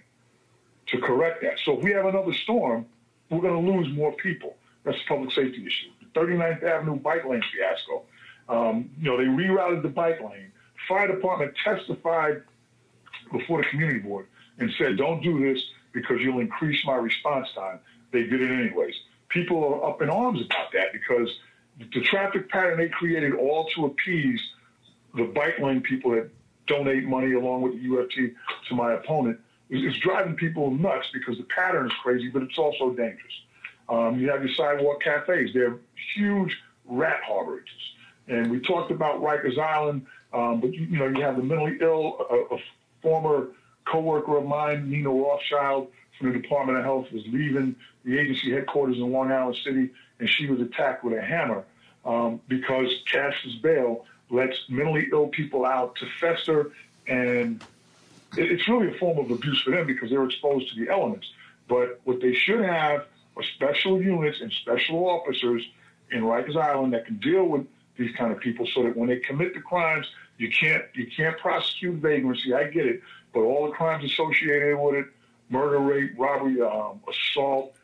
to 0.87 1.01
correct 1.01 1.43
that. 1.43 1.59
So 1.65 1.79
if 1.79 1.83
we 1.83 1.91
have 1.91 2.07
another 2.07 2.33
storm, 2.33 2.87
we're 3.29 3.41
going 3.41 3.61
to 3.61 3.73
lose 3.73 3.93
more 3.93 4.13
people. 4.13 4.55
That's 4.85 4.99
a 5.05 5.09
public 5.09 5.33
safety 5.33 5.67
issue. 5.67 5.91
The 6.01 6.21
39th 6.21 6.63
Avenue 6.63 7.01
bike 7.01 7.25
lane 7.25 7.43
fiasco. 7.53 8.05
Um, 8.49 8.89
you 9.01 9.11
know, 9.11 9.17
they 9.17 9.25
rerouted 9.25 9.83
the 9.83 9.89
bike 9.89 10.21
lane. 10.21 10.53
Fire 10.87 11.09
department 11.09 11.55
testified 11.65 12.43
before 13.33 13.63
the 13.63 13.69
community 13.69 13.99
board 13.99 14.29
and 14.61 14.71
said, 14.79 14.97
don't 14.97 15.21
do 15.23 15.41
this 15.41 15.61
because 15.93 16.19
you'll 16.21 16.39
increase 16.39 16.79
my 16.87 16.95
response 16.95 17.49
time. 17.53 17.81
They 18.13 18.23
did 18.23 18.41
it 18.41 18.53
anyways. 18.53 18.95
People 19.37 19.63
are 19.63 19.91
up 19.91 20.01
in 20.01 20.09
arms 20.09 20.41
about 20.41 20.73
that 20.73 20.95
because 20.95 21.29
the 21.79 22.01
traffic 22.01 22.49
pattern 22.49 22.79
they 22.79 22.89
created 22.89 23.35
all 23.35 23.69
to 23.75 23.85
appease 23.85 24.41
the 25.15 25.25
bike 25.25 25.59
lane 25.59 25.83
people 25.83 26.13
that 26.13 26.31
donate 26.67 27.05
money 27.05 27.35
along 27.35 27.61
with 27.61 27.75
the 27.75 27.87
UFT 27.87 28.35
to 28.69 28.75
my 28.75 28.95
opponent 28.95 29.39
is, 29.69 29.95
driving 29.99 30.37
people 30.37 30.71
nuts 30.71 31.09
because 31.13 31.37
the 31.37 31.45
pattern 31.45 31.85
is 31.85 31.93
crazy, 32.03 32.29
but 32.29 32.43
it's 32.45 32.57
also 32.57 32.91
dangerous. 32.91 33.35
Um, 33.91 34.19
you 34.19 34.31
have 34.31 34.43
your 34.43 34.55
sidewalk 34.55 35.03
cafes; 35.03 35.51
they're 35.53 35.77
huge 36.15 36.57
rat 36.87 37.21
harborages. 37.29 37.69
And 38.29 38.51
we 38.51 38.61
talked 38.61 38.91
about 38.91 39.21
Rikers 39.21 39.59
Island, 39.59 40.07
um, 40.33 40.63
but 40.63 40.73
you, 40.73 40.87
you, 40.87 40.99
know 40.99 41.09
you 41.09 41.21
have 41.21 41.37
the 41.37 41.43
mentally 41.43 41.77
ill. 41.83 42.27
A, 42.31 42.55
a 42.55 42.59
former 43.03 43.49
coworker 43.85 44.39
of 44.39 44.47
mine, 44.47 44.89
Nina 44.91 45.11
Rothschild, 45.11 45.89
from 46.19 46.33
the 46.33 46.39
Department 46.39 46.79
of 46.79 46.85
Health, 46.85 47.13
was 47.13 47.25
leaving 47.27 47.77
the 48.05 48.19
agency 48.19 48.53
headquarters 48.53 48.97
in 48.97 49.13
Long 49.13 49.31
Island 49.31 49.57
City, 49.65 49.91
and 50.19 50.29
she 50.29 50.47
was 50.47 50.61
attacked 50.61 51.05
with 51.05 51.15
a 51.15 51.23
hammer 51.23 51.65
um, 52.05 52.41
because 52.49 52.89
cashless 53.13 53.61
bail 53.61 54.05
lets 54.31 54.57
mentally 54.69 55.09
ill 55.13 55.29
people 55.29 55.65
out 55.65 55.97
to 55.97 56.07
fester, 56.21 56.73
and 57.07 57.63
it's 58.37 58.69
really 58.69 58.89
a 58.89 58.99
form 58.99 59.19
of 59.19 59.31
abuse 59.31 59.61
for 59.63 59.71
them 59.71 59.87
because 59.87 60.11
they're 60.11 60.25
exposed 60.25 60.73
to 60.73 60.85
the 60.85 60.91
elements. 60.91 61.31
But 61.69 62.01
what 62.05 62.21
they 62.21 62.35
should 62.35 62.65
have 62.65 63.07
are 63.37 63.43
special 63.43 64.01
units 64.01 64.41
and 64.41 64.53
special 64.53 65.09
officers 65.09 65.63
in 66.11 66.23
Rikers 66.23 66.57
Island 66.57 66.93
that 66.95 67.07
can 67.07 67.19
deal 67.19 67.45
with 67.45 67.67
these 67.97 68.15
kind 68.17 68.33
of 68.33 68.41
people, 68.41 68.67
so 68.75 68.83
that 68.83 68.97
when 68.97 69.09
they 69.09 69.17
commit 69.19 69.55
the 69.55 69.61
crimes, 69.61 70.07
you 70.39 70.51
can't 70.51 70.85
you 70.95 71.07
can't 71.17 71.39
prosecute 71.39 71.97
vagrancy. 71.97 72.53
I 72.53 72.65
get 72.65 72.87
it, 72.87 73.01
but 73.33 73.41
all 73.41 73.67
the 73.67 73.73
crimes 73.73 74.05
associated 74.05 74.79
with 74.79 74.97
it, 74.97 75.07
murder, 75.49 75.79
rape, 75.79 76.13
robbery, 76.19 76.61
um, 76.63 77.01
assault, 77.09 77.75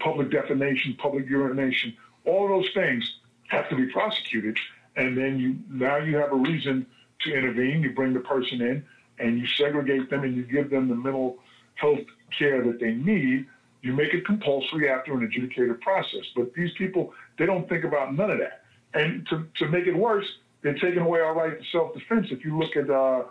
public 0.00 0.30
defamation, 0.30 0.94
public 0.94 1.28
urination, 1.28 1.96
all 2.24 2.48
those 2.48 2.68
things 2.74 3.16
have 3.48 3.68
to 3.68 3.76
be 3.76 3.86
prosecuted. 3.86 4.58
And 4.96 5.16
then 5.16 5.38
you 5.38 5.56
now 5.68 5.96
you 5.96 6.16
have 6.16 6.32
a 6.32 6.36
reason 6.36 6.86
to 7.22 7.34
intervene. 7.34 7.82
You 7.82 7.92
bring 7.92 8.14
the 8.14 8.20
person 8.20 8.60
in 8.60 8.84
and 9.18 9.38
you 9.38 9.46
segregate 9.46 10.10
them 10.10 10.24
and 10.24 10.36
you 10.36 10.44
give 10.44 10.70
them 10.70 10.88
the 10.88 10.94
mental 10.94 11.38
health 11.74 12.00
care 12.36 12.62
that 12.64 12.80
they 12.80 12.92
need. 12.92 13.46
You 13.82 13.92
make 13.92 14.14
it 14.14 14.24
compulsory 14.24 14.88
after 14.88 15.12
an 15.14 15.24
adjudicated 15.24 15.80
process. 15.80 16.24
But 16.34 16.54
these 16.54 16.70
people, 16.78 17.12
they 17.38 17.46
don't 17.46 17.68
think 17.68 17.84
about 17.84 18.14
none 18.14 18.30
of 18.30 18.38
that. 18.38 18.62
And 18.94 19.26
to, 19.28 19.46
to 19.58 19.68
make 19.68 19.86
it 19.86 19.94
worse, 19.94 20.26
they're 20.62 20.74
taking 20.74 21.00
away 21.00 21.20
our 21.20 21.34
right 21.34 21.58
to 21.58 21.64
self-defense. 21.70 22.28
If 22.30 22.44
you 22.44 22.58
look 22.58 22.76
at 22.76 22.88
uh, 22.88 23.24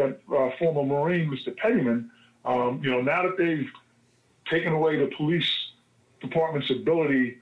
uh, 0.00 0.50
former 0.58 0.82
Marine, 0.82 1.30
Mr. 1.30 1.56
Pettyman, 1.56 2.08
um, 2.44 2.80
you 2.82 2.90
know, 2.90 3.00
now 3.00 3.22
that 3.22 3.36
they've 3.36 3.70
taken 4.48 4.72
away 4.72 4.96
the 4.96 5.10
police 5.16 5.50
department's 6.20 6.70
ability 6.70 7.38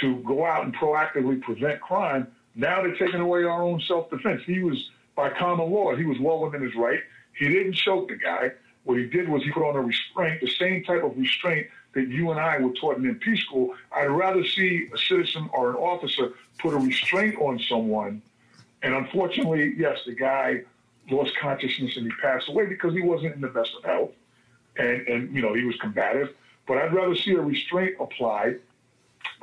to 0.00 0.16
go 0.18 0.44
out 0.44 0.64
and 0.64 0.74
proactively 0.74 1.40
prevent 1.40 1.80
crime, 1.80 2.26
now 2.54 2.82
they're 2.82 2.96
taking 2.96 3.20
away 3.20 3.44
our 3.44 3.62
own 3.62 3.80
self-defense. 3.80 4.42
He 4.44 4.60
was, 4.60 4.90
by 5.14 5.30
common 5.30 5.70
law, 5.70 5.94
he 5.94 6.04
was 6.04 6.18
well 6.18 6.40
within 6.40 6.62
his 6.62 6.74
right. 6.74 7.00
He 7.38 7.48
didn't 7.48 7.74
choke 7.74 8.08
the 8.08 8.16
guy. 8.16 8.52
What 8.84 8.98
he 8.98 9.06
did 9.06 9.28
was 9.28 9.42
he 9.42 9.50
put 9.50 9.68
on 9.68 9.76
a 9.76 9.80
restraint, 9.80 10.40
the 10.40 10.48
same 10.48 10.82
type 10.82 11.04
of 11.04 11.16
restraint 11.16 11.68
that 11.94 12.08
you 12.08 12.30
and 12.30 12.40
I 12.40 12.58
were 12.58 12.72
taught 12.72 12.96
in 12.96 13.02
MP 13.02 13.38
school. 13.38 13.74
I'd 13.94 14.06
rather 14.06 14.44
see 14.44 14.88
a 14.92 14.98
citizen 14.98 15.48
or 15.52 15.70
an 15.70 15.76
officer 15.76 16.32
put 16.58 16.74
a 16.74 16.78
restraint 16.78 17.36
on 17.40 17.58
someone. 17.58 18.22
And 18.82 18.94
unfortunately, 18.94 19.74
yes, 19.76 19.98
the 20.06 20.14
guy 20.14 20.62
lost 21.10 21.36
consciousness 21.36 21.96
and 21.96 22.06
he 22.06 22.12
passed 22.22 22.48
away 22.48 22.66
because 22.66 22.94
he 22.94 23.00
wasn't 23.00 23.34
in 23.34 23.40
the 23.40 23.48
best 23.48 23.70
of 23.76 23.84
health. 23.84 24.10
And, 24.78 25.06
and 25.08 25.34
you 25.34 25.42
know, 25.42 25.54
he 25.54 25.64
was 25.64 25.76
combative. 25.76 26.34
But 26.66 26.78
I'd 26.78 26.94
rather 26.94 27.16
see 27.16 27.32
a 27.32 27.40
restraint 27.40 27.96
applied 27.98 28.60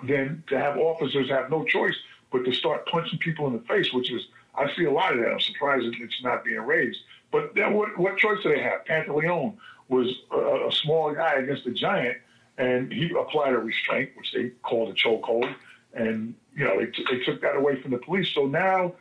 than 0.04 0.44
to 0.48 0.60
have 0.60 0.78
officers 0.78 1.30
have 1.30 1.50
no 1.50 1.64
choice 1.66 1.96
but 2.32 2.44
to 2.46 2.54
start 2.54 2.86
punching 2.88 3.20
people 3.20 3.48
in 3.48 3.54
the 3.54 3.60
face, 3.60 3.94
which 3.94 4.12
is, 4.12 4.28
I 4.56 4.74
see 4.76 4.86
a 4.86 4.92
lot 4.92 5.14
of 5.14 5.20
that. 5.20 5.32
I'm 5.32 5.40
surprised 5.40 5.86
it's 5.86 6.24
not 6.24 6.44
being 6.44 6.60
raised. 6.62 7.00
But 7.32 7.56
then 7.56 7.74
what, 7.74 7.98
what 7.98 8.18
choice 8.18 8.42
do 8.44 8.50
they 8.50 8.62
have? 8.62 8.86
Pantaleon 8.86 9.56
was 9.90 10.08
a, 10.32 10.68
a 10.68 10.72
small 10.72 11.14
guy 11.14 11.36
against 11.36 11.66
a 11.66 11.72
giant, 11.72 12.18
and 12.58 12.92
he 12.92 13.12
applied 13.20 13.54
a 13.54 13.58
restraint, 13.58 14.12
which 14.16 14.32
they 14.34 14.50
called 14.64 14.90
a 14.90 14.94
chokehold. 14.94 15.54
And, 15.94 16.36
you 16.56 16.66
know, 16.66 16.80
they, 16.80 16.88
t- 16.88 17.06
they 17.10 17.20
took 17.20 17.42
that 17.42 17.56
away 17.56 17.82
from 17.82 17.92
the 17.92 17.98
police. 17.98 18.30
So 18.34 18.46
now, 18.46 18.94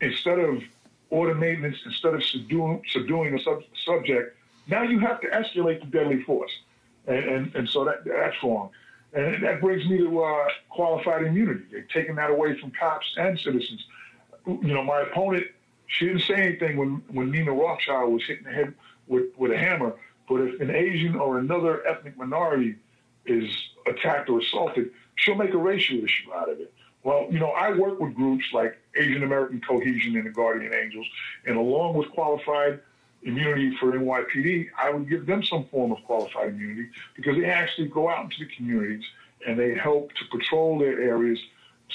instead 0.00 0.38
of 0.38 0.62
order 1.10 1.34
maintenance, 1.34 1.78
instead 1.84 2.14
of 2.14 2.24
subduing, 2.24 2.82
subduing 2.90 3.34
a 3.34 3.42
sub- 3.42 3.64
subject, 3.84 4.36
now 4.66 4.82
you 4.82 4.98
have 5.00 5.20
to 5.20 5.28
escalate 5.28 5.80
the 5.80 5.86
deadly 5.86 6.22
force. 6.22 6.52
And, 7.06 7.24
and, 7.24 7.54
and 7.54 7.68
so 7.68 7.84
that, 7.84 8.04
that's 8.04 8.36
wrong. 8.42 8.70
And 9.12 9.42
that 9.42 9.60
brings 9.60 9.84
me 9.86 9.98
to 9.98 10.22
uh, 10.22 10.48
qualified 10.70 11.24
immunity. 11.24 11.64
They've 11.70 12.16
that 12.16 12.30
away 12.30 12.58
from 12.58 12.70
cops 12.70 13.06
and 13.16 13.38
citizens. 13.38 13.84
You 14.46 14.74
know, 14.74 14.82
my 14.82 15.02
opponent 15.02 15.46
she 15.92 16.06
didn't 16.06 16.22
say 16.22 16.34
anything 16.34 16.76
when, 16.76 17.02
when 17.12 17.30
Nina 17.30 17.52
Rothschild 17.52 18.12
was 18.12 18.24
hitting 18.24 18.44
the 18.44 18.50
head 18.50 18.72
with, 19.06 19.26
with 19.36 19.52
a 19.52 19.58
hammer. 19.58 19.94
But 20.28 20.36
if 20.40 20.60
an 20.60 20.70
Asian 20.70 21.16
or 21.16 21.38
another 21.38 21.86
ethnic 21.86 22.16
minority 22.16 22.76
is 23.26 23.50
attacked 23.86 24.30
or 24.30 24.40
assaulted, 24.40 24.90
she'll 25.16 25.34
make 25.34 25.52
a 25.52 25.58
racial 25.58 26.02
issue 26.02 26.32
out 26.34 26.48
of 26.48 26.60
it. 26.60 26.72
Well, 27.04 27.26
you 27.30 27.38
know, 27.38 27.50
I 27.50 27.76
work 27.76 28.00
with 28.00 28.14
groups 28.14 28.44
like 28.52 28.78
Asian 28.96 29.22
American 29.22 29.60
Cohesion 29.60 30.16
and 30.16 30.24
the 30.24 30.30
Guardian 30.30 30.72
Angels, 30.72 31.06
and 31.46 31.56
along 31.56 31.94
with 31.94 32.08
qualified 32.10 32.80
immunity 33.24 33.76
for 33.78 33.92
NYPD, 33.92 34.68
I 34.78 34.90
would 34.90 35.08
give 35.08 35.26
them 35.26 35.42
some 35.42 35.64
form 35.66 35.92
of 35.92 35.98
qualified 36.04 36.48
immunity 36.48 36.88
because 37.16 37.36
they 37.36 37.46
actually 37.46 37.88
go 37.88 38.08
out 38.08 38.24
into 38.24 38.36
the 38.40 38.54
communities 38.56 39.04
and 39.46 39.58
they 39.58 39.74
help 39.74 40.12
to 40.14 40.24
patrol 40.36 40.78
their 40.78 41.00
areas 41.00 41.38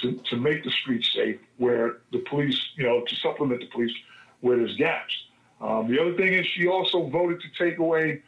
to, 0.02 0.14
to 0.30 0.38
make 0.38 0.64
the 0.64 0.72
streets 0.72 1.12
safe 1.14 1.38
where 1.58 1.98
the 2.12 2.20
police, 2.30 2.60
you 2.76 2.86
know, 2.86 3.04
to 3.06 3.16
supplement 3.16 3.62
the 3.62 3.68
police 3.68 3.94
where 4.42 4.58
there's 4.58 4.76
gaps. 4.78 5.14
Um, 5.60 5.90
the 5.90 6.00
other 6.00 6.16
thing 6.16 6.34
is 6.34 6.46
she 6.46 6.68
also 6.68 7.08
voted 7.08 7.42
to 7.42 7.48
take 7.64 7.80
away 7.80 8.22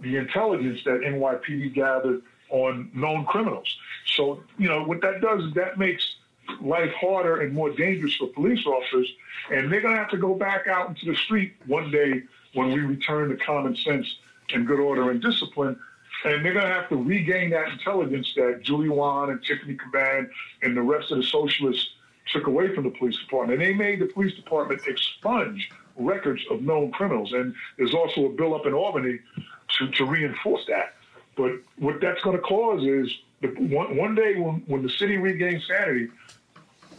the 0.00 0.16
intelligence 0.16 0.80
that 0.84 1.00
NYPD 1.00 1.74
gathered 1.74 2.22
on 2.50 2.90
known 2.94 3.24
criminals. 3.26 3.76
So, 4.06 4.42
you 4.58 4.68
know, 4.68 4.82
what 4.84 5.00
that 5.02 5.20
does 5.20 5.44
is 5.44 5.54
that 5.54 5.78
makes 5.78 6.16
life 6.60 6.92
harder 6.92 7.40
and 7.40 7.52
more 7.52 7.70
dangerous 7.70 8.14
for 8.16 8.26
police 8.28 8.64
officers. 8.66 9.08
And 9.50 9.72
they're 9.72 9.80
going 9.80 9.94
to 9.94 10.00
have 10.00 10.10
to 10.10 10.18
go 10.18 10.34
back 10.34 10.66
out 10.66 10.88
into 10.88 11.06
the 11.06 11.16
street 11.16 11.54
one 11.66 11.90
day 11.90 12.22
when 12.54 12.72
we 12.72 12.80
return 12.80 13.30
to 13.30 13.36
common 13.36 13.76
sense 13.76 14.06
and 14.52 14.66
good 14.66 14.80
order 14.80 15.10
and 15.10 15.20
discipline 15.22 15.78
and 16.24 16.44
they're 16.44 16.52
going 16.52 16.66
to 16.66 16.72
have 16.72 16.88
to 16.88 16.96
regain 16.96 17.50
that 17.50 17.68
intelligence 17.68 18.32
that 18.36 18.60
Julie 18.62 18.88
Won 18.88 19.30
and 19.30 19.42
Tiffany 19.42 19.76
Caban 19.76 20.28
and 20.62 20.76
the 20.76 20.82
rest 20.82 21.10
of 21.10 21.18
the 21.18 21.24
socialists 21.24 21.90
took 22.32 22.46
away 22.46 22.74
from 22.74 22.84
the 22.84 22.90
police 22.90 23.18
department. 23.18 23.60
And 23.60 23.68
they 23.68 23.74
made 23.74 24.00
the 24.00 24.06
police 24.06 24.34
department 24.34 24.82
expunge 24.86 25.68
records 25.96 26.42
of 26.50 26.62
known 26.62 26.92
criminals. 26.92 27.32
And 27.32 27.54
there's 27.76 27.94
also 27.94 28.26
a 28.26 28.28
bill 28.28 28.54
up 28.54 28.66
in 28.66 28.72
Albany 28.72 29.18
to, 29.78 29.90
to 29.90 30.04
reinforce 30.04 30.64
that. 30.68 30.94
But 31.36 31.52
what 31.78 32.00
that's 32.00 32.20
going 32.22 32.36
to 32.36 32.42
cause 32.42 32.84
is 32.84 33.10
the, 33.40 33.48
one, 33.48 33.96
one 33.96 34.14
day 34.14 34.36
when, 34.36 34.62
when 34.66 34.82
the 34.82 34.90
city 34.90 35.16
regains 35.16 35.66
sanity, 35.66 36.08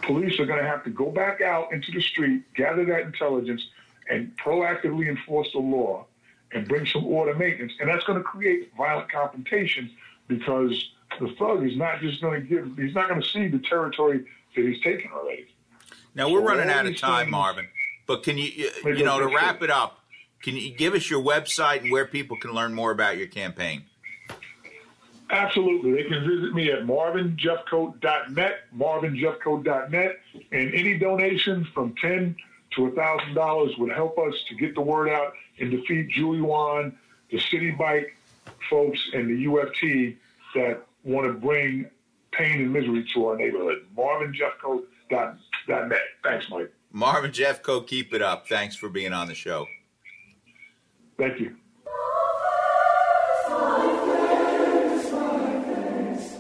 police 0.04 0.40
are 0.40 0.46
going 0.46 0.60
to 0.60 0.68
have 0.68 0.84
to 0.84 0.90
go 0.90 1.12
back 1.12 1.42
out 1.42 1.72
into 1.74 1.92
the 1.92 2.02
street, 2.02 2.44
gather 2.56 2.86
that 2.86 3.02
intelligence, 3.02 3.66
and 4.10 4.36
proactively 4.38 5.08
enforce 5.08 5.52
the 5.54 5.60
law 5.60 6.06
and 6.52 6.68
bring 6.68 6.86
some 6.86 7.06
order 7.06 7.34
maintenance. 7.34 7.74
And 7.80 7.90
that's 7.90 8.04
going 8.04 8.18
to 8.18 8.24
create 8.24 8.72
violent 8.78 9.12
confrontation 9.12 9.90
because 10.28 10.92
the 11.20 11.34
thug 11.40 11.66
is 11.66 11.78
not 11.78 12.00
just 12.00 12.22
going 12.22 12.42
to 12.42 12.48
give, 12.48 12.78
he's 12.78 12.96
not 12.96 13.10
going 13.10 13.22
to 13.22 13.28
see 13.28 13.48
the 13.48 13.60
territory 13.60 14.26
that 14.56 14.66
he's 14.66 14.82
taken 14.82 15.12
already. 15.12 15.48
Now, 16.16 16.30
we're 16.30 16.42
so 16.42 16.46
running 16.46 16.70
out 16.70 16.86
of 16.86 16.98
time, 16.98 17.32
Marvin, 17.32 17.68
but 18.06 18.24
can 18.24 18.38
you, 18.38 18.70
you 18.86 19.04
know, 19.04 19.20
to 19.20 19.28
wrap 19.28 19.64
it 19.64 19.72
up, 19.72 20.00
can 20.44 20.56
you 20.56 20.76
give 20.76 20.94
us 20.94 21.10
your 21.10 21.24
website 21.24 21.82
and 21.82 21.92
where 21.92 22.06
people 22.06 22.38
can 22.38 22.52
learn 22.52 22.74
more 22.74 22.92
about 22.92 23.18
your 23.18 23.28
campaign? 23.28 23.86
Absolutely. 25.34 25.94
They 25.94 26.04
can 26.04 26.28
visit 26.28 26.54
me 26.54 26.72
at 26.72 26.84
marvinjeffcoat.net, 26.84 28.54
marvinjeffcoat.net, 28.78 30.20
and 30.52 30.74
any 30.74 31.00
donation 31.00 31.66
from 31.74 31.96
10 32.00 32.36
to 32.76 32.82
$1,000 32.82 33.80
would 33.80 33.92
help 33.92 34.20
us 34.20 34.36
to 34.50 34.56
get 34.56 34.76
the 34.76 34.82
word 34.82 35.10
out 35.10 35.34
and 35.60 35.72
defeat 35.72 36.10
Julie 36.10 36.42
Won, 36.42 36.96
the 37.32 37.38
Citi 37.38 37.76
Bike 37.76 38.16
folks, 38.70 39.00
and 39.14 39.28
the 39.28 39.46
UFT 39.46 40.18
that 40.54 40.84
want 41.04 41.26
to 41.28 41.34
bring 41.34 41.90
pain 42.32 42.62
and 42.62 42.72
misery 42.72 43.04
to 43.16 43.28
our 43.28 43.36
neighborhood. 43.36 43.88
MarvinJeffcoat.net. 43.98 46.02
Thanks, 46.24 46.48
Mike. 46.52 46.72
Marvin 46.92 47.32
Jeffcoat, 47.32 47.88
keep 47.88 48.14
it 48.14 48.22
up. 48.22 48.48
Thanks 48.48 48.76
for 48.76 48.88
being 48.88 49.14
on 49.14 49.28
the 49.28 49.34
show. 49.34 49.66
Thank 51.18 51.40
you. 51.40 51.56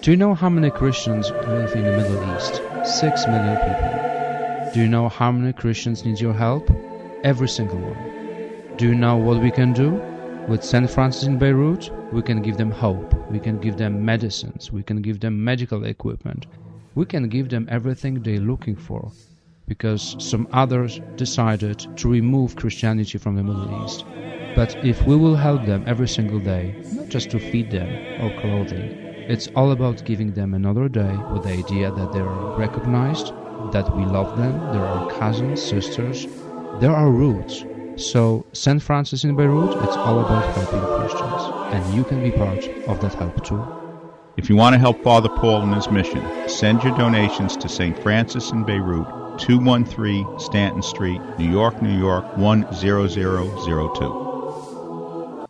Do 0.04 0.12
you 0.12 0.18
know 0.18 0.34
how 0.34 0.50
many 0.50 0.70
Christians 0.70 1.32
live 1.32 1.74
in 1.76 1.86
the 1.86 1.96
Middle 1.96 2.36
East? 2.36 2.56
Six 3.00 3.26
million 3.26 3.56
people. 3.56 4.72
Do 4.74 4.82
you 4.82 4.88
know 4.90 5.08
how 5.08 5.32
many 5.32 5.54
Christians 5.54 6.04
need 6.04 6.20
your 6.20 6.34
help? 6.34 6.70
Every 7.24 7.48
single 7.48 7.80
one. 7.80 8.76
Do 8.76 8.86
you 8.86 8.96
know 8.96 9.16
what 9.16 9.42
we 9.42 9.50
can 9.50 9.72
do? 9.72 9.92
With 10.50 10.62
St. 10.62 10.90
Francis 10.90 11.24
in 11.24 11.38
Beirut, 11.38 11.90
we 12.12 12.22
can 12.22 12.42
give 12.42 12.58
them 12.58 12.70
hope, 12.70 13.14
we 13.32 13.40
can 13.40 13.60
give 13.60 13.78
them 13.78 14.04
medicines, 14.04 14.74
we 14.74 14.84
can 14.84 15.02
give 15.02 15.22
them 15.22 15.42
medical 15.42 15.86
equipment, 15.86 16.48
we 16.96 17.06
can 17.06 17.30
give 17.30 17.48
them 17.48 17.66
everything 17.72 18.22
they're 18.22 18.42
looking 18.42 18.76
for. 18.76 19.10
Because 19.70 20.18
some 20.20 20.50
others 20.52 21.00
decided 21.16 21.80
to 21.96 22.10
remove 22.10 22.58
Christianity 22.58 23.18
from 23.18 23.38
the 23.38 23.44
Middle 23.44 23.86
East. 23.86 24.04
But 24.54 24.76
if 24.84 25.08
we 25.08 25.16
will 25.16 25.38
help 25.38 25.66
them 25.66 25.86
every 25.88 26.10
single 26.10 26.40
day, 26.40 26.76
not 26.92 27.08
just 27.08 27.32
to 27.32 27.40
feed 27.40 27.72
them 27.72 27.88
or 28.22 28.38
clothing, 28.42 29.03
it's 29.30 29.48
all 29.56 29.72
about 29.72 30.06
giving 30.06 30.34
them 30.34 30.54
another 30.54 30.90
day 30.90 31.16
with 31.32 31.44
the 31.44 31.52
idea 31.52 31.92
that 31.92 32.12
they 32.12 32.20
are 32.20 32.58
recognized, 32.58 33.28
that 33.72 33.96
we 33.96 34.04
love 34.06 34.38
them, 34.38 34.54
they're 34.72 34.86
our 34.86 35.10
cousins, 35.12 35.62
sisters, 35.62 36.28
they're 36.80 36.92
our 36.92 37.10
roots. 37.10 37.64
So, 37.96 38.46
St. 38.54 38.82
Francis 38.82 39.24
in 39.24 39.36
Beirut, 39.36 39.78
it's 39.84 39.96
all 39.96 40.20
about 40.20 40.54
helping 40.56 40.82
Christians, 41.00 41.44
and 41.74 41.96
you 41.96 42.04
can 42.04 42.24
be 42.24 42.32
part 42.32 42.68
of 42.88 43.00
that 43.02 43.14
help 43.14 43.44
too. 43.46 43.64
If 44.36 44.50
you 44.50 44.56
want 44.56 44.74
to 44.74 44.80
help 44.80 45.04
Father 45.04 45.30
Paul 45.30 45.62
in 45.64 45.72
his 45.74 45.90
mission, 45.90 46.50
send 46.50 46.84
your 46.84 46.98
donations 46.98 47.56
to 47.58 47.70
St. 47.70 47.98
Francis 48.02 48.52
in 48.52 48.64
Beirut, 48.64 49.08
213 49.40 50.40
Stanton 50.40 50.82
Street, 50.82 51.22
New 51.38 51.50
York, 51.50 51.82
New 51.82 51.98
York 51.98 52.26
10002. 52.36 54.23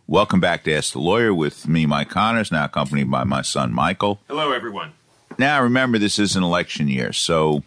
Welcome 0.08 0.42
back 0.42 0.66
to 0.66 0.74
Ask 0.74 0.92
the 0.92 1.00
Lawyer 1.00 1.34
with 1.34 1.66
me, 1.66 1.86
Mike 1.86 2.10
Connors, 2.10 2.52
now 2.52 2.66
accompanied 2.66 3.10
by 3.10 3.24
my 3.24 3.42
son, 3.42 3.72
Michael. 3.72 4.20
Hello, 4.28 4.52
everyone. 4.52 4.92
Now, 5.38 5.64
remember, 5.64 5.98
this 5.98 6.20
is 6.20 6.36
an 6.36 6.44
election 6.44 6.90
year, 6.90 7.14
so 7.14 7.64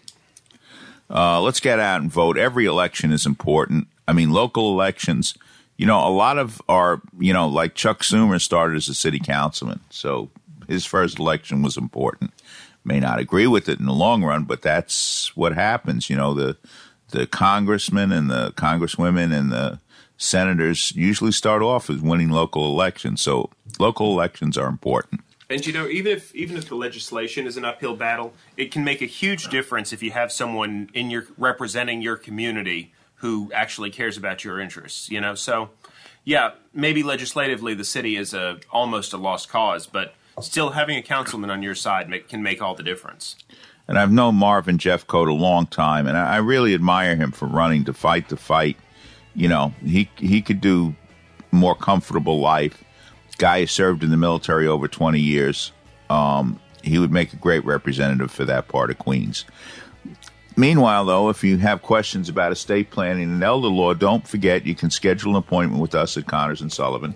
uh, 1.09 1.41
let's 1.41 1.61
get 1.61 1.81
out 1.81 2.03
and 2.03 2.13
vote. 2.13 2.37
Every 2.37 2.67
election 2.67 3.11
is 3.11 3.25
important. 3.25 3.89
I 4.07 4.13
mean, 4.13 4.33
local 4.33 4.71
elections, 4.71 5.35
you 5.79 5.87
know, 5.87 6.07
a 6.07 6.13
lot 6.13 6.37
of 6.37 6.61
our, 6.69 7.01
you 7.19 7.33
know, 7.33 7.49
like 7.49 7.75
Chuck 7.75 8.03
Schumer 8.03 8.39
started 8.39 8.77
as 8.77 8.89
a 8.91 8.95
city 8.95 9.19
councilman, 9.19 9.81
so 9.89 10.29
his 10.69 10.85
first 10.85 11.19
election 11.19 11.63
was 11.63 11.79
important. 11.79 12.35
May 12.85 13.01
not 13.01 13.19
agree 13.19 13.47
with 13.47 13.67
it 13.67 13.81
in 13.81 13.87
the 13.87 13.95
long 13.95 14.23
run, 14.23 14.45
but 14.45 14.61
that's 14.61 15.35
what 15.35 15.55
happens. 15.55 16.11
You 16.11 16.17
know, 16.17 16.35
the 16.35 16.59
the 17.13 17.27
congressmen 17.27 18.13
and 18.13 18.31
the 18.31 18.53
congresswomen 18.53 19.33
and 19.33 19.51
the 19.51 19.81
senators 20.17 20.93
usually 20.95 21.33
start 21.33 21.63
off 21.63 21.91
as 21.91 22.01
winning 22.01 22.31
local 22.31 22.67
elections. 22.67 23.23
So 23.23 23.51
local 23.79 24.13
elections 24.13 24.57
are 24.57 24.69
important. 24.69 25.21
And 25.49 25.65
you 25.65 25.73
know, 25.73 25.87
even 25.87 26.13
if 26.13 26.35
even 26.35 26.57
if 26.57 26.69
the 26.69 26.75
legislation 26.75 27.47
is 27.47 27.57
an 27.57 27.65
uphill 27.65 27.95
battle, 27.95 28.33
it 28.57 28.73
can 28.73 28.83
make 28.83 29.01
a 29.01 29.07
huge 29.07 29.49
difference 29.49 29.93
if 29.93 30.03
you 30.03 30.11
have 30.11 30.33
someone 30.33 30.91
in 30.93 31.09
your 31.11 31.27
representing 31.39 32.03
your 32.03 32.17
community 32.17 32.93
who 33.17 33.51
actually 33.55 33.91
cares 33.91 34.17
about 34.17 34.45
your 34.45 34.61
interests. 34.61 35.09
You 35.09 35.21
know, 35.21 35.37
so 35.37 35.71
yeah, 36.25 36.53
maybe 36.75 37.05
legislatively 37.05 37.75
the 37.75 37.85
city 37.85 38.17
is 38.17 38.35
a 38.35 38.59
almost 38.73 39.13
a 39.13 39.17
lost 39.17 39.49
cause, 39.49 39.87
but 39.87 40.15
still 40.41 40.71
having 40.71 40.97
a 40.97 41.03
councilman 41.03 41.51
on 41.51 41.63
your 41.63 41.75
side 41.75 42.09
make, 42.09 42.29
can 42.29 42.43
make 42.43 42.61
all 42.61 42.75
the 42.75 42.83
difference. 42.83 43.37
And 43.89 43.99
I've 43.99 44.11
known 44.11 44.35
Marvin 44.35 44.79
Jeffcoat 44.79 45.29
a 45.29 45.33
long 45.33 45.67
time, 45.67 46.09
and 46.09 46.17
I 46.17 46.39
really 46.39 46.75
admire 46.75 47.15
him 47.15 47.31
for 47.31 47.47
running 47.47 47.85
to 47.85 47.93
fight 47.93 48.29
the 48.29 48.37
fight. 48.37 48.77
You 49.37 49.49
know, 49.49 49.75
he 49.85 50.11
he 50.17 50.43
could 50.43 50.61
do 50.61 50.97
more 51.53 51.77
comfortable 51.77 52.41
life. 52.41 52.83
Guy 53.39 53.67
served 53.67 54.03
in 54.03 54.11
the 54.11 54.17
military 54.17 54.67
over 54.67 54.89
twenty 54.89 55.21
years. 55.21 55.73
Um, 56.11 56.59
he 56.83 56.99
would 56.99 57.13
make 57.13 57.33
a 57.33 57.37
great 57.37 57.65
representative 57.65 58.31
for 58.31 58.45
that 58.47 58.67
part 58.67 58.91
of 58.91 58.99
Queens. 58.99 59.45
Meanwhile, 60.57 61.05
though, 61.05 61.29
if 61.29 61.45
you 61.45 61.59
have 61.59 61.83
questions 61.83 62.31
about 62.31 62.51
estate 62.51 62.91
planning 62.91 63.25
and 63.25 63.43
elder 63.43 63.69
law, 63.69 63.93
don't 63.93 64.27
forget 64.27 64.65
you 64.65 64.75
can 64.75 64.89
schedule 64.89 65.33
an 65.33 65.37
appointment 65.37 65.83
with 65.83 65.95
us 65.95 66.17
at 66.17 66.27
Connors 66.27 66.63
and 66.63 66.73
Sullivan. 66.73 67.15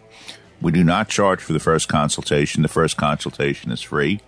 We 0.61 0.73
do 0.73 0.85
not 0.85 1.09
charge 1.09 1.41
for 1.41 1.55
the 1.55 1.59
first 1.59 1.89
consultation. 1.89 2.61
The 2.61 2.69
first 2.69 2.99
consultation 2.99 3.73
is 3.73 3.81
free. 3.81 4.21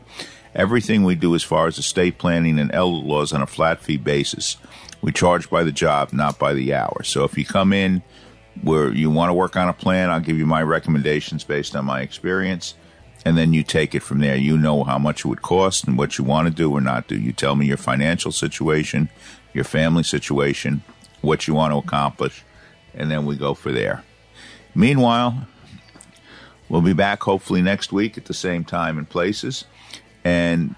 Everything 0.54 1.04
we 1.04 1.14
do 1.14 1.34
as 1.34 1.42
far 1.42 1.66
as 1.66 1.76
estate 1.76 2.16
planning 2.16 2.58
and 2.58 2.72
elder 2.72 3.06
law 3.06 3.20
is 3.20 3.34
on 3.34 3.42
a 3.42 3.46
flat 3.46 3.80
fee 3.80 3.98
basis. 3.98 4.56
We 5.02 5.12
charge 5.12 5.50
by 5.50 5.64
the 5.64 5.72
job, 5.72 6.12
not 6.12 6.38
by 6.38 6.54
the 6.54 6.72
hour. 6.74 7.02
So 7.02 7.24
if 7.24 7.36
you 7.36 7.44
come 7.44 7.72
in 7.72 8.02
where 8.62 8.92
you 8.92 9.10
want 9.10 9.30
to 9.30 9.34
work 9.34 9.56
on 9.56 9.68
a 9.68 9.72
plan, 9.72 10.10
I'll 10.10 10.20
give 10.20 10.38
you 10.38 10.46
my 10.46 10.62
recommendations 10.62 11.44
based 11.44 11.74
on 11.74 11.84
my 11.84 12.00
experience, 12.00 12.74
and 13.24 13.36
then 13.36 13.52
you 13.52 13.62
take 13.62 13.94
it 13.94 14.02
from 14.02 14.20
there. 14.20 14.36
You 14.36 14.56
know 14.56 14.84
how 14.84 14.98
much 14.98 15.20
it 15.20 15.26
would 15.26 15.42
cost 15.42 15.84
and 15.84 15.98
what 15.98 16.18
you 16.18 16.24
want 16.24 16.48
to 16.48 16.54
do 16.54 16.70
or 16.70 16.80
not 16.80 17.08
do. 17.08 17.18
You 17.18 17.32
tell 17.32 17.56
me 17.56 17.66
your 17.66 17.76
financial 17.76 18.30
situation, 18.30 19.08
your 19.52 19.64
family 19.64 20.04
situation, 20.04 20.82
what 21.20 21.48
you 21.48 21.54
want 21.54 21.72
to 21.72 21.78
accomplish, 21.78 22.44
and 22.94 23.10
then 23.10 23.26
we 23.26 23.36
go 23.36 23.54
for 23.54 23.72
there. 23.72 24.04
Meanwhile, 24.74 25.46
we'll 26.68 26.80
be 26.80 26.92
back 26.92 27.22
hopefully 27.22 27.60
next 27.60 27.92
week 27.92 28.16
at 28.16 28.26
the 28.26 28.34
same 28.34 28.64
time 28.64 28.98
and 28.98 29.08
places. 29.08 29.64
And 30.24 30.74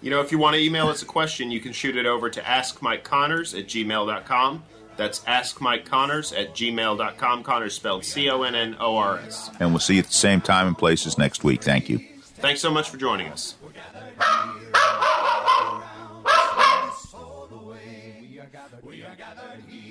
You 0.00 0.10
know, 0.10 0.20
if 0.20 0.30
you 0.30 0.38
want 0.38 0.54
to 0.54 0.62
email 0.62 0.88
us 0.88 1.02
a 1.02 1.06
question, 1.06 1.50
you 1.50 1.60
can 1.60 1.72
shoot 1.72 1.96
it 1.96 2.06
over 2.06 2.30
to 2.30 2.40
askmikeconnors 2.40 3.58
at 3.58 3.66
gmail.com. 3.66 4.62
That's 4.96 5.20
askmikeconnors 5.20 6.38
at 6.38 6.54
gmail.com. 6.54 7.42
Connors 7.42 7.74
spelled 7.74 8.04
C 8.04 8.28
O 8.30 8.42
N 8.42 8.54
N 8.54 8.76
O 8.80 8.96
R 8.96 9.18
S. 9.18 9.50
and 9.60 9.70
we'll 9.70 9.80
see 9.80 9.94
you 9.94 10.00
at 10.00 10.06
the 10.06 10.12
same 10.12 10.40
time 10.40 10.66
and 10.66 10.78
places 10.78 11.18
next 11.18 11.44
week. 11.44 11.62
Thank 11.62 11.88
you. 11.88 12.00
Thanks 12.20 12.60
so 12.60 12.70
much 12.70 12.90
for 12.90 12.96
joining 12.96 13.28
us. 13.28 13.54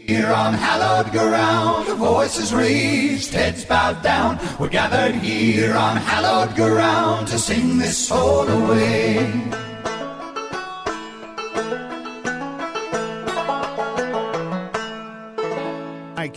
Here 0.07 0.27
on 0.27 0.53
hallowed 0.53 1.11
ground, 1.11 1.87
voices 1.97 2.53
raised, 2.53 3.33
heads 3.33 3.65
bowed 3.65 4.01
down. 4.01 4.39
We're 4.57 4.69
gathered 4.69 5.15
here 5.15 5.75
on 5.75 5.97
hallowed 5.97 6.55
ground 6.55 7.27
to 7.27 7.37
sing 7.37 7.77
this 7.77 7.97
soul 7.97 8.47
away. 8.47 9.33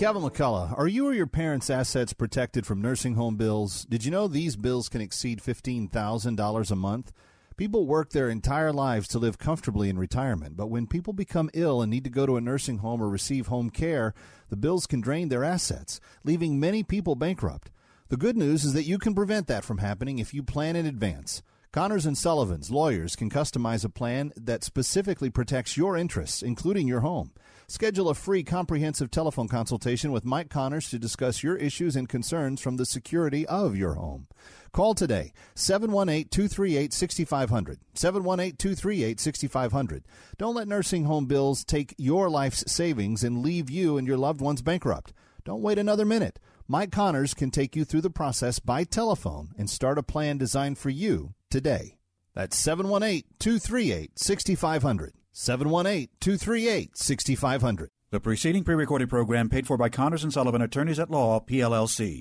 Kevin 0.00 0.22
McCullough. 0.22 0.78
Are 0.78 0.88
you 0.88 1.08
or 1.08 1.12
your 1.12 1.26
parents' 1.26 1.68
assets 1.68 2.14
protected 2.14 2.64
from 2.64 2.80
nursing 2.80 3.16
home 3.16 3.36
bills? 3.36 3.84
Did 3.84 4.02
you 4.02 4.10
know 4.10 4.28
these 4.28 4.56
bills 4.56 4.88
can 4.88 5.02
exceed 5.02 5.42
$15,000 5.42 6.70
a 6.70 6.74
month? 6.74 7.12
People 7.58 7.84
work 7.84 8.08
their 8.08 8.30
entire 8.30 8.72
lives 8.72 9.06
to 9.08 9.18
live 9.18 9.36
comfortably 9.36 9.90
in 9.90 9.98
retirement, 9.98 10.56
but 10.56 10.68
when 10.68 10.86
people 10.86 11.12
become 11.12 11.50
ill 11.52 11.82
and 11.82 11.90
need 11.90 12.04
to 12.04 12.08
go 12.08 12.24
to 12.24 12.38
a 12.38 12.40
nursing 12.40 12.78
home 12.78 13.02
or 13.02 13.10
receive 13.10 13.48
home 13.48 13.68
care, 13.68 14.14
the 14.48 14.56
bills 14.56 14.86
can 14.86 15.02
drain 15.02 15.28
their 15.28 15.44
assets, 15.44 16.00
leaving 16.24 16.58
many 16.58 16.82
people 16.82 17.14
bankrupt. 17.14 17.70
The 18.08 18.16
good 18.16 18.38
news 18.38 18.64
is 18.64 18.72
that 18.72 18.84
you 18.84 18.96
can 18.96 19.14
prevent 19.14 19.48
that 19.48 19.64
from 19.64 19.76
happening 19.76 20.18
if 20.18 20.32
you 20.32 20.42
plan 20.42 20.76
in 20.76 20.86
advance. 20.86 21.42
Connors 21.72 22.04
and 22.04 22.18
Sullivan's 22.18 22.72
lawyers 22.72 23.14
can 23.14 23.30
customize 23.30 23.84
a 23.84 23.88
plan 23.88 24.32
that 24.36 24.64
specifically 24.64 25.30
protects 25.30 25.76
your 25.76 25.96
interests, 25.96 26.42
including 26.42 26.88
your 26.88 26.98
home. 26.98 27.30
Schedule 27.68 28.08
a 28.08 28.14
free 28.16 28.42
comprehensive 28.42 29.08
telephone 29.08 29.46
consultation 29.46 30.10
with 30.10 30.24
Mike 30.24 30.50
Connors 30.50 30.90
to 30.90 30.98
discuss 30.98 31.44
your 31.44 31.54
issues 31.54 31.94
and 31.94 32.08
concerns 32.08 32.60
from 32.60 32.76
the 32.76 32.84
security 32.84 33.46
of 33.46 33.76
your 33.76 33.94
home. 33.94 34.26
Call 34.72 34.94
today 34.94 35.32
718 35.54 36.26
238 36.30 36.92
6500. 36.92 37.78
718 37.94 38.56
238 38.56 39.20
6500. 39.20 40.04
Don't 40.38 40.56
let 40.56 40.66
nursing 40.66 41.04
home 41.04 41.26
bills 41.26 41.64
take 41.64 41.94
your 41.96 42.28
life's 42.28 42.64
savings 42.66 43.22
and 43.22 43.44
leave 43.44 43.70
you 43.70 43.96
and 43.96 44.08
your 44.08 44.18
loved 44.18 44.40
ones 44.40 44.60
bankrupt. 44.60 45.12
Don't 45.44 45.62
wait 45.62 45.78
another 45.78 46.04
minute. 46.04 46.40
Mike 46.66 46.90
Connors 46.90 47.32
can 47.32 47.52
take 47.52 47.76
you 47.76 47.84
through 47.84 48.00
the 48.00 48.10
process 48.10 48.58
by 48.58 48.82
telephone 48.82 49.50
and 49.56 49.70
start 49.70 49.98
a 49.98 50.02
plan 50.02 50.36
designed 50.36 50.76
for 50.76 50.90
you 50.90 51.32
today. 51.50 51.98
That's 52.34 52.56
718 52.56 53.24
238 53.38 54.18
6500. 54.18 55.12
718 55.32 56.08
238 56.20 56.96
6500. 56.96 57.90
The 58.10 58.20
preceding 58.20 58.64
pre-recorded 58.64 59.08
program 59.08 59.48
paid 59.48 59.66
for 59.66 59.76
by 59.76 59.88
Connors 59.88 60.24
and 60.24 60.32
Sullivan 60.32 60.62
Attorneys 60.62 60.98
at 60.98 61.10
Law, 61.10 61.38
PLLC. 61.40 62.20